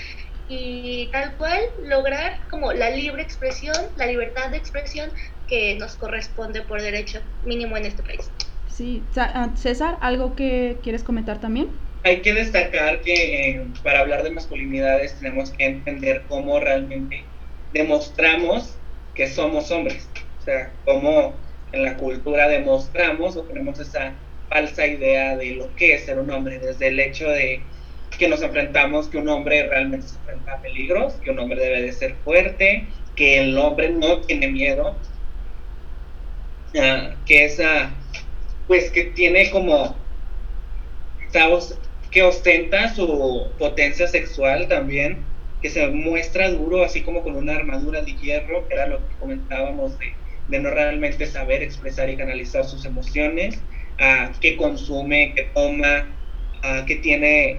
y 0.49 1.11
tal 1.11 1.37
cual 1.37 1.61
lograr 1.85 2.33
como 2.51 2.73
la 2.73 2.91
libre 2.91 3.23
expresión, 3.23 3.77
la 3.97 4.07
libertad 4.07 4.51
de 4.51 4.57
expresión 4.57 5.11
que 5.47 5.77
nos 5.77 5.97
corresponde 5.97 6.63
por 6.63 6.81
derecho 6.81 7.21
mínimo 7.43 7.77
en 7.77 7.87
este 7.87 8.03
país. 8.03 8.31
Sí, 8.67 9.07
ah, 9.17 9.53
César, 9.57 9.99
¿algo 10.01 10.35
que 10.35 10.81
quieres 10.83 11.05
comentar 11.05 11.41
también? 11.41 11.84
Hay 12.05 12.21
que 12.21 12.35
destacar 12.35 13.01
que 13.01 13.51
eh, 13.51 13.67
para 13.83 14.01
hablar 14.01 14.23
de 14.23 14.31
masculinidades 14.31 15.19
tenemos 15.19 15.51
que 15.51 15.65
entender 15.65 16.23
cómo 16.29 16.61
realmente 16.61 17.25
demostramos 17.73 18.77
que 19.15 19.27
somos 19.27 19.71
hombres. 19.71 20.09
O 20.41 20.43
sea, 20.45 20.71
cómo 20.85 21.35
en 21.73 21.83
la 21.83 21.97
cultura 21.97 22.47
demostramos 22.49 23.37
o 23.37 23.43
tenemos 23.45 23.81
esa 23.81 24.13
falsa 24.51 24.87
idea 24.87 25.37
de 25.37 25.53
lo 25.57 25.75
que 25.77 25.95
es 25.95 26.05
ser 26.05 26.19
un 26.19 26.31
hombre, 26.31 26.59
desde 26.59 26.89
el 26.89 27.01
hecho 27.01 27.29
de 27.31 27.63
que 28.19 28.29
nos 28.29 28.43
enfrentamos, 28.43 29.09
que 29.09 29.17
un 29.17 29.29
hombre 29.29 29.67
realmente 29.67 30.07
se 30.07 30.17
enfrenta 30.19 30.53
a 30.53 30.61
peligros, 30.61 31.15
que 31.15 31.31
un 31.31 31.39
hombre 31.39 31.59
debe 31.59 31.83
de 31.83 31.93
ser 31.93 32.15
fuerte, 32.23 32.87
que 33.17 33.41
el 33.41 33.57
hombre 33.57 33.89
no 33.89 34.21
tiene 34.21 34.49
miedo, 34.49 34.95
ah, 36.79 37.15
que 37.25 37.47
es, 37.47 37.61
pues 38.69 38.91
que 38.91 39.05
tiene 39.05 39.51
como, 39.51 39.97
que 42.15 42.23
ostenta 42.23 42.95
su 42.95 43.51
potencia 43.59 44.07
sexual 44.07 44.69
también, 44.69 45.19
que 45.61 45.69
se 45.69 45.89
muestra 45.89 46.49
duro, 46.49 46.85
así 46.85 47.03
como 47.03 47.25
con 47.25 47.35
una 47.35 47.57
armadura 47.57 48.03
de 48.03 48.15
hierro, 48.15 48.69
que 48.69 48.75
era 48.75 48.87
lo 48.87 48.99
que 49.09 49.17
comentábamos 49.17 49.99
de, 49.99 50.15
de 50.47 50.61
no 50.61 50.71
realmente 50.71 51.27
saber 51.27 51.61
expresar 51.65 52.09
y 52.09 52.17
canalizar 52.17 52.65
sus 52.65 52.85
emociones, 52.85 53.61
que 54.41 54.57
consume, 54.57 55.35
que 55.35 55.43
toma, 55.55 56.07
que 56.87 56.97
tiene 56.97 57.59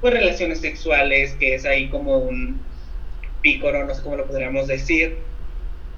pues 0.00 0.12
relaciones 0.12 0.60
sexuales, 0.60 1.34
que 1.34 1.54
es 1.54 1.64
ahí 1.64 1.88
como 1.88 2.18
un 2.18 2.60
pícoro, 3.42 3.86
no 3.86 3.94
sé 3.94 4.02
cómo 4.02 4.16
lo 4.16 4.26
podríamos 4.26 4.66
decir. 4.66 5.18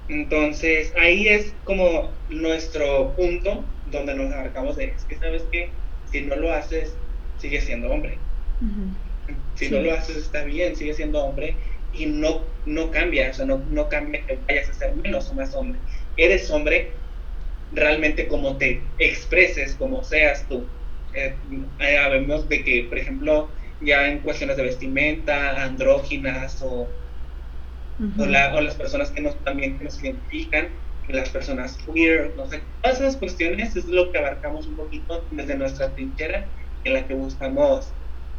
Entonces 0.08 0.92
ahí 0.98 1.28
es 1.28 1.54
como 1.64 2.10
nuestro 2.28 3.16
punto 3.16 3.64
donde 3.90 4.14
nos 4.14 4.30
abarcamos 4.34 4.76
de, 4.76 4.84
es 4.84 5.04
que 5.06 5.16
sabes 5.16 5.44
que 5.50 5.70
si 6.04 6.20
no 6.20 6.36
lo 6.36 6.52
haces, 6.52 6.94
sigue 7.44 7.60
siendo 7.60 7.90
hombre. 7.90 8.18
Si 9.54 9.68
no 9.68 9.80
lo 9.80 9.92
haces 9.92 10.16
está 10.16 10.44
bien, 10.44 10.74
sigue 10.74 10.94
siendo 10.94 11.22
hombre 11.22 11.54
y 11.92 12.06
no, 12.06 12.42
no 12.64 12.90
cambia, 12.90 13.30
o 13.30 13.34
sea, 13.34 13.44
no, 13.44 13.58
no 13.70 13.88
cambia 13.90 14.24
que 14.26 14.38
vayas 14.48 14.70
a 14.70 14.72
ser 14.72 14.96
menos 14.96 15.30
o 15.30 15.34
más 15.34 15.54
hombre. 15.54 15.78
Eres 16.16 16.50
hombre 16.50 16.90
realmente 17.72 18.26
como 18.28 18.56
te 18.56 18.80
expreses, 18.98 19.74
como 19.74 20.02
seas 20.02 20.48
tú. 20.48 20.64
Eh, 21.12 21.36
habemos 21.98 22.48
de 22.48 22.64
que, 22.64 22.86
por 22.88 22.96
ejemplo, 22.96 23.50
ya 23.82 24.08
en 24.10 24.20
cuestiones 24.20 24.56
de 24.56 24.62
vestimenta, 24.62 25.62
andróginas 25.62 26.62
o, 26.62 26.88
o, 28.18 28.26
las 28.26 28.74
personas 28.76 29.10
que 29.10 29.20
nos, 29.20 29.38
también 29.44 29.78
nos 29.82 30.02
identifican, 30.02 30.68
las 31.08 31.28
personas 31.28 31.76
queer, 31.76 32.32
no 32.36 32.48
sé, 32.48 32.62
todas 32.80 33.00
esas 33.00 33.18
cuestiones 33.18 33.76
es 33.76 33.84
lo 33.84 34.10
que 34.10 34.18
abarcamos 34.18 34.66
un 34.66 34.76
poquito 34.76 35.28
desde 35.30 35.56
nuestra 35.56 35.94
trinchera 35.94 36.48
en 36.84 36.94
la 36.94 37.06
que 37.06 37.14
buscamos 37.14 37.88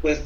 pues 0.01 0.23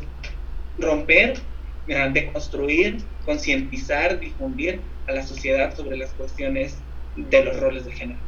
romper, 0.78 1.40
eh, 1.88 2.10
deconstruir, 2.14 2.98
concientizar, 3.26 4.20
difundir 4.20 4.82
a 5.08 5.14
la 5.14 5.26
sociedad 5.26 5.76
sobre 5.76 5.98
las 5.98 6.12
cuestiones 6.14 6.78
de 7.16 7.44
los 7.44 7.60
roles 7.60 7.86
de 7.86 7.92
género. 7.92 8.20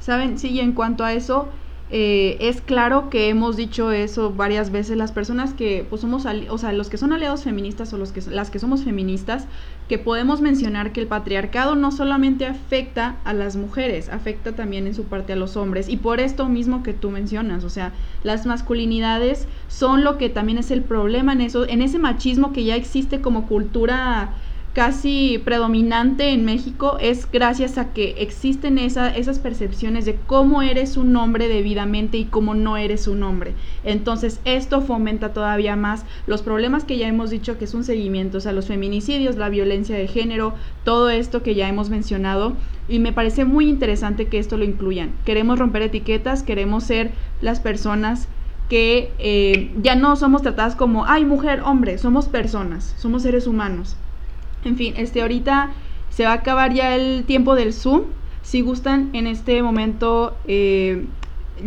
Saben, 0.00 0.38
sí, 0.38 0.50
y 0.50 0.60
en 0.60 0.72
cuanto 0.72 1.04
a 1.04 1.12
eso, 1.12 1.48
eh, 1.90 2.38
es 2.40 2.60
claro 2.60 3.10
que 3.10 3.28
hemos 3.28 3.56
dicho 3.56 3.92
eso 3.92 4.32
varias 4.32 4.70
veces, 4.70 4.96
las 4.96 5.12
personas 5.12 5.54
que 5.54 5.86
pues 5.88 6.00
somos, 6.00 6.26
o 6.48 6.58
sea, 6.58 6.72
los 6.72 6.88
que 6.88 6.96
son 6.96 7.12
aliados 7.12 7.44
feministas 7.44 7.92
o 7.92 7.98
los 7.98 8.12
que, 8.12 8.20
las 8.30 8.50
que 8.50 8.58
somos 8.58 8.84
feministas, 8.84 9.46
que 9.88 9.98
podemos 9.98 10.40
mencionar 10.40 10.92
que 10.92 11.00
el 11.00 11.06
patriarcado 11.06 11.74
no 11.74 11.92
solamente 11.92 12.46
afecta 12.46 13.16
a 13.24 13.34
las 13.34 13.56
mujeres, 13.56 14.08
afecta 14.08 14.52
también 14.52 14.86
en 14.86 14.94
su 14.94 15.04
parte 15.04 15.34
a 15.34 15.36
los 15.36 15.56
hombres. 15.56 15.88
Y 15.88 15.98
por 15.98 16.20
esto 16.20 16.48
mismo 16.48 16.82
que 16.82 16.94
tú 16.94 17.10
mencionas, 17.10 17.64
o 17.64 17.70
sea, 17.70 17.92
las 18.22 18.46
masculinidades 18.46 19.46
son 19.68 20.02
lo 20.02 20.16
que 20.16 20.30
también 20.30 20.58
es 20.58 20.70
el 20.70 20.82
problema 20.82 21.34
en 21.34 21.42
eso, 21.42 21.68
en 21.68 21.82
ese 21.82 21.98
machismo 21.98 22.52
que 22.52 22.64
ya 22.64 22.76
existe 22.76 23.20
como 23.20 23.46
cultura 23.46 24.32
casi 24.74 25.40
predominante 25.44 26.30
en 26.30 26.44
México 26.44 26.98
es 27.00 27.30
gracias 27.30 27.78
a 27.78 27.92
que 27.92 28.16
existen 28.18 28.76
esa, 28.78 29.16
esas 29.16 29.38
percepciones 29.38 30.04
de 30.04 30.16
cómo 30.26 30.62
eres 30.62 30.96
un 30.96 31.14
hombre 31.14 31.46
debidamente 31.46 32.18
y 32.18 32.24
cómo 32.24 32.54
no 32.54 32.76
eres 32.76 33.06
un 33.06 33.22
hombre. 33.22 33.54
Entonces 33.84 34.40
esto 34.44 34.82
fomenta 34.82 35.32
todavía 35.32 35.76
más 35.76 36.04
los 36.26 36.42
problemas 36.42 36.82
que 36.82 36.98
ya 36.98 37.06
hemos 37.06 37.30
dicho 37.30 37.56
que 37.56 37.66
es 37.66 37.74
un 37.74 37.84
seguimiento, 37.84 38.38
o 38.38 38.40
sea, 38.40 38.52
los 38.52 38.66
feminicidios, 38.66 39.36
la 39.36 39.48
violencia 39.48 39.96
de 39.96 40.08
género, 40.08 40.54
todo 40.82 41.08
esto 41.08 41.44
que 41.44 41.54
ya 41.54 41.68
hemos 41.68 41.88
mencionado. 41.88 42.54
Y 42.88 42.98
me 42.98 43.12
parece 43.12 43.44
muy 43.44 43.68
interesante 43.68 44.26
que 44.26 44.38
esto 44.40 44.56
lo 44.56 44.64
incluyan. 44.64 45.12
Queremos 45.24 45.58
romper 45.58 45.82
etiquetas, 45.82 46.42
queremos 46.42 46.82
ser 46.82 47.12
las 47.40 47.60
personas 47.60 48.26
que 48.68 49.12
eh, 49.18 49.70
ya 49.80 49.94
no 49.94 50.16
somos 50.16 50.42
tratadas 50.42 50.74
como, 50.74 51.06
ay, 51.06 51.24
mujer, 51.24 51.60
hombre, 51.64 51.96
somos 51.98 52.26
personas, 52.26 52.94
somos 52.98 53.22
seres 53.22 53.46
humanos. 53.46 53.96
En 54.64 54.76
fin, 54.76 54.94
este 54.96 55.22
ahorita 55.22 55.70
se 56.10 56.24
va 56.24 56.30
a 56.30 56.34
acabar 56.34 56.72
ya 56.72 56.94
el 56.94 57.24
tiempo 57.24 57.54
del 57.54 57.72
Zoom. 57.72 58.02
Si 58.42 58.60
gustan, 58.60 59.10
en 59.12 59.26
este 59.26 59.62
momento 59.62 60.36
eh, 60.46 61.04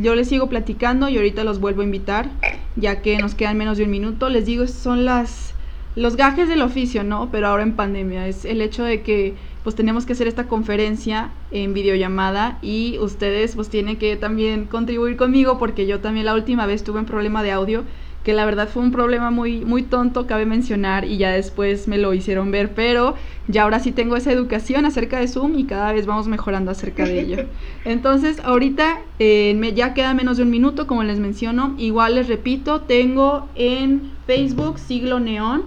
yo 0.01 0.15
les 0.15 0.27
sigo 0.27 0.47
platicando 0.47 1.09
y 1.09 1.17
ahorita 1.17 1.43
los 1.43 1.59
vuelvo 1.59 1.81
a 1.81 1.85
invitar, 1.85 2.29
ya 2.75 3.01
que 3.01 3.17
nos 3.17 3.35
quedan 3.35 3.57
menos 3.57 3.77
de 3.77 3.83
un 3.83 3.91
minuto. 3.91 4.29
Les 4.29 4.45
digo, 4.45 4.67
son 4.67 5.05
las 5.05 5.53
los 5.95 6.15
gajes 6.15 6.47
del 6.47 6.61
oficio, 6.61 7.03
¿no? 7.03 7.29
Pero 7.31 7.47
ahora 7.47 7.63
en 7.63 7.73
pandemia. 7.73 8.27
Es 8.27 8.45
el 8.45 8.61
hecho 8.61 8.83
de 8.83 9.01
que 9.01 9.33
pues 9.63 9.75
tenemos 9.75 10.05
que 10.05 10.13
hacer 10.13 10.27
esta 10.27 10.47
conferencia 10.47 11.31
en 11.51 11.73
videollamada 11.73 12.59
y 12.61 12.99
ustedes 12.99 13.55
pues 13.55 13.69
tienen 13.69 13.97
que 13.97 14.15
también 14.15 14.65
contribuir 14.65 15.17
conmigo 15.17 15.57
porque 15.57 15.87
yo 15.87 15.99
también 15.99 16.25
la 16.25 16.35
última 16.35 16.67
vez 16.67 16.83
tuve 16.83 16.99
un 16.99 17.05
problema 17.05 17.43
de 17.43 17.51
audio 17.51 17.83
que 18.27 18.33
la 18.33 18.43
verdad 18.43 18.67
fue 18.67 18.83
un 18.83 18.91
problema 18.91 19.31
muy, 19.31 19.63
muy 19.63 19.83
tonto, 19.83 20.27
cabe 20.27 20.45
mencionar, 20.45 21.05
y 21.05 21.15
ya 21.15 21.31
después 21.31 21.87
me 21.87 21.97
lo 21.97 22.13
hicieron 22.13 22.51
ver, 22.51 22.73
pero 22.73 23.15
ya 23.47 23.63
ahora 23.63 23.79
sí 23.79 23.93
tengo 23.93 24.17
esa 24.17 24.33
educación 24.33 24.83
acerca 24.83 25.17
de 25.17 25.29
Zoom 25.29 25.57
y 25.57 25.63
cada 25.63 25.93
vez 25.93 26.05
vamos 26.05 26.27
mejorando 26.27 26.69
acerca 26.69 27.05
de 27.05 27.21
ello. 27.21 27.45
Entonces, 27.85 28.41
ahorita 28.43 28.99
eh, 29.19 29.55
me, 29.55 29.71
ya 29.71 29.93
queda 29.93 30.13
menos 30.13 30.35
de 30.35 30.43
un 30.43 30.49
minuto, 30.49 30.87
como 30.87 31.03
les 31.03 31.19
menciono, 31.19 31.73
igual 31.77 32.15
les 32.15 32.27
repito, 32.27 32.81
tengo 32.81 33.47
en 33.55 34.11
Facebook 34.25 34.77
Siglo 34.77 35.21
Neón, 35.21 35.63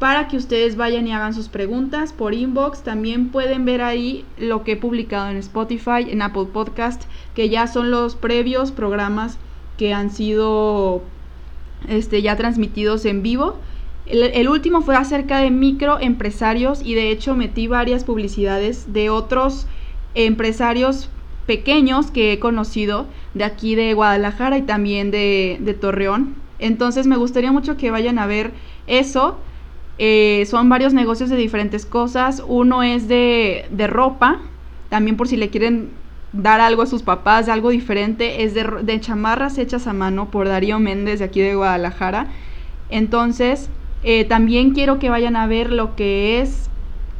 para 0.00 0.26
que 0.26 0.36
ustedes 0.36 0.74
vayan 0.74 1.06
y 1.06 1.12
hagan 1.12 1.32
sus 1.32 1.48
preguntas 1.48 2.12
por 2.12 2.34
inbox. 2.34 2.82
También 2.82 3.28
pueden 3.28 3.64
ver 3.64 3.82
ahí 3.82 4.24
lo 4.36 4.64
que 4.64 4.72
he 4.72 4.76
publicado 4.76 5.30
en 5.30 5.36
Spotify, 5.36 6.10
en 6.10 6.22
Apple 6.22 6.46
Podcast, 6.52 7.04
que 7.36 7.48
ya 7.50 7.68
son 7.68 7.92
los 7.92 8.16
previos 8.16 8.72
programas 8.72 9.38
que 9.78 9.94
han 9.94 10.10
sido 10.10 11.04
este, 11.88 12.22
ya 12.22 12.36
transmitidos 12.36 13.04
en 13.04 13.22
vivo. 13.22 13.58
El, 14.06 14.48
último 14.48 14.82
fue 14.82 14.96
acerca 14.96 15.38
de 15.38 15.50
microempresarios 15.50 16.82
y 16.82 16.94
de 16.94 17.10
hecho 17.10 17.36
metí 17.36 17.68
varias 17.68 18.02
publicidades 18.02 18.92
de 18.92 19.08
otros 19.08 19.68
empresarios 20.14 21.08
pequeños 21.46 22.10
que 22.10 22.32
he 22.32 22.40
conocido 22.40 23.06
de 23.34 23.44
aquí 23.44 23.76
de 23.76 23.94
Guadalajara 23.94 24.58
y 24.58 24.62
también 24.62 25.12
de, 25.12 25.76
Torreón. 25.80 26.34
Entonces 26.58 27.06
me 27.06 27.16
gustaría 27.16 27.52
mucho 27.52 27.76
que 27.76 27.92
vayan 27.92 28.18
a 28.18 28.26
ver 28.26 28.52
eso. 28.88 29.38
Eh, 29.98 30.44
son 30.50 30.68
varios 30.68 30.92
negocios 30.92 31.30
de 31.30 31.36
diferentes 31.36 31.86
cosas. 31.86 32.42
Uno 32.48 32.82
es 32.82 33.06
de, 33.06 33.66
de 33.70 33.86
ropa, 33.86 34.40
también 34.88 35.16
por 35.16 35.28
si 35.28 35.36
le 35.36 35.50
quieren 35.50 35.90
dar 36.32 36.60
algo 36.60 36.82
a 36.82 36.86
sus 36.86 37.02
papás, 37.02 37.48
algo 37.48 37.70
diferente, 37.70 38.44
es 38.44 38.54
de, 38.54 39.00
chamarras 39.00 39.58
hechas 39.58 39.86
a 39.86 39.92
mano 39.92 40.30
por 40.30 40.48
Darío 40.48 40.78
Méndez 40.78 41.18
de 41.18 41.24
aquí 41.24 41.40
de 41.40 41.54
Guadalajara. 41.54 42.28
Entonces, 42.88 43.68
eh, 44.02 44.24
también 44.24 44.72
quiero 44.72 44.98
que 44.98 45.10
vayan 45.10 45.36
a 45.36 45.46
ver 45.46 45.72
lo 45.72 45.96
que 45.96 46.40
es 46.40 46.70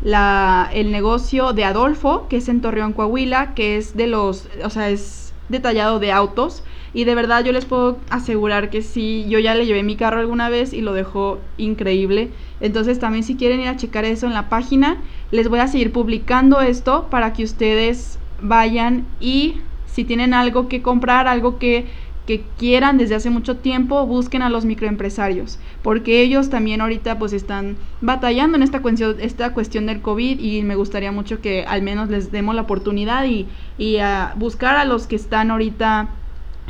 la, 0.03 0.71
el 0.73 0.93
negocio 0.93 1.53
de 1.53 1.65
Adolfo, 1.65 2.27
que 2.29 2.37
es 2.39 2.49
en 2.49 2.61
Torreón, 2.61 2.93
Coahuila, 2.93 3.55
que 3.55 3.77
es 3.77 3.97
de 3.97 4.07
los, 4.07 4.49
o 4.65 4.71
sea, 4.71 4.89
es 4.89 5.33
detallado 5.49 5.99
de 5.99 6.13
autos. 6.13 6.63
Y 6.93 7.05
de 7.05 7.15
verdad 7.15 7.45
yo 7.45 7.53
les 7.53 7.67
puedo 7.67 7.99
asegurar 8.11 8.71
que 8.71 8.83
sí, 8.83 9.25
yo 9.29 9.39
ya 9.39 9.55
le 9.55 9.67
llevé 9.67 9.83
mi 9.83 9.95
carro 9.95 10.19
alguna 10.19 10.49
vez 10.49 10.73
y 10.73 10.81
lo 10.81 10.93
dejó 10.93 11.39
increíble. 11.57 12.31
Entonces 12.61 12.99
también 12.99 13.23
si 13.23 13.37
quieren 13.37 13.61
ir 13.61 13.69
a 13.69 13.77
checar 13.77 14.05
eso 14.05 14.27
en 14.27 14.33
la 14.33 14.49
página, 14.49 15.01
les 15.31 15.49
voy 15.49 15.61
a 15.61 15.69
seguir 15.69 15.93
publicando 15.93 16.61
esto 16.61 17.07
para 17.09 17.33
que 17.33 17.45
ustedes 17.45 18.20
vayan 18.43 19.07
y 19.21 19.57
si 19.87 20.05
tienen 20.05 20.35
algo 20.35 20.69
que 20.69 20.83
comprar, 20.83 21.27
algo 21.27 21.59
que, 21.59 21.87
que 22.27 22.43
quieran 22.59 22.97
desde 22.97 23.17
hace 23.17 23.31
mucho 23.31 23.57
tiempo, 23.57 24.07
busquen 24.07 24.43
a 24.43 24.51
los 24.51 24.65
microempresarios, 24.65 25.59
porque 25.83 26.23
ellos 26.23 26.49
también 26.49 26.81
ahorita 26.81 27.19
pues 27.19 27.33
están 27.33 27.77
batallando 28.01 28.57
en 28.57 28.63
esta 28.63 28.83
cuestión, 28.83 29.17
esta 29.21 29.53
cuestión 29.53 29.87
del 29.87 30.01
COVID 30.01 30.39
y 30.39 30.63
me 30.63 30.77
gustaría 30.77 31.13
mucho 31.13 31.41
que 31.41 31.65
al 31.65 31.83
menos 31.83 32.09
les 32.09 32.31
demos 32.31 32.55
la 32.55 32.63
oportunidad 32.63 33.25
y, 33.25 33.47
y 33.79 33.99
a 33.99 34.35
buscar 34.37 34.77
a 34.77 34.85
los 34.85 35.07
que 35.07 35.17
están 35.17 35.51
ahorita 35.51 36.09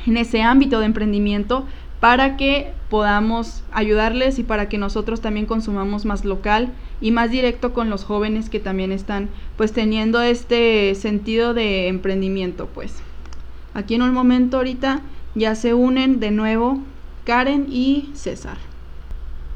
en 0.07 0.17
ese 0.17 0.43
ámbito 0.43 0.81
de 0.81 0.87
emprendimiento 0.87 1.67
para 2.01 2.39
que 2.39 2.73
podamos 2.89 3.63
ayudarles 3.71 4.39
y 4.39 4.43
para 4.43 4.69
que 4.69 4.79
nosotros 4.79 5.21
también 5.21 5.47
consumamos 5.47 6.07
más 6.07 6.25
local 6.25 6.73
y 7.01 7.11
más 7.11 7.31
directo 7.31 7.73
con 7.73 7.91
los 7.91 8.05
jóvenes 8.05 8.51
que 8.51 8.61
también 8.61 8.93
están 8.93 9.29
pues 9.57 9.73
teniendo 9.73 10.21
este 10.21 10.95
sentido 10.95 11.55
de 11.55 11.89
emprendimiento 11.89 12.67
pues. 12.67 12.95
Aquí 13.75 13.95
en 13.95 14.03
un 14.03 14.13
momento 14.13 14.59
ahorita 14.59 15.01
ya 15.35 15.55
se 15.55 15.75
unen 15.75 16.21
de 16.21 16.31
nuevo 16.31 16.81
Karen 17.25 17.67
y 17.71 18.11
César. 18.15 18.59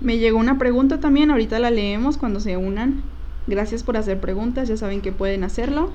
Me 0.01 0.19
llegó 0.19 0.39
una 0.39 0.59
pregunta 0.59 1.01
también, 1.01 1.31
ahorita 1.31 1.59
la 1.59 1.71
leemos 1.71 2.17
cuando 2.17 2.41
se 2.41 2.57
unan. 2.57 3.03
Gracias 3.47 3.83
por 3.83 3.97
hacer 3.97 4.21
preguntas, 4.21 4.69
ya 4.69 4.77
saben 4.77 5.01
que 5.01 5.13
pueden 5.13 5.45
hacerlo. 5.45 5.91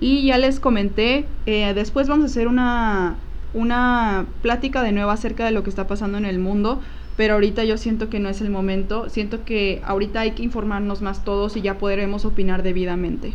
Y 0.00 0.24
ya 0.26 0.38
les 0.38 0.60
comenté, 0.60 1.26
eh, 1.46 1.72
después 1.74 2.08
vamos 2.08 2.24
a 2.24 2.26
hacer 2.26 2.48
una 2.48 3.16
una 3.52 4.26
plática 4.42 4.82
de 4.82 4.92
nuevo 4.92 5.10
acerca 5.10 5.44
de 5.44 5.50
lo 5.50 5.62
que 5.62 5.70
está 5.70 5.86
pasando 5.86 6.18
en 6.18 6.24
el 6.24 6.38
mundo, 6.38 6.80
pero 7.20 7.34
ahorita 7.34 7.64
yo 7.64 7.76
siento 7.76 8.08
que 8.08 8.18
no 8.18 8.30
es 8.30 8.40
el 8.40 8.48
momento, 8.48 9.10
siento 9.10 9.44
que 9.44 9.82
ahorita 9.84 10.20
hay 10.20 10.30
que 10.30 10.42
informarnos 10.42 11.02
más 11.02 11.22
todos 11.22 11.54
y 11.54 11.60
ya 11.60 11.76
podremos 11.76 12.24
opinar 12.24 12.62
debidamente. 12.62 13.34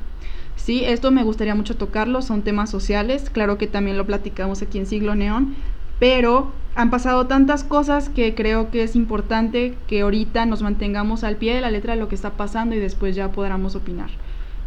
Sí, 0.55 0.83
esto 0.83 1.11
me 1.11 1.21
gustaría 1.21 1.53
mucho 1.53 1.77
tocarlo, 1.77 2.23
son 2.23 2.41
temas 2.41 2.71
sociales, 2.71 3.29
claro 3.29 3.59
que 3.59 3.67
también 3.67 3.95
lo 3.95 4.07
platicamos 4.07 4.63
aquí 4.63 4.79
en 4.79 4.88
Siglo 4.88 5.13
Neón, 5.13 5.55
pero 5.99 6.51
han 6.73 6.89
pasado 6.89 7.27
tantas 7.27 7.63
cosas 7.63 8.09
que 8.09 8.33
creo 8.33 8.71
que 8.71 8.81
es 8.81 8.95
importante 8.95 9.75
que 9.86 10.01
ahorita 10.01 10.47
nos 10.47 10.63
mantengamos 10.63 11.23
al 11.23 11.36
pie 11.36 11.53
de 11.53 11.61
la 11.61 11.69
letra 11.69 11.93
de 11.93 11.99
lo 11.99 12.09
que 12.09 12.15
está 12.15 12.31
pasando 12.31 12.73
y 12.73 12.79
después 12.79 13.15
ya 13.15 13.31
podamos 13.33 13.75
opinar. 13.75 14.09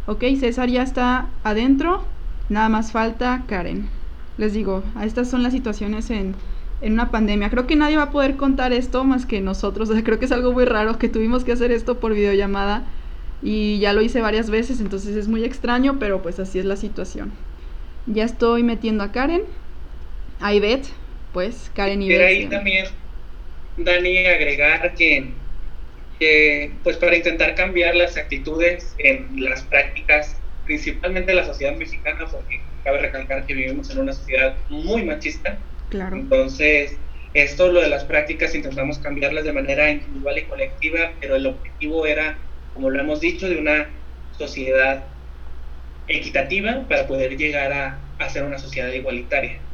Ok, 0.05 0.23
César 0.39 0.69
ya 0.69 0.83
está 0.83 1.27
adentro, 1.43 2.05
nada 2.47 2.69
más 2.69 2.93
falta 2.93 3.43
Karen. 3.47 3.89
Les 4.37 4.53
digo, 4.53 4.81
estas 5.03 5.29
son 5.29 5.43
las 5.43 5.51
situaciones 5.51 6.09
en, 6.09 6.35
en 6.81 6.93
una 6.93 7.11
pandemia. 7.11 7.49
Creo 7.49 7.67
que 7.67 7.75
nadie 7.75 7.97
va 7.97 8.03
a 8.03 8.11
poder 8.11 8.35
contar 8.35 8.73
esto 8.73 9.03
más 9.03 9.25
que 9.25 9.41
nosotros. 9.41 9.89
O 9.89 9.93
sea, 9.93 10.03
creo 10.03 10.19
que 10.19 10.25
es 10.25 10.31
algo 10.31 10.53
muy 10.53 10.65
raro 10.65 10.97
que 10.97 11.09
tuvimos 11.09 11.43
que 11.43 11.51
hacer 11.51 11.71
esto 11.71 11.99
por 11.99 12.13
videollamada 12.13 12.85
y 13.41 13.79
ya 13.79 13.93
lo 13.93 14.01
hice 14.01 14.21
varias 14.21 14.49
veces, 14.49 14.81
entonces 14.81 15.15
es 15.15 15.27
muy 15.27 15.45
extraño, 15.45 15.97
pero 15.99 16.21
pues 16.21 16.39
así 16.39 16.59
es 16.59 16.65
la 16.65 16.75
situación. 16.75 17.31
Ya 18.05 18.25
estoy 18.25 18.63
metiendo 18.63 19.03
a 19.03 19.11
Karen, 19.11 19.43
a 20.39 20.53
Ivette, 20.53 20.87
pues 21.33 21.71
Karen 21.73 22.01
y 22.01 22.07
Ivette. 22.07 22.25
ahí 22.25 22.47
también, 22.47 22.85
Dani, 23.77 24.25
agregar 24.25 24.93
que, 24.95 25.29
que, 26.19 26.73
pues 26.83 26.97
para 26.97 27.15
intentar 27.15 27.55
cambiar 27.55 27.95
las 27.95 28.17
actitudes 28.17 28.93
en 28.97 29.43
las 29.43 29.63
prácticas, 29.63 30.37
principalmente 30.65 31.31
en 31.31 31.37
la 31.37 31.45
sociedad 31.45 31.75
mexicana, 31.75 32.25
porque 32.29 32.61
cabe 32.83 32.99
recalcar 32.99 33.45
que 33.45 33.53
vivimos 33.53 33.89
en 33.91 33.99
una 33.99 34.13
sociedad 34.13 34.57
muy 34.69 35.03
machista, 35.03 35.57
Claro. 35.89 36.17
Entonces, 36.17 37.01
esto, 37.33 37.71
lo 37.71 37.81
de 37.81 37.89
las 37.89 38.05
prácticas, 38.05 38.55
intentamos 38.55 38.99
cambiarlas 38.99 39.43
de 39.45 39.53
manera 39.53 39.89
individual 39.91 40.37
y 40.37 40.47
colectiva, 40.47 41.17
pero 41.19 41.35
el 41.35 41.45
objetivo 41.47 42.05
era, 42.05 42.39
como 42.73 42.89
lo 42.89 42.99
hemos 42.99 43.19
dicho, 43.21 43.47
de 43.49 43.57
una 43.59 43.89
sociedad 44.31 45.15
equitativa 46.07 46.87
para 46.87 47.07
poder 47.07 47.37
llegar 47.37 47.71
a, 47.73 48.13
a 48.17 48.29
ser 48.29 48.43
una 48.43 48.57
sociedad 48.59 48.91
igualitaria. 48.91 49.69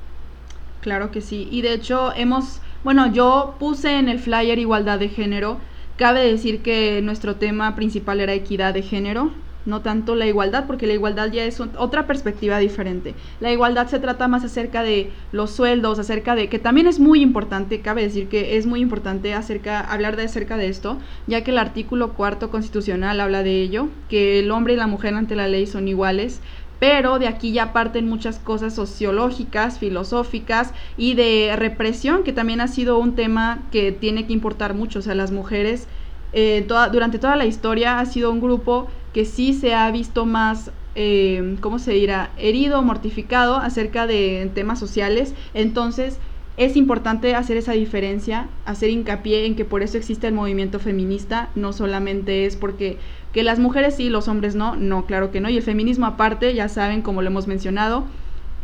Claro 0.82 1.11
que 1.11 1.22
sí. 1.22 1.47
Y 1.51 1.61
de 1.61 1.74
hecho, 1.74 2.13
hemos, 2.16 2.61
bueno, 2.84 3.11
yo 3.13 3.57
puse 3.59 3.97
en 3.97 4.09
el 4.09 4.20
flyer 4.20 4.59
igualdad 4.59 4.99
de 4.99 5.09
género. 5.09 5.61
Cabe 5.95 6.24
decir 6.30 6.61
que 6.61 7.01
nuestro 7.01 7.38
tema 7.38 7.76
principal 7.76 8.20
era 8.22 8.34
equidad 8.34 8.74
de 8.74 8.84
género 8.84 9.44
no 9.66 9.82
tanto 9.82 10.16
la 10.16 10.28
igualdad, 10.28 10.66
porque 10.68 10.88
la 10.88 10.93
igualdad 10.93 11.32
ya 11.32 11.43
es 11.43 11.59
otra 11.59 12.07
perspectiva 12.07 12.59
diferente. 12.59 13.16
La 13.39 13.51
igualdad 13.51 13.88
se 13.88 13.99
trata 13.99 14.28
más 14.28 14.43
acerca 14.43 14.84
de 14.84 15.11
los 15.32 15.51
sueldos, 15.51 15.99
acerca 15.99 16.36
de, 16.36 16.49
que 16.49 16.59
también 16.59 16.88
es 16.88 16.99
muy 16.99 17.22
importante, 17.22 17.82
cabe 17.82 18.03
decir 18.03 18.28
que 18.28 18.57
es 18.57 18.66
muy 18.66 18.82
importante 18.82 19.34
acerca, 19.34 19.80
hablar 19.80 20.16
de 20.16 20.24
acerca 20.24 20.57
de 20.57 20.68
esto, 20.68 20.97
ya 21.28 21.43
que 21.43 21.51
el 21.51 21.57
artículo 21.57 22.13
cuarto 22.13 22.49
constitucional 22.51 23.20
habla 23.20 23.43
de 23.43 23.61
ello, 23.61 23.89
que 24.09 24.39
el 24.39 24.51
hombre 24.51 24.74
y 24.74 24.78
la 24.78 24.88
mujer 24.88 25.13
ante 25.16 25.36
la 25.36 25.47
ley 25.47 25.66
son 25.68 25.88
iguales, 25.88 26.41
pero 26.80 27.20
de 27.20 27.28
aquí 27.28 27.51
ya 27.51 27.74
parten 27.74 28.07
muchas 28.07 28.38
cosas 28.38 28.76
sociológicas, 28.76 29.80
filosóficas 29.80 30.74
y 30.97 31.16
de 31.16 31.53
represión, 31.55 32.24
que 32.24 32.34
también 32.34 32.61
ha 32.61 32.68
sido 32.68 32.99
un 32.99 33.16
tema 33.16 33.63
que 33.72 33.91
tiene 33.91 34.28
que 34.28 34.34
importar 34.34 34.74
mucho, 34.74 34.99
o 34.99 35.01
sea, 35.01 35.16
las 35.16 35.32
mujeres 35.32 35.88
eh, 36.34 36.66
durante 36.91 37.18
toda 37.18 37.38
la 37.38 37.45
historia 37.45 37.99
ha 37.99 38.05
sido 38.05 38.30
un 38.30 38.41
grupo 38.41 38.89
que 39.16 39.24
sí 39.24 39.53
se 39.53 39.74
ha 39.74 39.89
visto 39.91 40.26
más, 40.26 40.72
eh, 40.93 41.55
¿cómo 41.61 41.80
se 41.80 41.93
dirá?, 41.93 42.32
herido, 42.38 42.82
mortificado 42.82 43.55
acerca 43.55 44.07
de 44.07 44.51
temas 44.53 44.78
sociales. 44.78 45.34
Entonces, 45.53 46.18
es 46.57 46.76
importante 46.76 47.34
hacer 47.34 47.55
esa 47.55 47.72
diferencia, 47.72 48.49
hacer 48.66 48.89
hincapié 48.89 49.45
en 49.45 49.55
que 49.55 49.63
por 49.63 49.84
eso 49.84 49.97
existe 49.97 50.28
el 50.28 50.34
movimiento 50.34 50.80
feminista, 50.80 51.47
no 51.55 51.72
solamente 51.72 52.45
es 52.45 52.57
porque 52.57 52.97
que 53.32 53.43
las 53.43 53.57
mujeres 53.57 53.95
sí, 53.95 54.09
los 54.09 54.28
hombres 54.28 54.53
no, 54.53 54.76
no, 54.76 55.05
claro 55.05 55.32
que 55.32 55.39
no, 55.39 55.47
y 55.49 55.55
el 55.55 55.63
feminismo 55.63 56.07
aparte, 56.07 56.53
ya 56.53 56.68
saben, 56.68 57.01
como 57.01 57.22
lo 57.22 57.30
hemos 57.30 57.47
mencionado, 57.47 58.03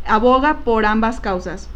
aboga 0.06 0.64
por 0.64 0.84
ambas 0.84 1.18
causas, 1.18 1.70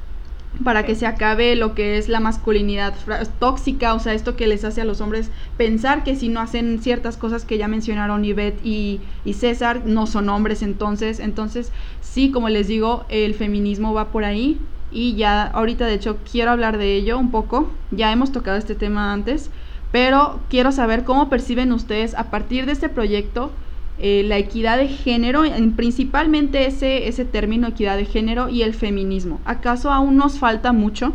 para 0.65 0.85
que 0.85 0.95
se 0.95 1.07
acabe 1.07 1.57
lo 1.57 1.75
que 1.75 1.99
es 1.99 2.09
la 2.09 2.21
masculinidad 2.21 2.95
tóxica, 3.39 3.95
o 3.95 4.01
sea, 4.01 4.15
esto 4.15 4.37
que 4.37 4.47
les 4.47 4.65
hace 4.65 4.81
a 4.81 4.85
los 4.85 5.01
hombres 5.01 5.31
pensar 5.57 6.05
que 6.05 6.17
si 6.17 6.29
no 6.29 6.41
hacen 6.41 6.81
ciertas 6.83 7.17
cosas 7.17 7.45
que 7.45 7.59
ya 7.59 7.69
mencionaron 7.69 8.25
Ivette 8.25 8.65
y, 8.65 9.01
y 9.25 9.35
César, 9.35 9.83
no 9.85 10.07
son 10.07 10.29
hombres 10.29 10.63
entonces. 10.63 11.21
Entonces, 11.21 11.73
sí, 12.01 12.31
como 12.31 12.49
les 12.49 12.69
digo, 12.69 13.05
el 13.09 13.35
feminismo 13.35 13.93
va 13.93 14.07
por 14.09 14.25
ahí 14.25 14.59
y 14.91 15.15
ya 15.15 15.43
ahorita 15.43 15.87
de 15.87 15.95
hecho 15.95 16.19
quiero 16.31 16.53
hablar 16.53 16.79
de 16.79 16.95
ello 16.95 17.19
un 17.19 17.31
poco, 17.31 17.71
ya 17.91 18.13
hemos 18.13 18.33
tocado 18.33 18.57
este 18.57 18.75
tema 18.75 19.13
antes, 19.13 19.51
pero 19.93 20.41
quiero 20.49 20.73
saber 20.73 21.05
cómo 21.05 21.29
perciben 21.29 21.73
ustedes 21.73 22.15
a 22.15 22.31
partir 22.31 22.67
de 22.67 22.73
este 22.73 22.89
proyecto 22.89 23.51
eh, 23.99 24.23
la 24.25 24.37
equidad 24.37 24.77
de 24.77 24.89
género, 24.89 25.43
principalmente 25.75 26.67
ese, 26.67 27.09
ese 27.09 27.25
término 27.25 27.69
equidad 27.69 27.97
de 27.97 28.05
género 28.05 28.51
y 28.51 28.63
el 28.63 28.75
feminismo. 28.75 29.41
¿Acaso 29.47 29.91
aún 29.91 30.17
nos 30.17 30.39
falta 30.39 30.73
mucho? 30.73 31.15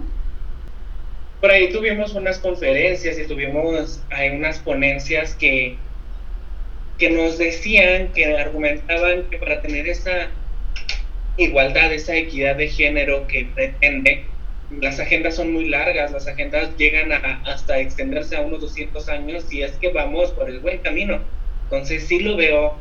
Por 1.41 1.51
ahí 1.51 1.71
tuvimos 1.71 2.13
unas 2.15 2.39
conferencias 2.39 3.19
y 3.19 3.27
tuvimos 3.27 4.01
hay 4.09 4.29
unas 4.29 4.59
ponencias 4.59 5.35
que, 5.35 5.77
que 6.97 7.09
nos 7.11 7.37
decían, 7.37 8.11
que 8.13 8.35
argumentaban 8.35 9.29
que 9.29 9.37
para 9.37 9.61
tener 9.61 9.87
esa 9.87 10.29
igualdad, 11.37 11.93
esa 11.93 12.15
equidad 12.15 12.55
de 12.55 12.67
género 12.67 13.27
que 13.27 13.45
pretende, 13.53 14.25
las 14.71 14.99
agendas 14.99 15.35
son 15.35 15.51
muy 15.53 15.67
largas, 15.67 16.11
las 16.11 16.27
agendas 16.27 16.75
llegan 16.77 17.11
a, 17.11 17.41
hasta 17.45 17.79
extenderse 17.79 18.37
a 18.37 18.41
unos 18.41 18.61
200 18.61 19.07
años 19.09 19.51
y 19.51 19.61
es 19.61 19.73
que 19.73 19.89
vamos 19.89 20.31
por 20.31 20.49
el 20.49 20.59
buen 20.59 20.79
camino 20.79 21.21
entonces 21.71 22.05
sí 22.05 22.19
lo 22.19 22.35
veo, 22.35 22.77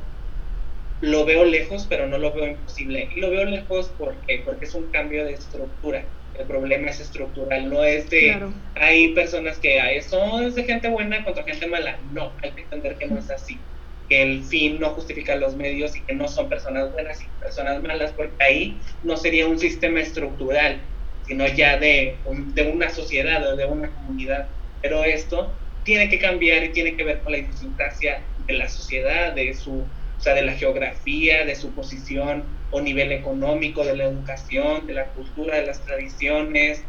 lo 1.00 1.24
veo 1.24 1.44
lejos, 1.44 1.86
pero 1.88 2.08
no 2.08 2.18
lo 2.18 2.32
veo 2.32 2.48
imposible. 2.48 3.08
Y 3.14 3.20
lo 3.20 3.30
veo 3.30 3.44
lejos 3.44 3.92
porque, 3.96 4.42
porque 4.44 4.64
es 4.64 4.74
un 4.74 4.90
cambio 4.90 5.24
de 5.24 5.34
estructura. 5.34 6.04
El 6.36 6.46
problema 6.46 6.90
es 6.90 6.98
estructural, 6.98 7.70
no 7.70 7.84
es 7.84 8.10
de... 8.10 8.36
Hay 8.74 9.14
personas 9.14 9.58
que 9.58 9.80
hay, 9.80 10.02
son 10.02 10.52
de 10.52 10.64
gente 10.64 10.88
buena 10.88 11.24
contra 11.24 11.44
gente 11.44 11.68
mala. 11.68 12.00
No, 12.10 12.32
hay 12.42 12.50
que 12.50 12.62
entender 12.62 12.98
que 12.98 13.06
no 13.06 13.20
es 13.20 13.30
así. 13.30 13.60
Que 14.08 14.22
el 14.22 14.42
fin 14.42 14.80
no 14.80 14.90
justifica 14.90 15.36
los 15.36 15.54
medios 15.54 15.94
y 15.94 16.00
que 16.00 16.14
no 16.14 16.26
son 16.26 16.48
personas 16.48 16.92
buenas 16.92 17.22
y 17.22 17.28
personas 17.38 17.80
malas, 17.84 18.12
porque 18.14 18.34
ahí 18.40 18.80
no 19.04 19.16
sería 19.16 19.46
un 19.46 19.60
sistema 19.60 20.00
estructural, 20.00 20.80
sino 21.22 21.46
ya 21.46 21.78
de, 21.78 22.16
de 22.24 22.62
una 22.72 22.90
sociedad 22.90 23.46
o 23.52 23.54
de 23.54 23.66
una 23.66 23.94
comunidad. 23.94 24.48
Pero 24.82 25.04
esto 25.04 25.54
tiene 25.84 26.08
que 26.08 26.18
cambiar 26.18 26.64
y 26.64 26.72
tiene 26.72 26.96
que 26.96 27.04
ver 27.04 27.22
con 27.22 27.30
la 27.30 27.38
idiosincrasia 27.38 28.20
de 28.46 28.54
la 28.54 28.68
sociedad, 28.68 29.32
de 29.34 29.54
su, 29.54 29.82
o 29.82 30.20
sea, 30.20 30.34
de 30.34 30.42
la 30.42 30.52
geografía, 30.52 31.44
de 31.44 31.56
su 31.56 31.74
posición 31.74 32.60
o 32.70 32.80
nivel 32.80 33.12
económico, 33.12 33.84
de 33.84 33.96
la 33.96 34.04
educación, 34.04 34.86
de 34.86 34.94
la 34.94 35.12
cultura, 35.12 35.56
de 35.56 35.66
las 35.66 35.84
tradiciones, 35.84 36.84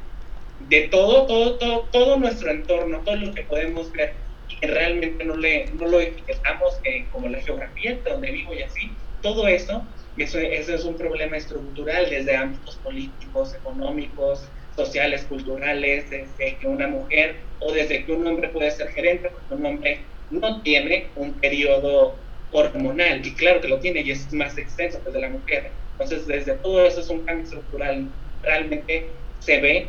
de 0.59 0.87
todo, 0.89 1.25
todo, 1.25 1.57
todo, 1.57 1.89
todo 1.91 2.17
nuestro 2.17 2.51
entorno, 2.51 3.03
todo 3.03 3.15
lo 3.15 3.33
que 3.33 3.43
podemos 3.43 3.91
ver 3.91 4.21
que 4.59 4.67
realmente 4.67 5.23
no, 5.23 5.37
le, 5.37 5.71
no 5.73 5.87
lo 5.87 5.99
etiquetamos 6.01 6.79
eh, 6.83 7.09
como 7.09 7.29
la 7.29 7.41
geografía 7.41 7.95
de 7.95 8.09
donde 8.09 8.31
vivo 8.31 8.53
y 8.53 8.63
así, 8.63 8.97
todo 9.21 9.47
eso, 9.47 9.87
eso, 10.17 10.39
eso 10.39 10.75
es 10.75 10.83
un 10.83 10.97
problema 10.97 11.37
estructural 11.37 12.09
desde 12.09 12.35
ámbitos 12.35 12.77
políticos, 12.77 13.55
económicos, 13.55 14.51
sociales, 14.71 15.25
culturales, 15.25 16.09
desde 16.09 16.57
que 16.59 16.67
una 16.67 16.87
mujer 16.87 17.53
o 17.59 17.71
desde 17.71 18.05
que 18.05 18.11
un 18.11 18.25
hombre 18.27 18.49
puede 18.49 18.71
ser 18.71 18.89
gerente, 18.89 19.29
porque 19.29 19.53
un 19.53 19.65
hombre 19.65 20.20
no 20.31 20.61
tiene 20.61 21.07
un 21.15 21.33
periodo 21.33 22.15
hormonal, 22.51 23.25
y 23.25 23.31
claro 23.33 23.61
que 23.61 23.67
lo 23.67 23.79
tiene 23.79 24.01
y 24.01 24.11
es 24.11 24.31
más 24.33 24.57
extenso 24.57 25.01
que 25.01 25.09
el 25.09 25.13
de 25.13 25.21
la 25.21 25.29
mujer. 25.29 25.71
Entonces, 25.93 26.27
desde 26.27 26.55
todo 26.55 26.85
eso 26.85 27.01
es 27.01 27.09
un 27.09 27.25
cambio 27.25 27.43
estructural. 27.43 28.07
Realmente 28.41 29.07
se 29.39 29.61
ve, 29.61 29.87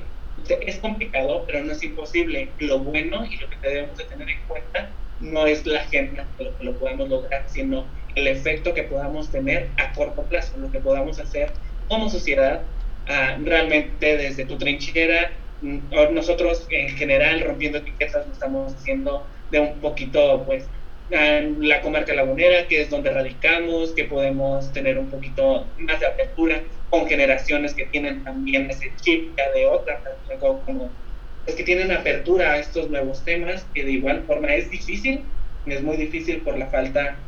es 0.66 0.78
complicado, 0.78 1.44
pero 1.46 1.64
no 1.64 1.72
es 1.72 1.82
imposible. 1.82 2.50
Lo 2.58 2.80
bueno 2.80 3.24
y 3.24 3.36
lo 3.36 3.48
que 3.48 3.56
debemos 3.62 3.96
de 3.96 4.04
tener 4.04 4.28
en 4.28 4.46
cuenta 4.46 4.90
no 5.20 5.46
es 5.46 5.64
la 5.66 5.80
agenda 5.80 6.26
lo 6.38 6.56
que 6.58 6.64
lo 6.64 6.78
podamos 6.78 7.08
lograr, 7.08 7.44
sino 7.48 7.86
el 8.14 8.26
efecto 8.26 8.74
que 8.74 8.82
podamos 8.82 9.30
tener 9.30 9.70
a 9.78 9.92
corto 9.92 10.28
plazo, 10.28 10.58
lo 10.58 10.70
que 10.70 10.80
podamos 10.80 11.18
hacer 11.18 11.52
como 11.88 12.10
sociedad, 12.10 12.62
ah, 13.06 13.38
realmente 13.42 14.16
desde 14.16 14.44
tu 14.44 14.58
trinchera. 14.58 15.32
Mm, 15.60 15.78
nosotros 16.12 16.66
en 16.70 16.88
general, 16.90 17.40
rompiendo 17.42 17.78
etiquetas, 17.78 18.26
lo 18.26 18.32
estamos 18.32 18.74
haciendo 18.74 19.31
de 19.52 19.60
un 19.60 19.80
poquito, 19.80 20.44
pues, 20.44 20.68
la 21.10 21.82
comarca 21.82 22.14
lagunera, 22.14 22.66
que 22.66 22.80
es 22.80 22.90
donde 22.90 23.10
radicamos, 23.10 23.92
que 23.92 24.04
podemos 24.04 24.72
tener 24.72 24.98
un 24.98 25.10
poquito 25.10 25.66
más 25.78 26.00
de 26.00 26.06
apertura 26.06 26.62
con 26.88 27.06
generaciones 27.06 27.74
que 27.74 27.84
tienen 27.86 28.24
también 28.24 28.70
ese 28.70 28.90
chip 29.00 29.36
ya 29.36 29.50
de 29.52 29.66
otra, 29.66 30.02
como 30.40 30.90
es 31.46 31.54
que 31.54 31.64
tienen 31.64 31.90
apertura 31.92 32.52
a 32.52 32.58
estos 32.58 32.88
nuevos 32.88 33.24
temas, 33.24 33.66
que 33.74 33.84
de 33.84 33.92
igual 33.92 34.24
forma 34.26 34.54
es 34.54 34.70
difícil, 34.70 35.24
es 35.66 35.82
muy 35.82 35.96
difícil 35.96 36.40
por 36.42 36.58
la 36.58 36.68
falta 36.68 37.18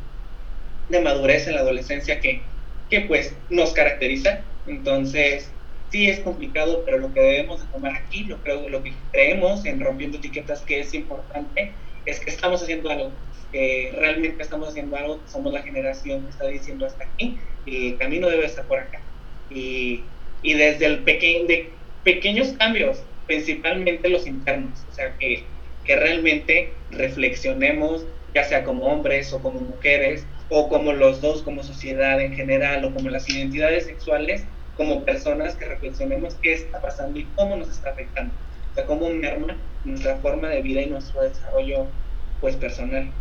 de 0.89 1.01
madurez 1.01 1.47
en 1.47 1.55
la 1.55 1.61
adolescencia 1.61 2.19
que, 2.19 2.41
que 2.89 3.01
pues 3.01 3.35
nos 3.49 3.73
caracteriza. 3.73 4.45
Entonces, 4.65 5.53
sí 5.89 6.09
es 6.09 6.19
complicado, 6.21 6.83
pero 6.85 6.97
lo 6.97 7.13
que 7.13 7.21
debemos 7.21 7.61
de 7.61 7.67
tomar 7.71 7.93
aquí, 7.95 8.23
lo, 8.23 8.41
creo, 8.41 8.67
lo 8.69 8.81
que 8.83 8.93
creemos 9.11 9.65
en 9.65 9.79
rompiendo 9.79 10.17
etiquetas 10.17 10.63
que 10.63 10.79
es 10.79 10.93
importante, 10.93 11.75
es 12.05 12.19
que 12.19 12.29
estamos 12.29 12.61
haciendo 12.61 12.89
algo, 12.89 13.11
que 13.51 13.93
realmente 13.97 14.41
estamos 14.41 14.69
haciendo 14.69 14.95
algo, 14.95 15.19
somos 15.27 15.53
la 15.53 15.61
generación 15.61 16.23
que 16.23 16.29
está 16.29 16.47
diciendo 16.47 16.85
hasta 16.85 17.03
aquí, 17.03 17.37
y 17.65 17.91
el 17.91 17.97
camino 17.97 18.29
debe 18.29 18.45
estar 18.45 18.65
por 18.65 18.79
acá. 18.79 19.01
Y, 19.49 20.03
y 20.41 20.53
desde 20.53 20.85
el 20.85 21.03
pequeño, 21.03 21.47
de 21.47 21.69
pequeños 22.03 22.49
cambios, 22.59 23.03
principalmente 23.25 24.09
los 24.09 24.27
internos, 24.27 24.85
o 24.89 24.93
sea, 24.93 25.15
que, 25.17 25.43
que 25.83 25.95
realmente 25.95 26.73
reflexionemos, 26.91 28.05
ya 28.33 28.43
sea 28.43 28.63
como 28.63 28.85
hombres 28.85 29.33
o 29.33 29.41
como 29.41 29.59
mujeres, 29.59 30.25
o 30.49 30.69
como 30.69 30.93
los 30.93 31.21
dos, 31.21 31.41
como 31.41 31.63
sociedad 31.63 32.21
en 32.21 32.33
general, 32.35 32.85
o 32.85 32.93
como 32.93 33.09
las 33.09 33.27
identidades 33.29 33.85
sexuales, 33.85 34.45
como 34.75 35.05
personas 35.05 35.55
que 35.55 35.65
reflexionemos 35.65 36.35
qué 36.35 36.53
está 36.53 36.81
pasando 36.81 37.19
y 37.19 37.25
cómo 37.35 37.55
nos 37.55 37.69
está 37.69 37.91
afectando, 37.91 38.33
o 38.75 39.21
sea, 39.21 39.37
nuestra 39.83 40.19
forma 40.19 40.49
de 40.49 40.61
vida 40.61 40.81
y 40.81 40.89
nuestro 40.89 41.21
desarrollo 41.21 41.93
pues 42.39 42.57
personal. 42.57 43.15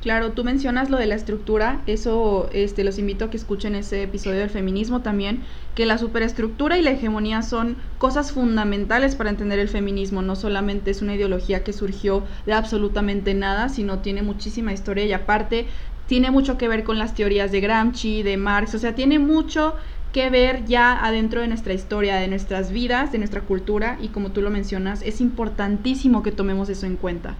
Claro, 0.00 0.34
tú 0.34 0.44
mencionas 0.44 0.90
lo 0.90 0.98
de 0.98 1.06
la 1.06 1.14
estructura, 1.14 1.82
eso 1.86 2.48
este, 2.52 2.84
los 2.84 2.98
invito 2.98 3.24
a 3.24 3.30
que 3.30 3.36
escuchen 3.36 3.74
ese 3.74 4.02
episodio 4.02 4.40
del 4.40 4.50
feminismo 4.50 5.02
también, 5.02 5.46
que 5.74 5.86
la 5.86 5.98
superestructura 5.98 6.78
y 6.78 6.82
la 6.82 6.90
hegemonía 6.92 7.42
son 7.42 7.78
cosas 7.98 8.30
fundamentales 8.32 9.16
para 9.16 9.30
entender 9.30 9.58
el 9.58 9.68
feminismo, 9.68 10.22
no 10.22 10.36
solamente 10.36 10.90
es 10.90 11.02
una 11.02 11.14
ideología 11.14 11.64
que 11.64 11.72
surgió 11.72 12.24
de 12.44 12.52
absolutamente 12.52 13.34
nada, 13.34 13.68
sino 13.68 14.00
tiene 14.02 14.22
muchísima 14.22 14.72
historia 14.72 15.04
y 15.06 15.12
aparte 15.12 15.68
tiene 16.06 16.30
mucho 16.30 16.56
que 16.56 16.68
ver 16.68 16.84
con 16.84 16.98
las 16.98 17.14
teorías 17.14 17.50
de 17.50 17.60
Gramsci, 17.60 18.22
de 18.22 18.36
Marx, 18.36 18.74
o 18.74 18.78
sea, 18.78 18.94
tiene 18.94 19.18
mucho 19.18 19.74
que 20.16 20.30
ver 20.30 20.64
ya 20.64 21.04
adentro 21.04 21.42
de 21.42 21.46
nuestra 21.46 21.74
historia, 21.74 22.16
de 22.16 22.26
nuestras 22.26 22.72
vidas, 22.72 23.12
de 23.12 23.18
nuestra 23.18 23.42
cultura 23.42 23.98
y 24.00 24.08
como 24.08 24.30
tú 24.30 24.40
lo 24.40 24.48
mencionas, 24.48 25.02
es 25.02 25.20
importantísimo 25.20 26.22
que 26.22 26.32
tomemos 26.32 26.70
eso 26.70 26.86
en 26.86 26.96
cuenta. 26.96 27.34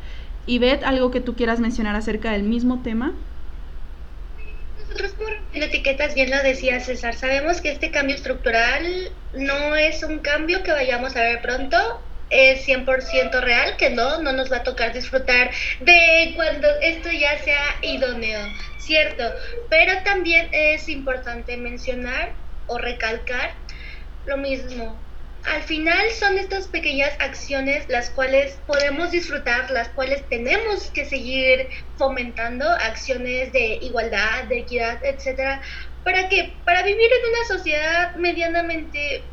Beth, 0.47 0.85
algo 0.85 1.11
que 1.11 1.23
tú 1.23 1.35
quieras 1.35 1.59
mencionar 1.59 1.97
acerca 1.97 2.33
del 2.33 2.43
mismo 2.43 2.83
tema. 2.83 3.15
Nosotros 4.79 5.13
por 5.13 5.33
etiquetas, 5.55 6.15
bien 6.15 6.31
lo 6.31 6.37
decía 6.43 6.79
César, 6.81 7.15
sabemos 7.15 7.63
que 7.63 7.73
este 7.73 7.91
cambio 7.91 8.15
estructural 8.15 9.11
no 9.33 9.75
es 9.75 10.03
un 10.03 10.19
cambio 10.19 10.63
que 10.63 10.73
vayamos 10.73 11.17
a 11.17 11.23
ver 11.23 11.41
pronto, 11.41 11.79
es 12.29 12.69
100% 12.69 13.41
real, 13.41 13.79
que 13.79 13.89
no, 13.89 14.21
no 14.21 14.33
nos 14.33 14.53
va 14.53 14.59
a 14.59 14.63
tocar 14.65 14.93
disfrutar 14.93 15.51
de 15.81 16.35
cuando 16.37 16.69
esto 16.83 17.11
ya 17.11 17.39
sea 17.39 17.65
idóneo, 17.81 18.41
¿cierto? 18.77 19.25
Pero 19.71 19.95
también 20.05 20.51
es 20.53 20.91
importante 20.91 21.57
mencionar 21.57 22.45
o 22.67 22.79
recalcar 22.79 23.55
lo 24.27 24.37
mismo. 24.37 24.99
Al 25.45 25.63
final 25.63 26.11
son 26.19 26.39
estas 26.39 26.67
pequeñas 26.67 27.13
acciones 27.21 27.89
las 27.89 28.11
cuales 28.11 28.59
podemos 28.67 29.13
disfrutar, 29.13 29.71
las 29.71 29.89
cuales 29.91 30.29
tenemos 30.29 30.91
que 30.91 31.05
seguir 31.05 31.69
fomentando, 31.97 32.69
acciones 32.69 33.53
de 33.53 33.79
igualdad, 33.81 34.45
de 34.45 34.59
equidad, 34.59 34.99
etcétera, 35.05 35.63
¿Para 36.07 36.29
qué? 36.29 36.55
Para 36.65 36.85
vivir 36.85 37.11
en 37.11 37.31
una 37.31 37.49
sociedad 37.49 38.15
medianamente 38.15 39.25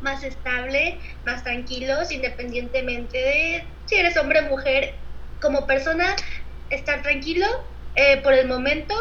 más 0.00 0.24
estable, 0.24 0.98
más 1.26 1.44
tranquilos, 1.44 2.10
independientemente 2.10 3.18
de 3.18 3.64
si 3.84 3.96
eres 3.96 4.16
hombre 4.16 4.40
o 4.40 4.44
mujer. 4.44 4.94
Como 5.42 5.66
persona, 5.66 6.16
estar 6.70 7.02
tranquilo 7.02 7.46
eh, 7.94 8.22
por 8.22 8.32
el 8.32 8.48
momento. 8.48 8.94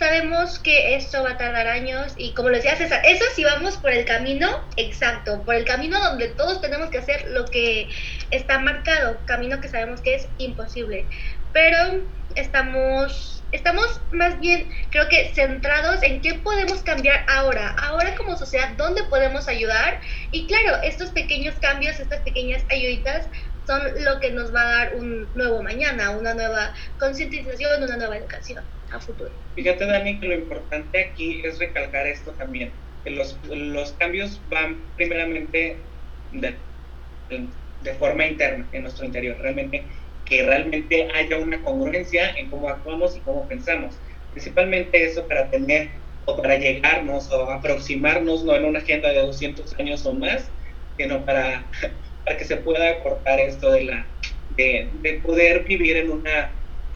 Sabemos 0.00 0.58
que 0.58 0.96
esto 0.96 1.22
va 1.22 1.32
a 1.32 1.36
tardar 1.36 1.66
años 1.66 2.14
y 2.16 2.32
como 2.32 2.48
lo 2.48 2.56
decía 2.56 2.74
César, 2.74 3.02
eso 3.04 3.22
sí 3.34 3.44
vamos 3.44 3.76
por 3.76 3.90
el 3.90 4.06
camino 4.06 4.64
exacto, 4.78 5.42
por 5.42 5.54
el 5.54 5.66
camino 5.66 6.00
donde 6.00 6.28
todos 6.28 6.62
tenemos 6.62 6.88
que 6.88 6.96
hacer 6.96 7.28
lo 7.28 7.44
que 7.44 7.86
está 8.30 8.58
marcado, 8.60 9.18
camino 9.26 9.60
que 9.60 9.68
sabemos 9.68 10.00
que 10.00 10.14
es 10.14 10.26
imposible. 10.38 11.04
Pero 11.52 12.00
estamos 12.34 13.42
estamos 13.52 14.00
más 14.10 14.40
bien, 14.40 14.70
creo 14.88 15.06
que 15.10 15.34
centrados 15.34 16.02
en 16.02 16.22
qué 16.22 16.32
podemos 16.32 16.82
cambiar 16.82 17.26
ahora, 17.28 17.76
ahora 17.78 18.14
como 18.14 18.38
sociedad, 18.38 18.70
dónde 18.78 19.04
podemos 19.04 19.48
ayudar. 19.48 20.00
Y 20.30 20.46
claro, 20.46 20.82
estos 20.82 21.10
pequeños 21.10 21.56
cambios, 21.60 22.00
estas 22.00 22.22
pequeñas 22.22 22.64
ayuditas 22.70 23.26
son 23.66 23.82
lo 24.02 24.18
que 24.18 24.30
nos 24.30 24.54
va 24.54 24.62
a 24.62 24.72
dar 24.78 24.94
un 24.94 25.28
nuevo 25.34 25.62
mañana, 25.62 26.08
una 26.08 26.32
nueva 26.32 26.72
concientización, 26.98 27.82
una 27.82 27.98
nueva 27.98 28.16
educación 28.16 28.64
a 28.92 29.00
futuro. 29.00 29.30
Fíjate, 29.54 29.86
Dani, 29.86 30.18
que 30.20 30.28
lo 30.28 30.34
importante 30.34 31.04
aquí 31.04 31.42
es 31.44 31.58
recalcar 31.58 32.06
esto 32.06 32.32
también, 32.32 32.70
que 33.04 33.10
los, 33.10 33.38
los 33.48 33.92
cambios 33.92 34.40
van 34.50 34.78
primeramente 34.96 35.76
de, 36.32 36.54
de 37.82 37.94
forma 37.94 38.26
interna, 38.26 38.66
en 38.72 38.82
nuestro 38.82 39.04
interior. 39.04 39.36
Realmente 39.40 39.84
que 40.30 40.44
realmente 40.44 41.08
haya 41.12 41.38
una 41.38 41.60
congruencia 41.62 42.30
en 42.36 42.48
cómo 42.48 42.68
actuamos 42.68 43.16
y 43.16 43.20
cómo 43.20 43.46
pensamos. 43.48 43.96
Principalmente 44.30 45.04
eso 45.04 45.26
para 45.26 45.50
tener 45.50 45.88
o 46.24 46.36
para 46.40 46.56
llegarnos 46.56 47.30
o 47.32 47.50
aproximarnos 47.50 48.44
no 48.44 48.54
en 48.54 48.64
una 48.64 48.78
agenda 48.78 49.08
de 49.08 49.20
200 49.22 49.78
años 49.80 50.06
o 50.06 50.14
más, 50.14 50.48
sino 50.96 51.24
para, 51.24 51.66
para 52.24 52.36
que 52.36 52.44
se 52.44 52.56
pueda 52.58 53.02
cortar 53.02 53.40
esto 53.40 53.72
de, 53.72 53.84
la, 53.84 54.06
de, 54.50 54.88
de 55.02 55.14
poder 55.14 55.64
vivir 55.64 55.96
en 55.96 56.10
una 56.10 56.52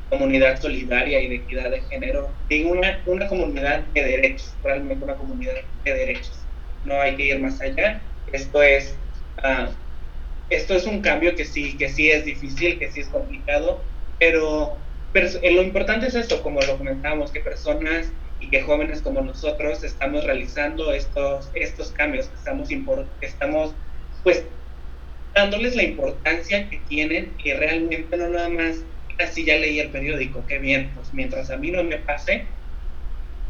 comunidad 0.09 0.61
solidaria 0.61 1.21
y 1.21 1.29
de 1.29 1.83
género, 1.91 2.31
en 2.49 2.67
una, 2.67 3.03
una 3.07 3.27
comunidad 3.27 3.81
de 3.95 4.05
derechos, 4.05 4.55
realmente 4.63 5.05
una 5.05 5.17
comunidad 5.17 5.55
de 5.85 5.95
derechos. 5.95 6.39
No 6.85 7.01
hay 7.01 7.17
que 7.17 7.27
ir 7.27 7.41
más 7.41 7.61
allá. 7.61 8.03
Esto 8.33 8.63
es 8.63 8.99
uh, 9.43 9.73
esto 10.51 10.75
es 10.75 10.87
un 10.87 11.01
cambio 11.01 11.35
que 11.35 11.45
sí, 11.45 11.77
que 11.77 11.89
sí 11.89 12.11
es 12.11 12.25
difícil, 12.25 12.79
que 12.79 12.91
sí 12.91 13.01
es 13.01 13.09
complicado, 13.09 13.83
pero, 14.19 14.79
eh, 15.15 15.53
lo 15.53 15.63
importante 15.63 16.07
es 16.07 16.15
esto, 16.15 16.43
como 16.43 16.61
lo 16.61 16.79
comentábamos, 16.79 17.33
que 17.33 17.41
personas 17.41 18.13
y 18.39 18.51
que 18.51 18.63
jóvenes 18.63 19.03
como 19.03 19.21
nosotros 19.21 19.83
estamos 19.85 20.25
realizando 20.25 20.93
estos, 20.93 21.51
estos 21.55 21.93
cambios, 21.93 22.29
que 22.29 22.37
estamos, 22.37 22.71
estamos 23.21 23.75
pues 24.23 24.45
dándoles 25.35 25.77
la 25.77 25.83
importancia 25.83 26.69
que 26.69 26.79
tienen 26.89 27.35
y 27.39 27.53
realmente 27.53 28.17
no 28.17 28.29
nada 28.29 28.49
más, 28.49 28.85
así 29.19 29.45
ya 29.45 29.57
leí 29.57 29.81
el 29.81 29.91
periódico, 29.91 30.45
qué 30.47 30.59
bien, 30.59 30.91
pues 30.95 31.13
mientras 31.13 31.51
a 31.51 31.57
mí 31.57 31.71
no 31.71 31.83
me 31.85 31.99
pase, 31.99 32.47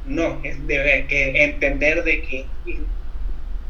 no, 0.06 0.40
es 0.44 0.66
de 0.66 1.06
que 1.08 1.44
entender 1.44 2.04
de 2.04 2.22
que 2.22 2.46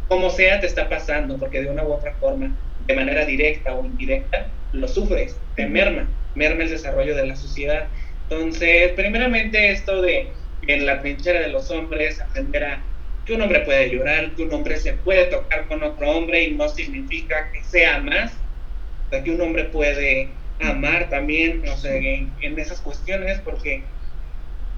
como 0.08 0.30
sea 0.30 0.60
te 0.60 0.66
está 0.66 0.88
pasando, 0.88 1.38
porque 1.38 1.62
de 1.62 1.70
una 1.70 1.84
u 1.84 1.92
otra 1.92 2.14
forma 2.14 2.50
de 2.86 2.94
manera 2.94 3.24
directa 3.24 3.74
o 3.74 3.84
indirecta, 3.84 4.50
lo 4.72 4.88
sufres, 4.88 5.40
te 5.56 5.66
merma, 5.66 6.08
merma 6.34 6.64
el 6.64 6.70
desarrollo 6.70 7.16
de 7.16 7.26
la 7.26 7.36
sociedad. 7.36 7.88
Entonces, 8.28 8.92
primeramente 8.92 9.70
esto 9.70 10.02
de 10.02 10.32
en 10.66 10.86
la 10.86 11.00
trinchera 11.00 11.40
de 11.40 11.48
los 11.48 11.70
hombres, 11.70 12.20
aprender 12.20 12.64
a 12.64 12.82
que 13.24 13.34
un 13.34 13.42
hombre 13.42 13.60
puede 13.60 13.90
llorar, 13.90 14.34
que 14.34 14.42
un 14.42 14.52
hombre 14.52 14.76
se 14.76 14.94
puede 14.94 15.26
tocar 15.26 15.66
con 15.66 15.82
otro 15.82 16.10
hombre 16.10 16.44
y 16.44 16.54
no 16.54 16.68
significa 16.68 17.50
que 17.52 17.62
sea 17.64 18.00
más, 18.00 18.32
o 18.32 19.08
sea, 19.10 19.22
que 19.22 19.30
un 19.30 19.40
hombre 19.40 19.64
puede 19.64 20.28
amar 20.60 21.08
también, 21.10 21.62
no 21.62 21.76
sé, 21.76 21.96
en, 21.98 22.32
en, 22.40 22.58
esas 22.58 22.80
cuestiones, 22.80 23.40
porque 23.40 23.84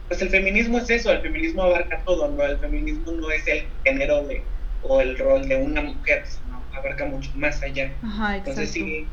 pues 0.08 0.22
el 0.22 0.30
feminismo 0.30 0.78
es 0.78 0.88
eso, 0.90 1.12
el 1.12 1.20
feminismo 1.20 1.62
abarca 1.62 2.02
todo, 2.04 2.30
¿no? 2.30 2.44
El 2.44 2.58
feminismo 2.58 3.12
no 3.12 3.30
es 3.30 3.46
el 3.48 3.68
género 3.84 4.26
de, 4.26 4.42
o 4.82 5.00
el 5.00 5.18
rol 5.18 5.48
de 5.48 5.56
una 5.56 5.82
mujer, 5.82 6.24
abarca 6.72 7.06
mucho 7.06 7.30
más 7.34 7.62
allá. 7.62 7.92
Entonces 8.36 8.70
sí, 8.70 9.06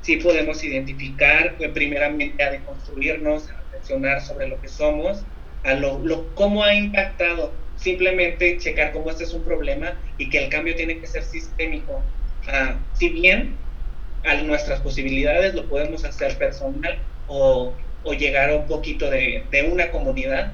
sí 0.00 0.16
podemos 0.16 0.62
identificar 0.64 1.56
eh, 1.58 1.68
primeramente 1.68 2.42
a 2.42 2.50
deconstruirnos, 2.50 3.50
a 3.50 3.60
reflexionar 3.60 4.20
sobre 4.22 4.48
lo 4.48 4.60
que 4.60 4.68
somos, 4.68 5.24
a 5.64 5.74
lo, 5.74 5.98
lo, 6.00 6.34
cómo 6.34 6.64
ha 6.64 6.74
impactado, 6.74 7.52
simplemente 7.76 8.58
checar 8.58 8.92
cómo 8.92 9.10
este 9.10 9.24
es 9.24 9.34
un 9.34 9.44
problema 9.44 10.00
y 10.16 10.30
que 10.30 10.44
el 10.44 10.50
cambio 10.50 10.74
tiene 10.74 11.00
que 11.00 11.06
ser 11.06 11.22
sistémico. 11.22 12.02
Ah, 12.48 12.78
si 12.94 13.10
bien 13.10 13.58
a 14.24 14.34
nuestras 14.42 14.80
posibilidades 14.80 15.54
lo 15.54 15.68
podemos 15.68 16.04
hacer 16.04 16.36
personal 16.38 17.06
o, 17.26 17.76
o 18.02 18.12
llegar 18.14 18.50
a 18.50 18.56
un 18.56 18.66
poquito 18.66 19.10
de, 19.10 19.48
de 19.50 19.62
una 19.62 19.90
comunidad, 19.90 20.52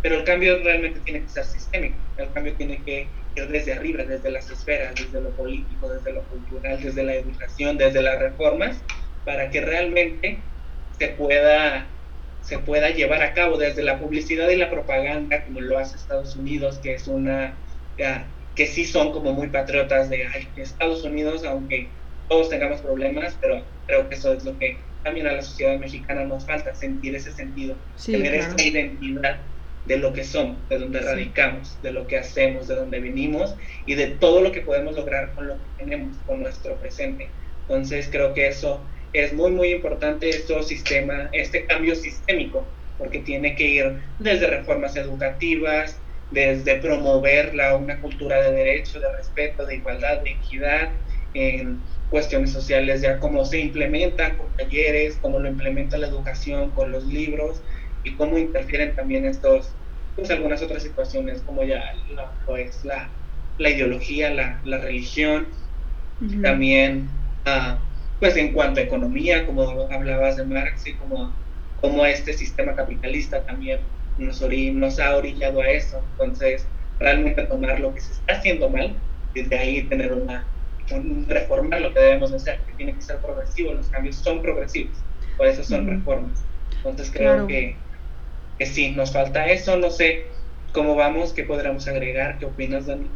pero 0.00 0.16
el 0.16 0.24
cambio 0.24 0.62
realmente 0.62 1.00
tiene 1.00 1.22
que 1.22 1.28
ser 1.28 1.44
sistémico, 1.44 1.98
el 2.16 2.32
cambio 2.32 2.56
tiene 2.56 2.84
que 2.84 3.18
desde 3.46 3.72
arriba, 3.72 4.04
desde 4.04 4.30
las 4.30 4.50
esferas, 4.50 4.94
desde 4.94 5.20
lo 5.20 5.34
político, 5.36 5.88
desde 5.92 6.12
lo 6.12 6.28
cultural, 6.28 6.82
desde 6.82 7.04
la 7.04 7.14
educación, 7.14 7.78
desde 7.78 8.02
las 8.02 8.18
reformas, 8.18 8.84
para 9.24 9.50
que 9.50 9.60
realmente 9.60 10.52
se 10.90 11.08
pueda, 11.08 11.96
se 12.40 12.58
pueda 12.58 12.90
llevar 12.90 13.22
a 13.22 13.34
cabo 13.34 13.56
desde 13.58 13.82
la 13.82 14.00
publicidad 14.00 14.48
y 14.50 14.56
la 14.56 14.70
propaganda, 14.70 15.44
como 15.44 15.60
lo 15.60 15.78
hace 15.78 15.96
Estados 15.96 16.34
Unidos, 16.36 16.80
que 16.82 16.94
es 16.94 17.06
una, 17.06 17.62
que 18.54 18.66
sí 18.66 18.84
son 18.84 19.12
como 19.12 19.32
muy 19.32 19.50
patriotas 19.50 20.10
de 20.10 20.26
Estados 20.56 21.04
Unidos, 21.04 21.44
aunque 21.44 21.97
todos 22.28 22.48
tengamos 22.48 22.80
problemas, 22.80 23.36
pero 23.40 23.62
creo 23.86 24.08
que 24.08 24.14
eso 24.14 24.32
es 24.32 24.44
lo 24.44 24.58
que 24.58 24.76
también 25.02 25.26
a 25.26 25.32
la 25.32 25.42
sociedad 25.42 25.78
mexicana 25.78 26.24
nos 26.24 26.44
falta, 26.44 26.74
sentir 26.74 27.14
ese 27.14 27.32
sentido, 27.32 27.76
tener 28.04 28.34
esa 28.34 28.60
identidad 28.62 29.38
de 29.86 29.96
lo 29.96 30.12
que 30.12 30.22
somos, 30.22 30.56
de 30.68 30.78
donde 30.78 31.00
radicamos, 31.00 31.78
de 31.82 31.92
lo 31.92 32.06
que 32.06 32.18
hacemos, 32.18 32.68
de 32.68 32.74
donde 32.74 33.00
venimos 33.00 33.54
y 33.86 33.94
de 33.94 34.08
todo 34.08 34.42
lo 34.42 34.52
que 34.52 34.60
podemos 34.60 34.94
lograr 34.94 35.32
con 35.34 35.48
lo 35.48 35.54
que 35.54 35.84
tenemos, 35.84 36.16
con 36.26 36.42
nuestro 36.42 36.74
presente. 36.76 37.30
Entonces 37.62 38.08
creo 38.10 38.34
que 38.34 38.48
eso 38.48 38.82
es 39.12 39.32
muy, 39.32 39.50
muy 39.50 39.70
importante, 39.70 40.28
este 40.28 40.62
sistema, 40.62 41.30
este 41.32 41.64
cambio 41.64 41.94
sistémico, 41.94 42.66
porque 42.98 43.20
tiene 43.20 43.54
que 43.56 43.64
ir 43.64 43.98
desde 44.18 44.46
reformas 44.46 44.96
educativas, 44.96 45.98
desde 46.30 46.76
promover 46.76 47.54
la, 47.54 47.76
una 47.76 47.98
cultura 48.00 48.42
de 48.42 48.52
derecho, 48.52 49.00
de 49.00 49.10
respeto, 49.16 49.64
de 49.64 49.76
igualdad, 49.76 50.20
de 50.22 50.30
equidad, 50.32 50.90
en 51.32 51.80
cuestiones 52.10 52.52
sociales, 52.52 53.02
ya 53.02 53.18
cómo 53.18 53.44
se 53.44 53.60
implementa 53.60 54.36
con 54.36 54.54
talleres, 54.56 55.18
cómo 55.20 55.38
lo 55.38 55.48
implementa 55.48 55.98
la 55.98 56.08
educación 56.08 56.70
con 56.70 56.90
los 56.90 57.04
libros 57.04 57.62
y 58.02 58.16
cómo 58.16 58.38
interfieren 58.38 58.94
también 58.94 59.24
estos 59.24 59.76
pues 60.14 60.30
algunas 60.30 60.60
otras 60.62 60.82
situaciones 60.82 61.42
como 61.42 61.62
ya 61.62 61.80
lo, 62.08 62.56
es 62.56 62.84
la, 62.84 63.08
la 63.58 63.70
ideología, 63.70 64.30
la, 64.30 64.60
la 64.64 64.78
religión, 64.78 65.46
también 66.42 67.08
uh, 67.46 67.78
pues 68.18 68.36
en 68.36 68.52
cuanto 68.52 68.80
a 68.80 68.82
economía, 68.82 69.46
como 69.46 69.62
hablabas 69.92 70.36
de 70.36 70.44
Marx 70.44 70.88
y 70.88 70.96
como, 70.96 71.32
como 71.76 72.04
este 72.04 72.32
sistema 72.32 72.74
capitalista 72.74 73.44
también 73.46 73.80
nos, 74.16 74.42
nos 74.42 74.98
ha 74.98 75.16
orillado 75.16 75.60
a 75.60 75.70
eso, 75.70 76.04
entonces 76.10 76.68
realmente 76.98 77.44
tomar 77.44 77.78
lo 77.78 77.94
que 77.94 78.00
se 78.00 78.12
está 78.14 78.34
haciendo 78.34 78.68
mal 78.68 79.00
y 79.34 79.42
de 79.42 79.56
ahí 79.56 79.88
tener 79.88 80.12
una, 80.12 80.52
reformar 81.26 81.80
lo 81.80 81.92
que 81.92 82.00
debemos 82.00 82.32
hacer, 82.32 82.60
que 82.66 82.72
tiene 82.74 82.94
que 82.94 83.02
ser 83.02 83.18
progresivo, 83.18 83.72
los 83.74 83.88
cambios 83.88 84.16
son 84.16 84.42
progresivos, 84.42 84.96
por 85.36 85.46
eso 85.46 85.62
son 85.62 85.86
reformas. 85.86 86.44
Entonces 86.84 87.10
creo 87.10 87.46
que 87.46 87.76
que 88.58 88.66
sí, 88.66 88.90
nos 88.90 89.12
falta 89.12 89.46
eso, 89.46 89.76
no 89.76 89.90
sé 89.90 90.26
cómo 90.72 90.96
vamos, 90.96 91.32
qué 91.32 91.44
podríamos 91.44 91.86
agregar, 91.86 92.38
qué 92.38 92.46
opinas, 92.46 92.86
Dani. 92.86 93.06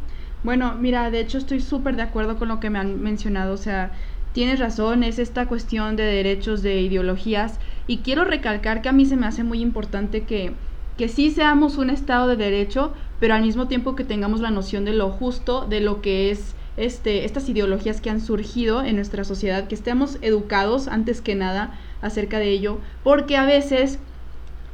Bueno, 0.43 0.75
mira, 0.75 1.11
de 1.11 1.19
hecho 1.19 1.37
estoy 1.37 1.59
súper 1.59 1.95
de 1.95 2.01
acuerdo 2.01 2.37
con 2.37 2.47
lo 2.47 2.59
que 2.59 2.69
me 2.69 2.79
han 2.79 3.01
mencionado, 3.01 3.53
o 3.53 3.57
sea, 3.57 3.91
tienes 4.33 4.59
razón, 4.59 5.03
es 5.03 5.19
esta 5.19 5.45
cuestión 5.45 5.95
de 5.95 6.03
derechos, 6.03 6.63
de 6.63 6.81
ideologías, 6.81 7.59
y 7.87 7.97
quiero 7.97 8.23
recalcar 8.23 8.81
que 8.81 8.89
a 8.89 8.93
mí 8.93 9.05
se 9.05 9.17
me 9.17 9.27
hace 9.27 9.43
muy 9.43 9.61
importante 9.61 10.23
que, 10.23 10.53
que 10.97 11.07
sí 11.07 11.29
seamos 11.29 11.77
un 11.77 11.89
Estado 11.89 12.27
de 12.27 12.37
derecho, 12.37 12.93
pero 13.19 13.35
al 13.35 13.41
mismo 13.41 13.67
tiempo 13.67 13.95
que 13.95 14.03
tengamos 14.03 14.41
la 14.41 14.49
noción 14.49 14.85
de 14.85 14.93
lo 14.93 15.09
justo, 15.11 15.65
de 15.65 15.81
lo 15.81 16.01
que 16.01 16.31
es 16.31 16.55
este, 16.77 17.25
estas 17.25 17.47
ideologías 17.49 18.01
que 18.01 18.09
han 18.09 18.21
surgido 18.21 18.83
en 18.83 18.95
nuestra 18.95 19.23
sociedad, 19.23 19.67
que 19.67 19.75
estemos 19.75 20.17
educados 20.21 20.87
antes 20.87 21.21
que 21.21 21.35
nada 21.35 21.79
acerca 22.01 22.39
de 22.39 22.49
ello, 22.49 22.79
porque 23.03 23.37
a 23.37 23.45
veces 23.45 23.99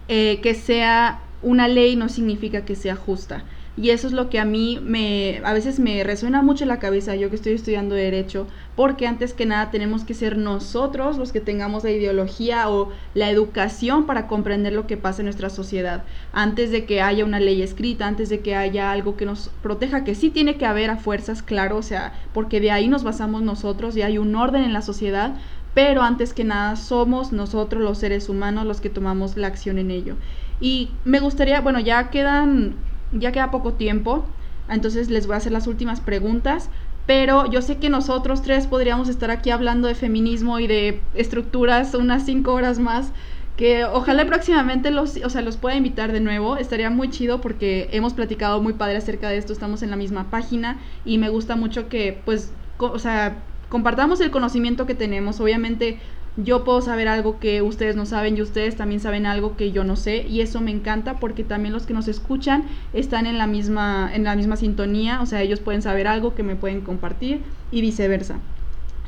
eh, 0.07 0.39
que 0.41 0.53
sea 0.53 1.21
una 1.41 1.67
ley 1.67 1.95
no 1.95 2.09
significa 2.09 2.65
que 2.65 2.75
sea 2.75 2.95
justa. 2.95 3.43
Y 3.81 3.91
eso 3.91 4.07
es 4.07 4.13
lo 4.13 4.29
que 4.29 4.39
a 4.39 4.45
mí 4.45 4.77
me, 4.83 5.41
a 5.45 5.53
veces 5.53 5.79
me 5.79 6.03
resuena 6.03 6.41
mucho 6.41 6.65
en 6.65 6.67
la 6.67 6.79
cabeza, 6.79 7.15
yo 7.15 7.29
que 7.29 7.37
estoy 7.37 7.53
estudiando 7.53 7.95
derecho, 7.95 8.45
porque 8.75 9.07
antes 9.07 9.33
que 9.33 9.45
nada 9.45 9.71
tenemos 9.71 10.03
que 10.03 10.13
ser 10.13 10.37
nosotros 10.37 11.17
los 11.17 11.31
que 11.31 11.39
tengamos 11.39 11.85
la 11.85 11.91
ideología 11.91 12.69
o 12.69 12.89
la 13.13 13.29
educación 13.29 14.05
para 14.05 14.27
comprender 14.27 14.73
lo 14.73 14.85
que 14.85 14.97
pasa 14.97 15.21
en 15.21 15.27
nuestra 15.27 15.49
sociedad, 15.49 16.03
antes 16.33 16.71
de 16.71 16.83
que 16.83 17.01
haya 17.01 17.23
una 17.23 17.39
ley 17.39 17.61
escrita, 17.61 18.05
antes 18.05 18.27
de 18.27 18.41
que 18.41 18.53
haya 18.53 18.91
algo 18.91 19.15
que 19.15 19.25
nos 19.25 19.49
proteja, 19.63 20.03
que 20.03 20.13
sí 20.13 20.29
tiene 20.29 20.57
que 20.57 20.65
haber 20.65 20.89
a 20.89 20.97
fuerzas, 20.97 21.41
claro, 21.41 21.77
o 21.77 21.81
sea, 21.81 22.11
porque 22.33 22.59
de 22.59 22.71
ahí 22.71 22.89
nos 22.89 23.05
basamos 23.05 23.43
nosotros 23.43 23.95
y 23.95 24.01
hay 24.01 24.17
un 24.17 24.35
orden 24.35 24.63
en 24.63 24.73
la 24.73 24.81
sociedad, 24.81 25.35
pero 25.73 26.01
antes 26.01 26.33
que 26.33 26.43
nada 26.43 26.75
somos 26.75 27.31
nosotros 27.31 27.81
los 27.81 27.99
seres 27.99 28.27
humanos 28.27 28.65
los 28.65 28.81
que 28.81 28.89
tomamos 28.89 29.37
la 29.37 29.47
acción 29.47 29.77
en 29.77 29.89
ello. 29.89 30.17
Y 30.59 30.89
me 31.05 31.21
gustaría, 31.21 31.61
bueno, 31.61 31.79
ya 31.79 32.09
quedan, 32.09 32.75
ya 33.11 33.31
queda 33.31 33.51
poco 33.51 33.73
tiempo, 33.73 34.25
entonces 34.69 35.09
les 35.09 35.27
voy 35.27 35.35
a 35.35 35.37
hacer 35.37 35.51
las 35.51 35.67
últimas 35.67 35.99
preguntas, 35.99 36.69
pero 37.05 37.49
yo 37.49 37.61
sé 37.61 37.77
que 37.77 37.89
nosotros 37.89 38.41
tres 38.41 38.67
podríamos 38.67 39.09
estar 39.09 39.31
aquí 39.31 39.49
hablando 39.49 39.87
de 39.87 39.95
feminismo 39.95 40.59
y 40.59 40.67
de 40.67 41.01
estructuras 41.15 41.95
unas 41.95 42.25
cinco 42.25 42.53
horas 42.53 42.77
más, 42.79 43.11
que 43.57 43.83
ojalá 43.83 44.25
próximamente 44.25 44.91
los, 44.91 45.17
o 45.17 45.29
sea, 45.29 45.41
los 45.41 45.57
pueda 45.57 45.75
invitar 45.75 46.11
de 46.11 46.21
nuevo, 46.21 46.55
estaría 46.55 46.89
muy 46.89 47.09
chido 47.09 47.41
porque 47.41 47.89
hemos 47.91 48.13
platicado 48.13 48.61
muy 48.61 48.73
padre 48.73 48.97
acerca 48.97 49.27
de 49.29 49.37
esto, 49.37 49.51
estamos 49.51 49.81
en 49.81 49.89
la 49.89 49.95
misma 49.97 50.29
página 50.29 50.77
y 51.03 51.17
me 51.17 51.29
gusta 51.29 51.55
mucho 51.55 51.89
que, 51.89 52.21
pues, 52.23 52.53
o 52.77 52.99
sea, 52.99 53.43
compartamos 53.69 54.19
el 54.21 54.31
conocimiento 54.31 54.85
que 54.85 54.95
tenemos. 54.95 55.39
Obviamente 55.39 55.99
yo 56.43 56.63
puedo 56.63 56.81
saber 56.81 57.07
algo 57.07 57.39
que 57.39 57.61
ustedes 57.61 57.95
no 57.95 58.05
saben 58.05 58.37
y 58.37 58.41
ustedes 58.41 58.75
también 58.75 58.99
saben 58.99 59.25
algo 59.25 59.57
que 59.57 59.71
yo 59.71 59.83
no 59.83 59.95
sé 59.95 60.25
y 60.27 60.41
eso 60.41 60.61
me 60.61 60.71
encanta 60.71 61.19
porque 61.19 61.43
también 61.43 61.73
los 61.73 61.85
que 61.85 61.93
nos 61.93 62.07
escuchan 62.07 62.63
están 62.93 63.25
en 63.25 63.37
la 63.37 63.47
misma 63.47 64.09
en 64.13 64.23
la 64.23 64.35
misma 64.35 64.55
sintonía, 64.55 65.21
o 65.21 65.25
sea, 65.25 65.41
ellos 65.41 65.59
pueden 65.59 65.81
saber 65.81 66.07
algo 66.07 66.35
que 66.35 66.43
me 66.43 66.55
pueden 66.55 66.81
compartir 66.81 67.41
y 67.71 67.81
viceversa. 67.81 68.39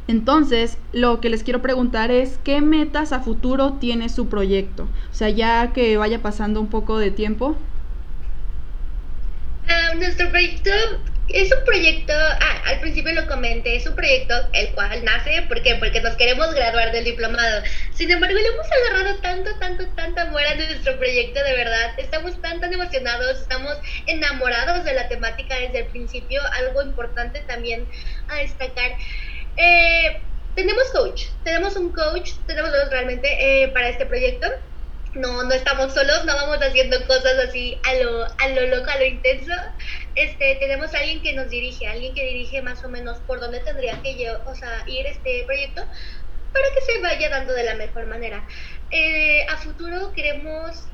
Entonces, 0.08 0.78
lo 0.92 1.22
que 1.22 1.30
les 1.30 1.44
quiero 1.44 1.62
preguntar 1.62 2.12
es 2.12 2.38
qué 2.44 2.60
metas 2.60 3.14
a 3.14 3.22
futuro 3.22 3.74
tiene 3.74 4.10
su 4.10 4.28
proyecto. 4.28 4.84
O 4.84 5.16
sea, 5.16 5.30
ya 5.30 5.72
que 5.74 5.96
vaya 5.96 6.22
pasando 6.22 6.60
un 6.60 6.68
poco 6.68 6.98
de 6.98 7.12
tiempo. 7.12 7.56
Ah, 9.70 9.96
nuestro 9.96 10.30
proyecto 10.30 10.72
es 11.34 11.52
un 11.52 11.64
proyecto, 11.66 12.14
ah, 12.14 12.62
al 12.66 12.80
principio 12.80 13.14
lo 13.14 13.28
comenté, 13.28 13.76
es 13.76 13.86
un 13.86 13.96
proyecto 13.96 14.34
el 14.54 14.70
cual 14.74 15.04
nace, 15.04 15.44
¿por 15.44 15.62
qué? 15.62 15.76
Porque 15.76 16.02
nos 16.02 16.16
queremos 16.16 16.54
graduar 16.54 16.92
del 16.92 17.04
diplomado. 17.04 17.64
Sin 17.94 18.10
embargo, 18.12 18.38
le 18.38 18.48
hemos 18.48 18.68
agarrado 18.72 19.18
tanto, 19.20 19.52
tanto, 19.60 19.88
tanto 19.96 20.22
amor 20.22 20.42
a 20.44 20.56
nuestro 20.56 20.98
proyecto, 20.98 21.44
de 21.44 21.54
verdad. 21.56 21.94
Estamos 21.98 22.42
tan, 22.42 22.60
tan 22.60 22.74
emocionados, 22.74 23.42
estamos 23.42 23.78
enamorados 24.08 24.84
de 24.84 24.94
la 24.94 25.08
temática 25.08 25.56
desde 25.56 25.80
el 25.80 25.86
principio. 25.86 26.42
Algo 26.54 26.82
importante 26.82 27.42
también 27.42 27.88
a 28.28 28.38
destacar. 28.38 28.92
Eh, 29.58 30.22
tenemos 30.56 30.90
coach, 30.92 31.26
tenemos 31.44 31.76
un 31.76 31.92
coach, 31.92 32.32
tenemos 32.46 32.72
realmente 32.90 33.64
eh, 33.64 33.68
para 33.70 33.90
este 33.90 34.06
proyecto 34.06 34.48
no, 35.14 35.44
no 35.44 35.54
estamos 35.54 35.94
solos, 35.94 36.26
no 36.26 36.36
vamos 36.36 36.58
haciendo 36.62 37.06
cosas 37.06 37.34
así 37.48 37.78
a 37.84 37.96
lo, 37.96 38.24
a 38.26 38.48
lo 38.50 38.68
loco, 38.68 38.90
a 38.90 38.98
lo 38.98 39.06
intenso. 39.06 39.54
Este, 40.16 40.56
tenemos 40.56 40.94
a 40.94 41.00
alguien 41.00 41.22
que 41.22 41.34
nos 41.34 41.50
dirige, 41.50 41.88
alguien 41.88 42.14
que 42.14 42.26
dirige 42.26 42.62
más 42.62 42.84
o 42.84 42.90
menos 42.90 43.20
por 43.20 43.40
dónde 43.40 43.60
tendría 43.60 44.02
que 44.02 44.12
ir 44.12 45.06
este 45.06 45.44
proyecto 45.46 45.84
para 46.54 46.66
que 46.74 46.82
se 46.82 47.00
vaya 47.02 47.30
dando 47.30 47.54
de 47.54 47.64
la 47.64 47.76
mejor 47.76 48.08
manera. 48.08 48.46
Eh, 48.90 49.46
a 49.48 49.58
futuro 49.58 50.12
queremos 50.14 50.88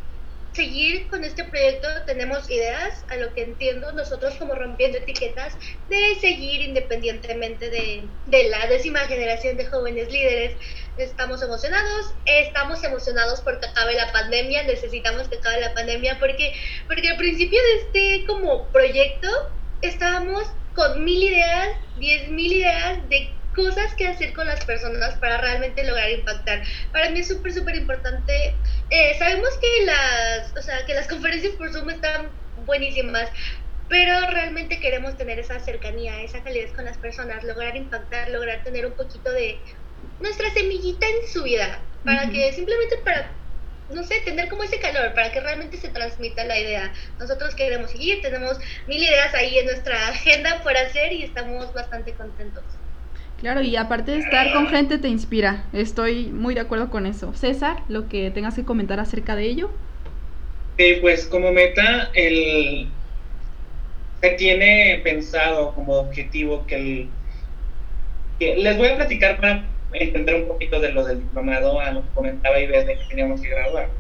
seguir 0.58 1.08
con 1.08 1.24
este 1.24 1.44
proyecto 1.44 1.88
tenemos 2.08 2.50
ideas, 2.50 3.06
a 3.10 3.16
lo 3.18 3.32
que 3.36 3.44
entiendo, 3.44 3.92
nosotros 3.92 4.34
como 4.40 4.56
rompiendo 4.56 4.98
etiquetas, 4.98 5.56
de 5.88 6.16
seguir 6.20 6.62
independientemente 6.62 7.70
de, 7.70 8.04
de 8.26 8.50
la 8.50 8.66
décima 8.66 9.02
generación 9.02 9.56
de 9.56 9.68
jóvenes 9.68 10.12
líderes. 10.12 10.58
Estamos 10.98 11.44
emocionados, 11.44 12.08
estamos 12.26 12.84
emocionados 12.84 13.42
porque 13.42 13.68
acabe 13.68 13.94
la 13.94 14.12
pandemia, 14.12 14.64
necesitamos 14.64 15.30
que 15.30 15.38
acabe 15.38 15.62
la 15.62 15.76
pandemia 15.76 16.18
porque, 16.20 16.54
porque 16.88 17.10
al 17.10 17.18
principio 17.18 17.60
de 17.62 17.76
este 17.82 18.26
como 18.26 18.68
proyecto 18.72 19.30
estábamos 19.84 20.44
con 20.74 21.06
mil 21.06 21.22
ideas, 21.22 21.70
diez 21.98 22.30
mil 22.30 22.52
ideas 22.52 23.08
de 23.10 23.37
cosas 23.58 23.94
que 23.96 24.08
hacer 24.08 24.34
con 24.34 24.46
las 24.46 24.64
personas 24.64 25.16
para 25.16 25.40
realmente 25.40 25.84
lograr 25.84 26.12
impactar. 26.12 26.62
Para 26.94 27.10
mí 27.10 27.20
es 27.20 27.28
súper, 27.28 27.52
súper 27.52 27.76
importante. 27.76 28.54
Eh, 28.92 29.16
sabemos 29.18 29.50
que 29.60 29.86
las, 29.86 30.56
o 30.56 30.62
sea, 30.62 30.86
que 30.86 30.94
las 30.94 31.08
conferencias 31.14 31.56
por 31.56 31.74
Zoom 31.74 31.90
están 31.90 32.30
buenísimas, 32.66 33.30
pero 33.90 34.14
realmente 34.30 34.80
queremos 34.80 35.18
tener 35.18 35.40
esa 35.40 35.60
cercanía, 35.60 36.22
esa 36.22 36.44
calidez 36.44 36.72
con 36.74 36.86
las 36.86 36.98
personas, 36.98 37.44
lograr 37.44 37.76
impactar, 37.76 38.30
lograr 38.30 38.64
tener 38.64 38.86
un 38.86 38.94
poquito 38.94 39.32
de 39.32 39.58
nuestra 40.20 40.52
semillita 40.52 41.08
en 41.08 41.28
su 41.28 41.44
vida, 41.44 41.80
para 42.06 42.30
que 42.30 42.54
simplemente 42.54 42.98
para 42.98 43.32
no 43.90 44.04
sé, 44.04 44.20
tener 44.20 44.50
como 44.50 44.64
ese 44.64 44.80
calor 44.80 45.14
para 45.14 45.32
que 45.32 45.40
realmente 45.40 45.78
se 45.78 45.88
transmita 45.88 46.44
la 46.44 46.60
idea. 46.60 46.94
Nosotros 47.20 47.56
queremos 47.56 47.92
seguir, 47.92 48.22
tenemos 48.22 48.60
mil 48.86 49.02
ideas 49.02 49.34
ahí 49.34 49.58
en 49.58 49.66
nuestra 49.66 50.10
agenda 50.10 50.62
por 50.62 50.76
hacer 50.76 51.14
y 51.14 51.24
estamos 51.24 51.74
bastante 51.74 52.14
contentos. 52.14 52.66
Claro, 53.40 53.62
y 53.62 53.76
aparte 53.76 54.12
de 54.12 54.20
estar 54.20 54.52
con 54.52 54.68
gente 54.68 54.98
te 54.98 55.08
inspira. 55.08 55.64
Estoy 55.72 56.28
muy 56.28 56.56
de 56.56 56.62
acuerdo 56.62 56.90
con 56.90 57.06
eso. 57.06 57.34
César, 57.34 57.84
lo 57.88 58.10
que 58.10 58.32
tengas 58.32 58.56
que 58.56 58.66
comentar 58.66 59.00
acerca 59.00 59.36
de 59.36 59.46
ello. 59.46 59.70
Sí, 60.78 60.98
pues 61.02 61.28
como 61.28 61.52
meta, 61.52 62.10
el 62.14 62.88
se 64.22 64.30
tiene 64.32 65.02
pensado 65.04 65.74
como 65.76 65.94
objetivo 65.94 66.66
que 66.66 66.76
el 66.76 67.10
les 68.40 68.78
voy 68.78 68.88
a 68.90 68.96
platicar 68.96 69.38
para 69.38 69.64
entender 69.94 70.36
un 70.36 70.48
poquito 70.48 70.80
de 70.80 70.92
lo 70.92 71.04
del 71.04 71.20
diplomado, 71.20 71.80
a 71.80 71.92
lo 71.92 72.02
que 72.02 72.10
comentaba 72.14 72.60
y 72.60 72.68
de 72.68 72.86
que 72.86 73.00
teníamos 73.10 73.42
que 73.42 73.50
graduarnos. 73.50 73.96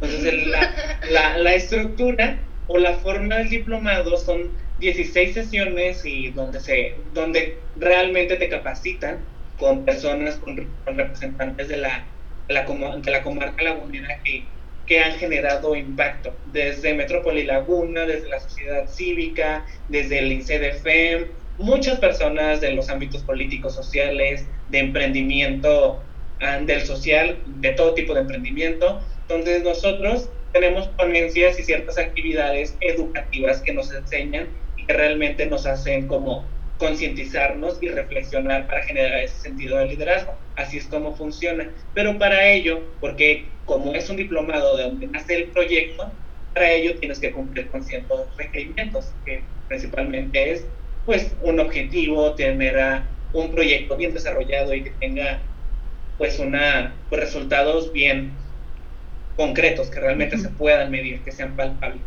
Entonces, 0.00 0.46
la, 1.10 1.38
la 1.38 1.54
estructura 1.54 2.38
o 2.66 2.78
la 2.78 2.94
forma 2.94 3.36
del 3.36 3.50
diplomado 3.50 4.16
son 4.16 4.50
16 4.80 5.34
sesiones 5.34 6.04
y 6.04 6.30
donde, 6.30 6.60
se, 6.60 6.94
donde 7.12 7.58
realmente 7.76 8.36
te 8.36 8.48
capacitan 8.48 9.18
con 9.58 9.84
personas, 9.84 10.36
con, 10.36 10.68
representantes 10.86 11.68
de 11.68 11.76
la, 11.76 12.04
de 12.48 12.54
la, 12.54 12.64
de 12.64 13.10
la 13.10 13.22
comarca 13.22 13.62
lagunera 13.62 14.20
que, 14.24 14.44
que 14.86 15.00
han 15.00 15.12
generado 15.12 15.76
impacto, 15.76 16.34
desde 16.52 16.94
Metrópoli 16.94 17.44
Laguna, 17.44 18.04
desde 18.04 18.28
la 18.28 18.40
sociedad 18.40 18.88
cívica, 18.88 19.64
desde 19.88 20.18
el 20.18 20.32
INCEDFEM, 20.32 21.28
muchas 21.58 21.98
personas 22.00 22.60
de 22.60 22.72
los 22.72 22.88
ámbitos 22.90 23.22
políticos, 23.22 23.74
sociales, 23.74 24.46
de 24.70 24.78
emprendimiento, 24.78 26.02
ah, 26.40 26.58
del 26.58 26.82
social, 26.82 27.38
de 27.46 27.70
todo 27.70 27.94
tipo 27.94 28.12
de 28.12 28.20
emprendimiento. 28.20 29.00
Entonces 29.22 29.62
nosotros 29.62 30.28
tenemos 30.52 30.88
ponencias 30.88 31.58
y 31.58 31.62
ciertas 31.62 31.96
actividades 31.98 32.76
educativas 32.80 33.60
que 33.62 33.72
nos 33.72 33.92
enseñan 33.92 34.48
que 34.86 34.92
realmente 34.92 35.46
nos 35.46 35.66
hacen 35.66 36.06
como 36.08 36.44
concientizarnos 36.78 37.82
y 37.82 37.88
reflexionar 37.88 38.66
para 38.66 38.82
generar 38.82 39.20
ese 39.20 39.40
sentido 39.40 39.78
de 39.78 39.86
liderazgo. 39.86 40.34
Así 40.56 40.78
es 40.78 40.86
como 40.86 41.16
funciona. 41.16 41.70
Pero 41.94 42.18
para 42.18 42.48
ello, 42.48 42.80
porque 43.00 43.46
como 43.64 43.94
es 43.94 44.10
un 44.10 44.16
diplomado 44.16 44.76
de 44.76 44.84
donde 44.84 45.06
nace 45.06 45.36
el 45.36 45.44
proyecto, 45.50 46.12
para 46.52 46.70
ello 46.72 46.98
tienes 46.98 47.18
que 47.18 47.32
cumplir 47.32 47.68
con 47.68 47.82
ciertos 47.82 48.36
requerimientos, 48.36 49.12
que 49.24 49.42
principalmente 49.68 50.52
es 50.52 50.66
pues 51.04 51.34
un 51.42 51.60
objetivo, 51.60 52.34
tener 52.34 52.76
un 53.32 53.52
proyecto 53.52 53.96
bien 53.96 54.14
desarrollado 54.14 54.74
y 54.74 54.84
que 54.84 54.90
tenga 55.00 55.40
pues 56.16 56.38
una 56.38 56.94
pues, 57.08 57.20
resultados 57.20 57.92
bien 57.92 58.32
concretos, 59.36 59.90
que 59.90 60.00
realmente 60.00 60.38
se 60.38 60.48
puedan 60.50 60.90
medir, 60.90 61.22
que 61.24 61.32
sean 61.32 61.56
palpables. 61.56 62.02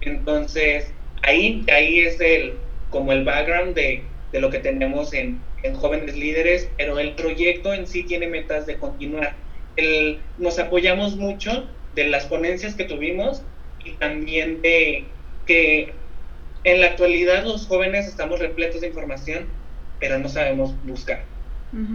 Entonces, 0.00 0.94
ahí, 1.22 1.64
ahí 1.72 2.00
es 2.00 2.20
el 2.20 2.54
como 2.90 3.12
el 3.12 3.24
background 3.24 3.74
de, 3.74 4.02
de 4.32 4.40
lo 4.40 4.50
que 4.50 4.58
tenemos 4.58 5.12
en, 5.12 5.40
en, 5.62 5.74
jóvenes 5.74 6.16
líderes, 6.16 6.70
pero 6.76 6.98
el 6.98 7.14
proyecto 7.14 7.74
en 7.74 7.86
sí 7.86 8.02
tiene 8.02 8.26
metas 8.26 8.66
de 8.66 8.76
continuar. 8.76 9.34
El, 9.76 10.18
nos 10.38 10.58
apoyamos 10.58 11.16
mucho 11.16 11.68
de 11.94 12.08
las 12.08 12.26
ponencias 12.26 12.74
que 12.74 12.84
tuvimos 12.84 13.42
y 13.84 13.92
también 13.92 14.62
de 14.62 15.04
que 15.46 15.92
en 16.64 16.80
la 16.80 16.88
actualidad 16.88 17.44
los 17.44 17.66
jóvenes 17.66 18.06
estamos 18.06 18.40
repletos 18.40 18.80
de 18.80 18.88
información, 18.88 19.46
pero 20.00 20.18
no 20.18 20.28
sabemos 20.28 20.74
buscar. 20.84 21.24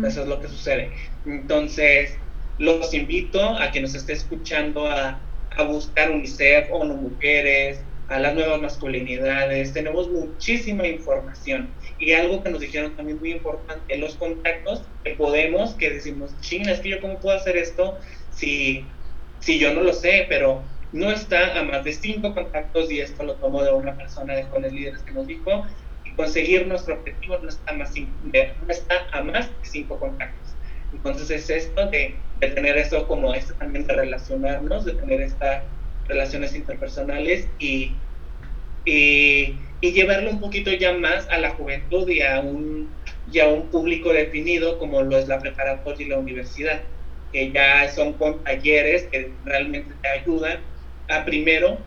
Eso 0.06 0.22
es 0.22 0.28
lo 0.28 0.40
que 0.40 0.48
sucede. 0.48 0.92
Entonces, 1.26 2.16
los 2.60 2.94
invito 2.94 3.42
a 3.42 3.72
que 3.72 3.82
nos 3.82 3.96
esté 3.96 4.14
escuchando 4.14 4.88
a, 4.88 5.20
a 5.56 5.64
buscar 5.64 6.12
UNICEF, 6.12 6.68
ONU 6.72 6.94
Mujeres, 6.94 7.80
a 8.10 8.20
las 8.20 8.36
nuevas 8.36 8.62
masculinidades. 8.62 9.74
Tenemos 9.74 10.10
muchísima 10.10 10.88
información. 10.88 11.70
Y 12.00 12.14
algo 12.14 12.44
que 12.44 12.50
nos 12.50 12.60
dijeron 12.60 12.96
también 12.96 13.20
muy 13.20 13.32
importante, 13.32 13.98
los 13.98 14.16
contactos 14.16 14.84
que 15.04 15.12
podemos, 15.12 15.74
que 15.76 15.90
decimos, 15.90 16.36
ching, 16.42 16.68
es 16.68 16.80
que 16.80 16.90
yo 16.90 17.02
cómo 17.02 17.20
puedo 17.20 17.38
hacer 17.38 17.58
esto 17.58 17.98
si, 18.32 18.86
si 19.40 19.60
yo 19.60 19.74
no 19.74 19.82
lo 19.82 19.94
sé, 19.94 20.26
pero 20.30 20.64
no 20.92 21.12
está 21.12 21.60
a 21.60 21.64
más 21.64 21.84
de 21.84 21.94
cinco 21.94 22.34
contactos 22.34 22.92
y 22.92 23.00
esto 23.00 23.24
lo 23.24 23.36
tomo 23.36 23.64
de 23.64 23.72
una 23.72 23.96
persona 23.98 24.36
de 24.36 24.44
jóvenes 24.44 24.74
líderes 24.74 25.02
que 25.02 25.12
nos 25.12 25.28
dijo, 25.28 25.66
y 26.06 26.12
conseguir 26.12 26.68
nuestro 26.68 26.96
objetivo 26.96 27.40
no 27.40 27.50
está, 27.50 27.74
más, 27.74 27.94
no 27.96 28.70
está 28.72 29.08
a 29.12 29.24
más 29.24 29.48
de 29.48 29.54
cinco 29.64 30.00
contactos. 30.00 30.56
Entonces 30.94 31.30
es 31.32 31.50
esto 31.50 31.90
de, 31.90 32.16
de 32.40 32.48
tener 32.50 32.78
eso 32.78 33.08
como 33.08 33.34
esto 33.34 33.56
también 33.56 33.88
de 33.88 33.94
relacionarnos, 33.96 34.86
de 34.86 34.94
tener 34.94 35.22
estas 35.22 35.64
relaciones 36.08 36.56
interpersonales 36.56 37.48
y, 37.60 37.96
y, 38.86 39.56
y, 39.82 39.92
llevarlo 39.92 40.32
un 40.32 40.40
poquito 40.40 40.72
ya 40.72 40.94
más 40.94 41.28
a 41.30 41.38
la 41.38 41.52
juventud 41.52 42.08
y 42.10 42.22
a 42.22 42.40
un, 42.42 42.90
y 43.32 43.40
a 43.40 43.48
un 43.48 43.70
público 43.70 44.12
definido 44.12 44.78
como 44.80 45.02
lo 45.02 45.18
es 45.18 45.28
la 45.28 45.40
preparatoria 45.40 46.06
y 46.06 46.10
la 46.10 46.20
universidad, 46.20 46.82
que 47.32 47.52
ya 47.52 47.90
son 47.90 48.14
con 48.14 48.44
talleres 48.44 49.04
que 49.04 49.32
realmente 49.46 49.94
te 50.02 50.08
ayudan 50.10 50.60
a 51.10 51.26
primero 51.26 51.78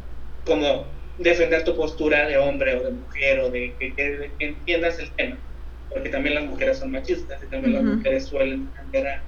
como 0.45 0.87
defender 1.19 1.65
tu 1.65 1.77
postura 1.77 2.27
de 2.27 2.37
hombre 2.39 2.77
o 2.77 2.85
de 2.85 2.91
mujer 2.91 3.41
o 3.41 3.51
de 3.51 3.75
que, 3.79 4.31
entiendas 4.39 4.99
el 4.99 5.11
tema, 5.13 5.39
porque 5.91 6.09
también 6.09 6.35
las 6.35 6.45
mujeres 6.45 6.79
son 6.79 6.91
machistas 6.91 7.43
y 7.43 7.47
también 7.47 7.75
las 7.75 7.85
mujeres 7.85 8.27
suelen 8.27 8.67
defender 8.67 9.21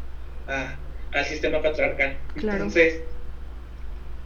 a, 0.47 0.79
al 1.13 1.25
sistema 1.25 1.63
patriarcal. 1.63 2.17
Entonces, 2.37 3.03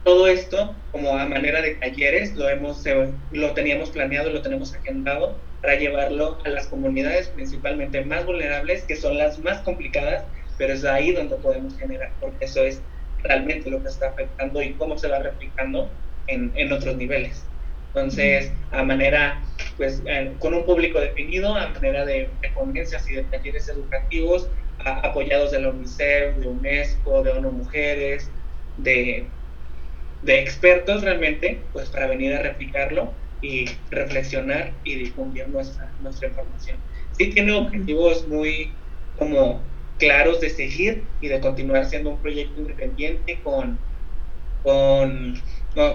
todo 0.03 0.27
esto, 0.27 0.75
como 0.91 1.17
a 1.17 1.25
manera 1.25 1.61
de 1.61 1.75
talleres, 1.75 2.35
lo, 2.35 2.49
hemos, 2.49 2.85
eh, 2.85 3.09
lo 3.31 3.53
teníamos 3.53 3.89
planeado, 3.89 4.29
lo 4.29 4.41
tenemos 4.41 4.73
agendado 4.73 5.37
para 5.61 5.75
llevarlo 5.75 6.39
a 6.45 6.49
las 6.49 6.67
comunidades 6.67 7.29
principalmente 7.29 8.03
más 8.03 8.25
vulnerables, 8.25 8.83
que 8.83 8.95
son 8.95 9.17
las 9.17 9.39
más 9.39 9.59
complicadas, 9.61 10.25
pero 10.57 10.73
es 10.73 10.83
ahí 10.83 11.13
donde 11.13 11.37
podemos 11.37 11.77
generar, 11.77 12.11
porque 12.19 12.45
eso 12.45 12.63
es 12.63 12.81
realmente 13.23 13.69
lo 13.69 13.81
que 13.81 13.87
está 13.87 14.09
afectando 14.09 14.61
y 14.61 14.73
cómo 14.73 14.97
se 14.97 15.07
va 15.07 15.19
replicando 15.19 15.89
en, 16.27 16.51
en 16.55 16.71
otros 16.73 16.97
niveles. 16.97 17.45
Entonces, 17.87 18.51
a 18.71 18.83
manera, 18.83 19.41
pues, 19.77 20.01
eh, 20.05 20.33
con 20.39 20.53
un 20.53 20.65
público 20.65 20.99
definido, 20.99 21.55
a 21.55 21.69
manera 21.69 22.05
de, 22.05 22.27
de 22.41 22.97
y 23.07 23.13
de 23.13 23.23
talleres 23.23 23.69
educativos, 23.69 24.49
apoyados 24.79 25.51
de 25.51 25.61
la 25.61 25.69
UNICEF, 25.69 26.37
de 26.37 26.47
UNESCO, 26.47 27.23
de 27.23 27.31
ONU 27.31 27.51
Mujeres, 27.51 28.29
de, 28.77 29.27
de 30.23 30.39
expertos 30.39 31.01
realmente, 31.01 31.59
pues 31.73 31.89
para 31.89 32.07
venir 32.07 32.33
a 32.33 32.41
replicarlo 32.41 33.13
y 33.41 33.65
reflexionar 33.91 34.71
y 34.83 34.95
difundir 34.95 35.47
nuestra, 35.49 35.91
nuestra 36.01 36.29
información. 36.29 36.77
Sí 37.11 37.27
tiene 37.27 37.51
objetivos 37.53 38.27
muy 38.27 38.71
como 39.17 39.61
claros 39.99 40.41
de 40.41 40.49
seguir 40.49 41.03
y 41.21 41.27
de 41.27 41.39
continuar 41.39 41.85
siendo 41.85 42.11
un 42.11 42.21
proyecto 42.21 42.61
independiente 42.61 43.39
con, 43.43 43.77
con, 44.63 45.41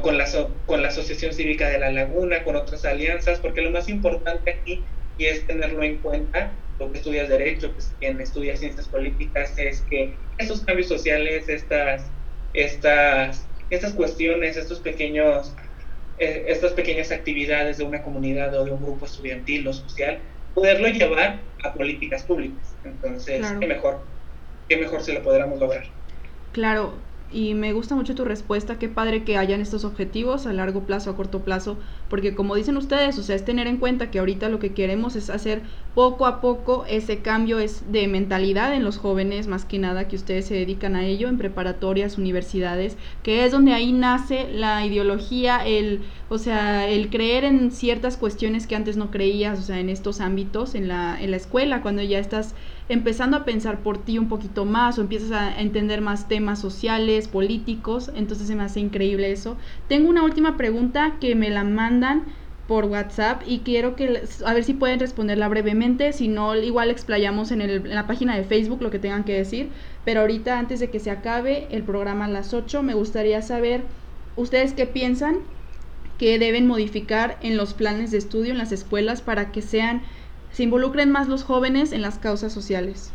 con, 0.03 0.19
la, 0.19 0.27
con 0.67 0.83
la 0.83 0.89
Asociación 0.89 1.33
Cívica 1.33 1.69
de 1.69 1.79
la 1.79 1.91
Laguna, 1.91 2.45
con 2.45 2.57
otras 2.57 2.85
alianzas, 2.85 3.41
porque 3.41 3.63
lo 3.63 3.71
más 3.71 3.89
importante 3.89 4.51
aquí, 4.51 4.85
y 5.17 5.25
es 5.25 5.47
tenerlo 5.47 5.83
en 5.83 5.99
cuenta, 5.99 6.53
lo 6.79 6.93
que 6.93 6.99
estudias 6.99 7.29
Derecho, 7.29 7.73
pues, 7.73 7.95
quien 7.99 8.21
estudia 8.21 8.57
Ciencias 8.57 8.89
Políticas, 8.89 9.59
es 9.59 9.83
que 9.83 10.15
estos 10.39 10.61
cambios 10.63 10.89
sociales, 10.89 11.49
estas, 11.49 12.13
estas, 12.53 13.48
estas 13.71 13.93
cuestiones, 13.93 14.57
estos 14.57 14.81
pequeños, 14.81 15.55
eh, 16.19 16.45
estas 16.49 16.73
pequeñas 16.73 17.11
actividades 17.11 17.79
de 17.79 17.85
una 17.85 18.03
comunidad 18.03 18.55
o 18.55 18.65
de 18.65 18.73
un 18.73 18.83
grupo 18.83 19.07
estudiantil 19.07 19.67
o 19.69 19.73
social, 19.73 20.21
poderlo 20.55 20.89
llevar 20.89 21.41
a 21.63 21.75
políticas 21.75 22.23
públicas. 22.25 22.77
Entonces, 22.85 23.47
qué 23.61 23.67
mejor, 23.67 24.01
qué 24.69 24.77
mejor 24.77 25.03
si 25.03 25.13
lo 25.13 25.23
podríamos 25.23 25.59
lograr. 25.59 25.85
Claro, 26.53 26.95
y 27.31 27.55
me 27.55 27.73
gusta 27.73 27.95
mucho 27.95 28.15
tu 28.15 28.25
respuesta, 28.25 28.79
qué 28.79 28.89
padre 28.89 29.25
que 29.25 29.37
hayan 29.37 29.61
estos 29.61 29.85
objetivos 29.85 30.47
a 30.47 30.53
largo 30.53 30.85
plazo, 30.85 31.11
a 31.11 31.17
corto 31.17 31.41
plazo, 31.41 31.77
porque 32.09 32.35
como 32.35 32.55
dicen 32.55 32.77
ustedes, 32.77 33.19
o 33.19 33.23
sea, 33.23 33.37
es 33.37 33.45
tener 33.45 33.67
en 33.67 33.77
cuenta 33.77 34.11
que 34.11 34.19
ahorita 34.19 34.49
lo 34.49 34.59
que 34.59 34.73
queremos 34.73 35.15
es 35.15 35.29
hacer 35.29 35.63
poco 35.95 36.27
a 36.27 36.41
poco 36.41 36.85
ese 36.89 37.19
cambio 37.19 37.59
es 37.59 37.93
de 37.93 38.09
mentalidad 38.09 38.75
en 38.75 38.85
los 38.85 38.99
jóvenes, 38.99 39.47
más 39.47 39.65
que 39.65 39.79
nada 39.79 40.09
que 40.09 40.17
ustedes 40.17 40.47
se 40.47 40.55
dedican 40.55 40.97
a 40.97 41.05
ello 41.05 41.29
en 41.29 41.39
preparatorias, 41.39 42.19
universidades, 42.19 42.97
que 43.23 43.45
es 43.45 43.53
donde 43.53 43.75
ahí 43.75 43.93
nace 43.93 44.49
la 44.51 44.87
ideología, 44.87 45.67
el, 45.67 46.01
o 46.31 46.37
sea, 46.39 46.87
el 46.89 47.09
creer 47.09 47.45
en 47.45 47.71
ciertas 47.71 48.19
cuestiones 48.19 48.67
que 48.67 48.77
antes 48.77 48.97
no 48.97 49.11
creías, 49.11 49.59
o 49.59 49.63
sea, 49.63 49.81
en 49.81 49.89
estos 49.89 50.21
ámbitos, 50.21 50.75
en 50.75 50.87
la, 50.87 51.19
en 51.21 51.31
la 51.31 51.39
escuela, 51.39 51.81
cuando 51.81 52.03
ya 52.03 52.19
estás 52.19 52.55
empezando 52.91 53.39
a 53.39 53.45
pensar 53.45 53.83
por 53.83 54.05
ti 54.05 54.19
un 54.19 54.29
poquito 54.29 54.67
más 54.67 54.99
o 54.99 55.03
empiezas 55.03 55.33
a 55.33 55.59
entender 55.61 56.03
más 56.03 56.29
temas 56.29 56.61
sociales, 56.61 57.29
políticos, 57.29 58.11
entonces 58.15 58.47
se 58.47 58.55
me 58.55 58.63
hace 58.63 58.81
increíble 58.81 59.33
eso. 59.33 59.57
Tengo 59.89 60.11
una 60.11 60.23
última 60.23 60.57
pregunta 60.57 61.17
que 61.19 61.35
me 61.35 61.49
la 61.49 61.65
mandan 61.65 62.25
por 62.67 62.85
WhatsApp 62.85 63.43
y 63.47 63.61
quiero 63.61 63.97
que 63.97 64.23
a 64.45 64.53
ver 64.53 64.63
si 64.63 64.75
pueden 64.75 65.01
responderla 65.01 65.49
brevemente, 65.49 66.13
si 66.13 66.29
no 66.29 66.55
igual 66.55 66.91
explayamos 66.91 67.51
en, 67.51 67.63
el, 67.63 67.71
en 67.87 67.95
la 67.95 68.07
página 68.07 68.37
de 68.37 68.45
Facebook 68.45 68.83
lo 68.83 68.91
que 68.91 68.99
tengan 68.99 69.25
que 69.25 69.33
decir, 69.33 69.71
pero 70.05 70.21
ahorita 70.21 70.59
antes 70.59 70.79
de 70.79 70.91
que 70.91 71.01
se 71.01 71.11
acabe 71.11 71.69
el 71.71 71.83
programa 71.85 72.27
a 72.27 72.29
las 72.29 72.53
8 72.53 72.83
me 72.83 72.93
gustaría 72.93 73.41
saber 73.41 73.85
ustedes 74.37 74.75
qué 74.75 74.85
piensan 74.85 75.39
que 76.19 76.39
deben 76.39 76.67
modificar 76.67 77.39
en 77.43 77.57
los 77.57 77.75
planes 77.75 78.11
de 78.11 78.19
estudio 78.19 78.53
en 78.53 78.59
las 78.59 78.73
escuelas 78.73 79.23
para 79.23 79.53
que 79.53 79.63
sean 79.63 80.03
se 80.51 80.63
involucren 80.65 81.11
más 81.11 81.29
los 81.29 81.45
jóvenes 81.45 81.93
en 81.93 82.03
las 82.03 82.19
causas 82.19 82.53
sociales? 82.53 83.13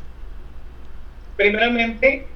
Primeramente, 1.36 2.28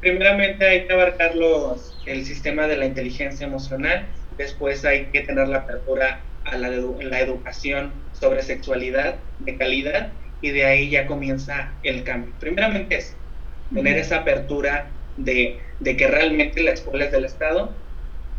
primeramente 0.00 0.64
hay 0.66 0.86
que 0.86 0.92
abarcar 0.92 1.34
los, 1.34 1.96
el 2.06 2.24
sistema 2.24 2.66
de 2.66 2.76
la 2.76 2.86
inteligencia 2.86 3.46
emocional, 3.46 4.06
después 4.36 4.84
hay 4.84 5.06
que 5.06 5.22
tener 5.22 5.48
la 5.48 5.58
apertura 5.58 6.20
a 6.44 6.58
la, 6.58 6.68
la 6.68 7.20
educación 7.20 7.92
sobre 8.12 8.42
sexualidad 8.42 9.16
de 9.38 9.56
calidad 9.56 10.12
y 10.40 10.50
de 10.50 10.64
ahí 10.64 10.90
ya 10.90 11.06
comienza 11.06 11.72
el 11.82 12.04
cambio. 12.04 12.34
Primeramente 12.38 12.96
es 12.96 13.16
tener 13.72 13.96
esa 13.96 14.18
apertura 14.18 14.90
de, 15.16 15.58
de, 15.80 15.96
que 15.96 16.06
realmente 16.06 16.62
la 16.62 16.72
escuela 16.72 17.06
es 17.06 17.12
del 17.12 17.24
Estado, 17.24 17.74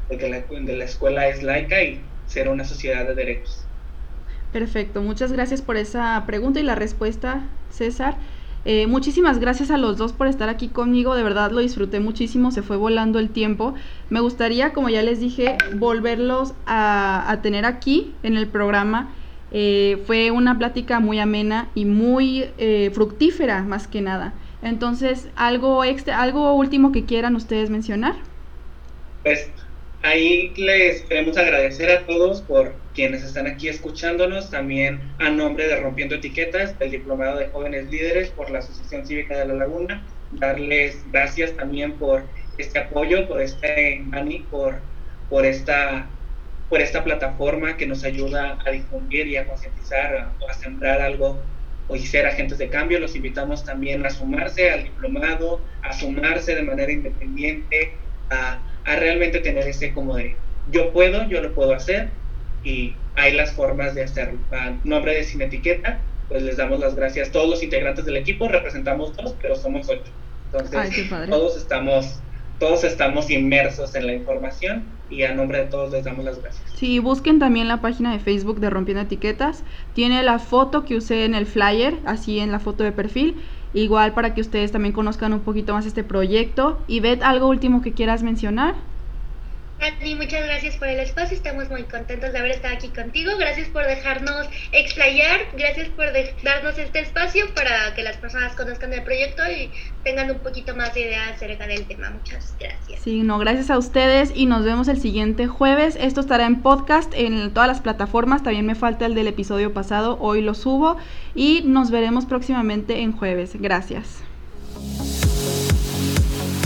de 0.09 0.17
que 0.17 0.29
la, 0.29 0.41
de 0.41 0.75
la 0.75 0.85
escuela 0.85 1.27
es 1.27 1.43
laica 1.43 1.81
y 1.81 2.01
ser 2.27 2.49
una 2.49 2.63
sociedad 2.63 3.07
de 3.07 3.15
derechos. 3.15 3.65
Perfecto, 4.51 5.01
muchas 5.01 5.31
gracias 5.31 5.61
por 5.61 5.75
esa 5.75 6.23
pregunta 6.25 6.59
y 6.59 6.63
la 6.63 6.75
respuesta, 6.75 7.43
César. 7.69 8.15
Eh, 8.63 8.87
muchísimas 8.87 9.37
gracias 9.39 9.69
a 9.69 9.77
los 9.77 9.97
dos 9.97 10.11
por 10.11 10.25
estar 10.25 10.49
aquí 10.49 10.69
conmigo, 10.69 11.13
de 11.13 11.21
verdad 11.21 11.51
lo 11.51 11.59
disfruté 11.59 11.99
muchísimo, 11.99 12.49
se 12.49 12.63
fue 12.63 12.77
volando 12.77 13.19
el 13.19 13.29
tiempo. 13.29 13.75
Me 14.09 14.21
gustaría, 14.21 14.73
como 14.73 14.89
ya 14.89 15.03
les 15.03 15.19
dije, 15.19 15.57
volverlos 15.75 16.55
a, 16.65 17.39
tener 17.43 17.65
aquí 17.65 18.13
en 18.23 18.37
el 18.37 18.47
programa. 18.47 19.13
Eh, 19.51 20.01
fue 20.07 20.31
una 20.31 20.57
plática 20.57 20.99
muy 20.99 21.19
amena 21.19 21.69
y 21.75 21.85
muy 21.85 22.45
eh, 22.57 22.89
fructífera, 22.93 23.61
más 23.61 23.87
que 23.87 24.01
nada. 24.01 24.33
Entonces, 24.63 25.27
¿algo, 25.35 25.83
extra, 25.83 26.21
¿algo 26.21 26.55
último 26.55 26.91
que 26.91 27.05
quieran 27.05 27.35
ustedes 27.35 27.69
mencionar? 27.69 28.15
Pues 29.21 29.51
ahí 30.05 30.53
les 30.55 31.01
queremos 31.01 31.35
agradecer 31.35 31.89
a 31.89 32.05
todos 32.05 32.41
por 32.41 32.75
quienes 32.93 33.23
están 33.23 33.47
aquí 33.47 33.67
escuchándonos, 33.67 34.51
también 34.51 35.01
a 35.19 35.29
nombre 35.29 35.67
de 35.67 35.77
Rompiendo 35.77 36.15
Etiquetas, 36.15 36.77
del 36.77 36.91
Diplomado 36.91 37.39
de 37.39 37.47
Jóvenes 37.47 37.89
Líderes, 37.89 38.29
por 38.29 38.51
la 38.51 38.59
Asociación 38.59 39.05
Cívica 39.05 39.37
de 39.37 39.47
la 39.47 39.55
Laguna, 39.55 40.05
darles 40.33 41.03
gracias 41.11 41.55
también 41.55 41.93
por 41.93 42.23
este 42.57 42.79
apoyo, 42.79 43.27
por 43.27 43.41
este 43.41 44.01
mani, 44.05 44.45
por, 44.51 44.75
por, 45.29 45.45
esta, 45.45 46.07
por 46.69 46.81
esta 46.81 47.03
plataforma 47.03 47.75
que 47.75 47.87
nos 47.87 48.03
ayuda 48.03 48.59
a 48.63 48.71
difundir 48.71 49.27
y 49.27 49.37
a 49.37 49.47
concientizar 49.47 50.29
o 50.39 50.49
a 50.49 50.53
sembrar 50.53 51.01
algo 51.01 51.39
o 51.87 51.97
ser 51.97 52.27
agentes 52.27 52.59
de 52.59 52.69
cambio. 52.69 52.99
Los 52.99 53.15
invitamos 53.15 53.65
también 53.65 54.05
a 54.05 54.09
sumarse 54.11 54.69
al 54.69 54.83
diplomado, 54.83 55.61
a 55.81 55.93
sumarse 55.93 56.55
de 56.55 56.61
manera 56.61 56.91
independiente, 56.91 57.93
a, 58.29 58.59
a 58.85 58.95
realmente 58.95 59.39
tener 59.39 59.67
ese 59.67 59.93
como 59.93 60.15
de 60.15 60.35
yo 60.71 60.91
puedo, 60.91 61.27
yo 61.27 61.41
lo 61.41 61.53
puedo 61.53 61.73
hacer 61.73 62.09
y 62.63 62.93
hay 63.15 63.33
las 63.33 63.51
formas 63.51 63.93
de 63.95 64.03
hacerlo. 64.03 64.39
A 64.51 64.73
nombre 64.83 65.15
de 65.15 65.23
Sin 65.23 65.41
Etiqueta, 65.41 65.99
pues 66.27 66.43
les 66.43 66.57
damos 66.57 66.79
las 66.79 66.95
gracias. 66.95 67.31
Todos 67.31 67.49
los 67.49 67.63
integrantes 67.63 68.05
del 68.05 68.17
equipo 68.17 68.47
representamos 68.47 69.15
dos, 69.15 69.35
pero 69.41 69.55
somos 69.55 69.87
ocho. 69.89 70.11
Entonces, 70.51 71.09
todos 71.29 71.57
estamos 71.57 72.19
todos 72.59 72.85
estamos 72.85 73.29
inmersos 73.29 73.95
en 73.95 74.07
la 74.07 74.13
información 74.13 74.85
y 75.09 75.23
a 75.23 75.33
nombre 75.33 75.59
de 75.59 75.65
todos 75.65 75.91
les 75.91 76.05
damos 76.05 76.23
las 76.23 76.41
gracias. 76.41 76.63
Sí, 76.75 76.99
busquen 76.99 77.37
también 77.37 77.67
la 77.67 77.81
página 77.81 78.13
de 78.13 78.19
Facebook 78.19 78.59
de 78.59 78.69
Rompiendo 78.69 79.03
Etiquetas. 79.03 79.63
Tiene 79.93 80.23
la 80.23 80.39
foto 80.39 80.85
que 80.85 80.95
usé 80.95 81.25
en 81.25 81.35
el 81.35 81.45
flyer, 81.45 81.99
así 82.05 82.39
en 82.39 82.51
la 82.51 82.59
foto 82.59 82.83
de 82.83 82.91
perfil. 82.91 83.35
Igual 83.75 84.13
para 84.13 84.33
que 84.33 84.39
ustedes 84.39 84.71
también 84.71 84.93
conozcan 84.93 85.33
un 85.33 85.41
poquito 85.41 85.73
más 85.73 85.85
este 85.85 86.05
proyecto. 86.05 86.79
Y 86.87 87.01
Beth, 87.01 87.21
¿algo 87.21 87.49
último 87.49 87.81
que 87.81 87.91
quieras 87.91 88.23
mencionar? 88.23 88.73
Andy, 89.85 90.15
muchas 90.15 90.43
gracias 90.43 90.77
por 90.77 90.87
el 90.87 90.99
espacio, 90.99 91.37
estamos 91.37 91.69
muy 91.69 91.83
contentos 91.83 92.33
de 92.33 92.39
haber 92.39 92.51
estado 92.51 92.75
aquí 92.75 92.87
contigo, 92.87 93.31
gracias 93.37 93.67
por 93.69 93.85
dejarnos 93.85 94.47
explayar, 94.71 95.41
gracias 95.55 95.89
por 95.89 96.07
darnos 96.43 96.77
este 96.79 97.01
espacio 97.01 97.45
para 97.53 97.93
que 97.93 98.01
las 98.01 98.17
personas 98.17 98.55
conozcan 98.55 98.93
el 98.93 99.03
proyecto 99.03 99.43
y 99.43 99.69
tengan 100.03 100.31
un 100.31 100.39
poquito 100.39 100.75
más 100.75 100.95
de 100.95 101.01
idea 101.01 101.29
acerca 101.29 101.67
del 101.67 101.85
tema. 101.85 102.09
Muchas 102.09 102.55
gracias. 102.59 103.01
Sí, 103.03 103.21
no, 103.21 103.37
gracias 103.37 103.69
a 103.69 103.77
ustedes 103.77 104.31
y 104.33 104.47
nos 104.47 104.63
vemos 104.63 104.87
el 104.87 104.99
siguiente 104.99 105.45
jueves. 105.45 105.97
Esto 105.99 106.21
estará 106.21 106.47
en 106.47 106.63
podcast 106.63 107.13
en 107.13 107.53
todas 107.53 107.67
las 107.67 107.81
plataformas, 107.81 108.41
también 108.41 108.65
me 108.65 108.75
falta 108.75 109.05
el 109.05 109.13
del 109.13 109.27
episodio 109.27 109.71
pasado, 109.71 110.17
hoy 110.19 110.41
lo 110.41 110.55
subo 110.55 110.97
y 111.35 111.61
nos 111.63 111.91
veremos 111.91 112.25
próximamente 112.25 113.01
en 113.01 113.11
jueves. 113.11 113.51
Gracias. 113.53 114.23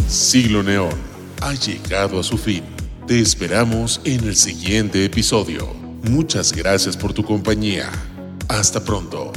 Siglo 0.07 0.63
Neón 0.63 0.95
ha 1.41 1.53
llegado 1.53 2.20
a 2.20 2.24
su 2.24 2.38
fin. 2.38 2.79
Te 3.10 3.20
esperamos 3.20 4.01
en 4.05 4.26
el 4.26 4.36
siguiente 4.36 5.03
episodio. 5.03 5.68
Muchas 6.03 6.53
gracias 6.53 6.95
por 6.95 7.12
tu 7.12 7.24
compañía. 7.24 7.89
Hasta 8.47 8.84
pronto. 8.84 9.34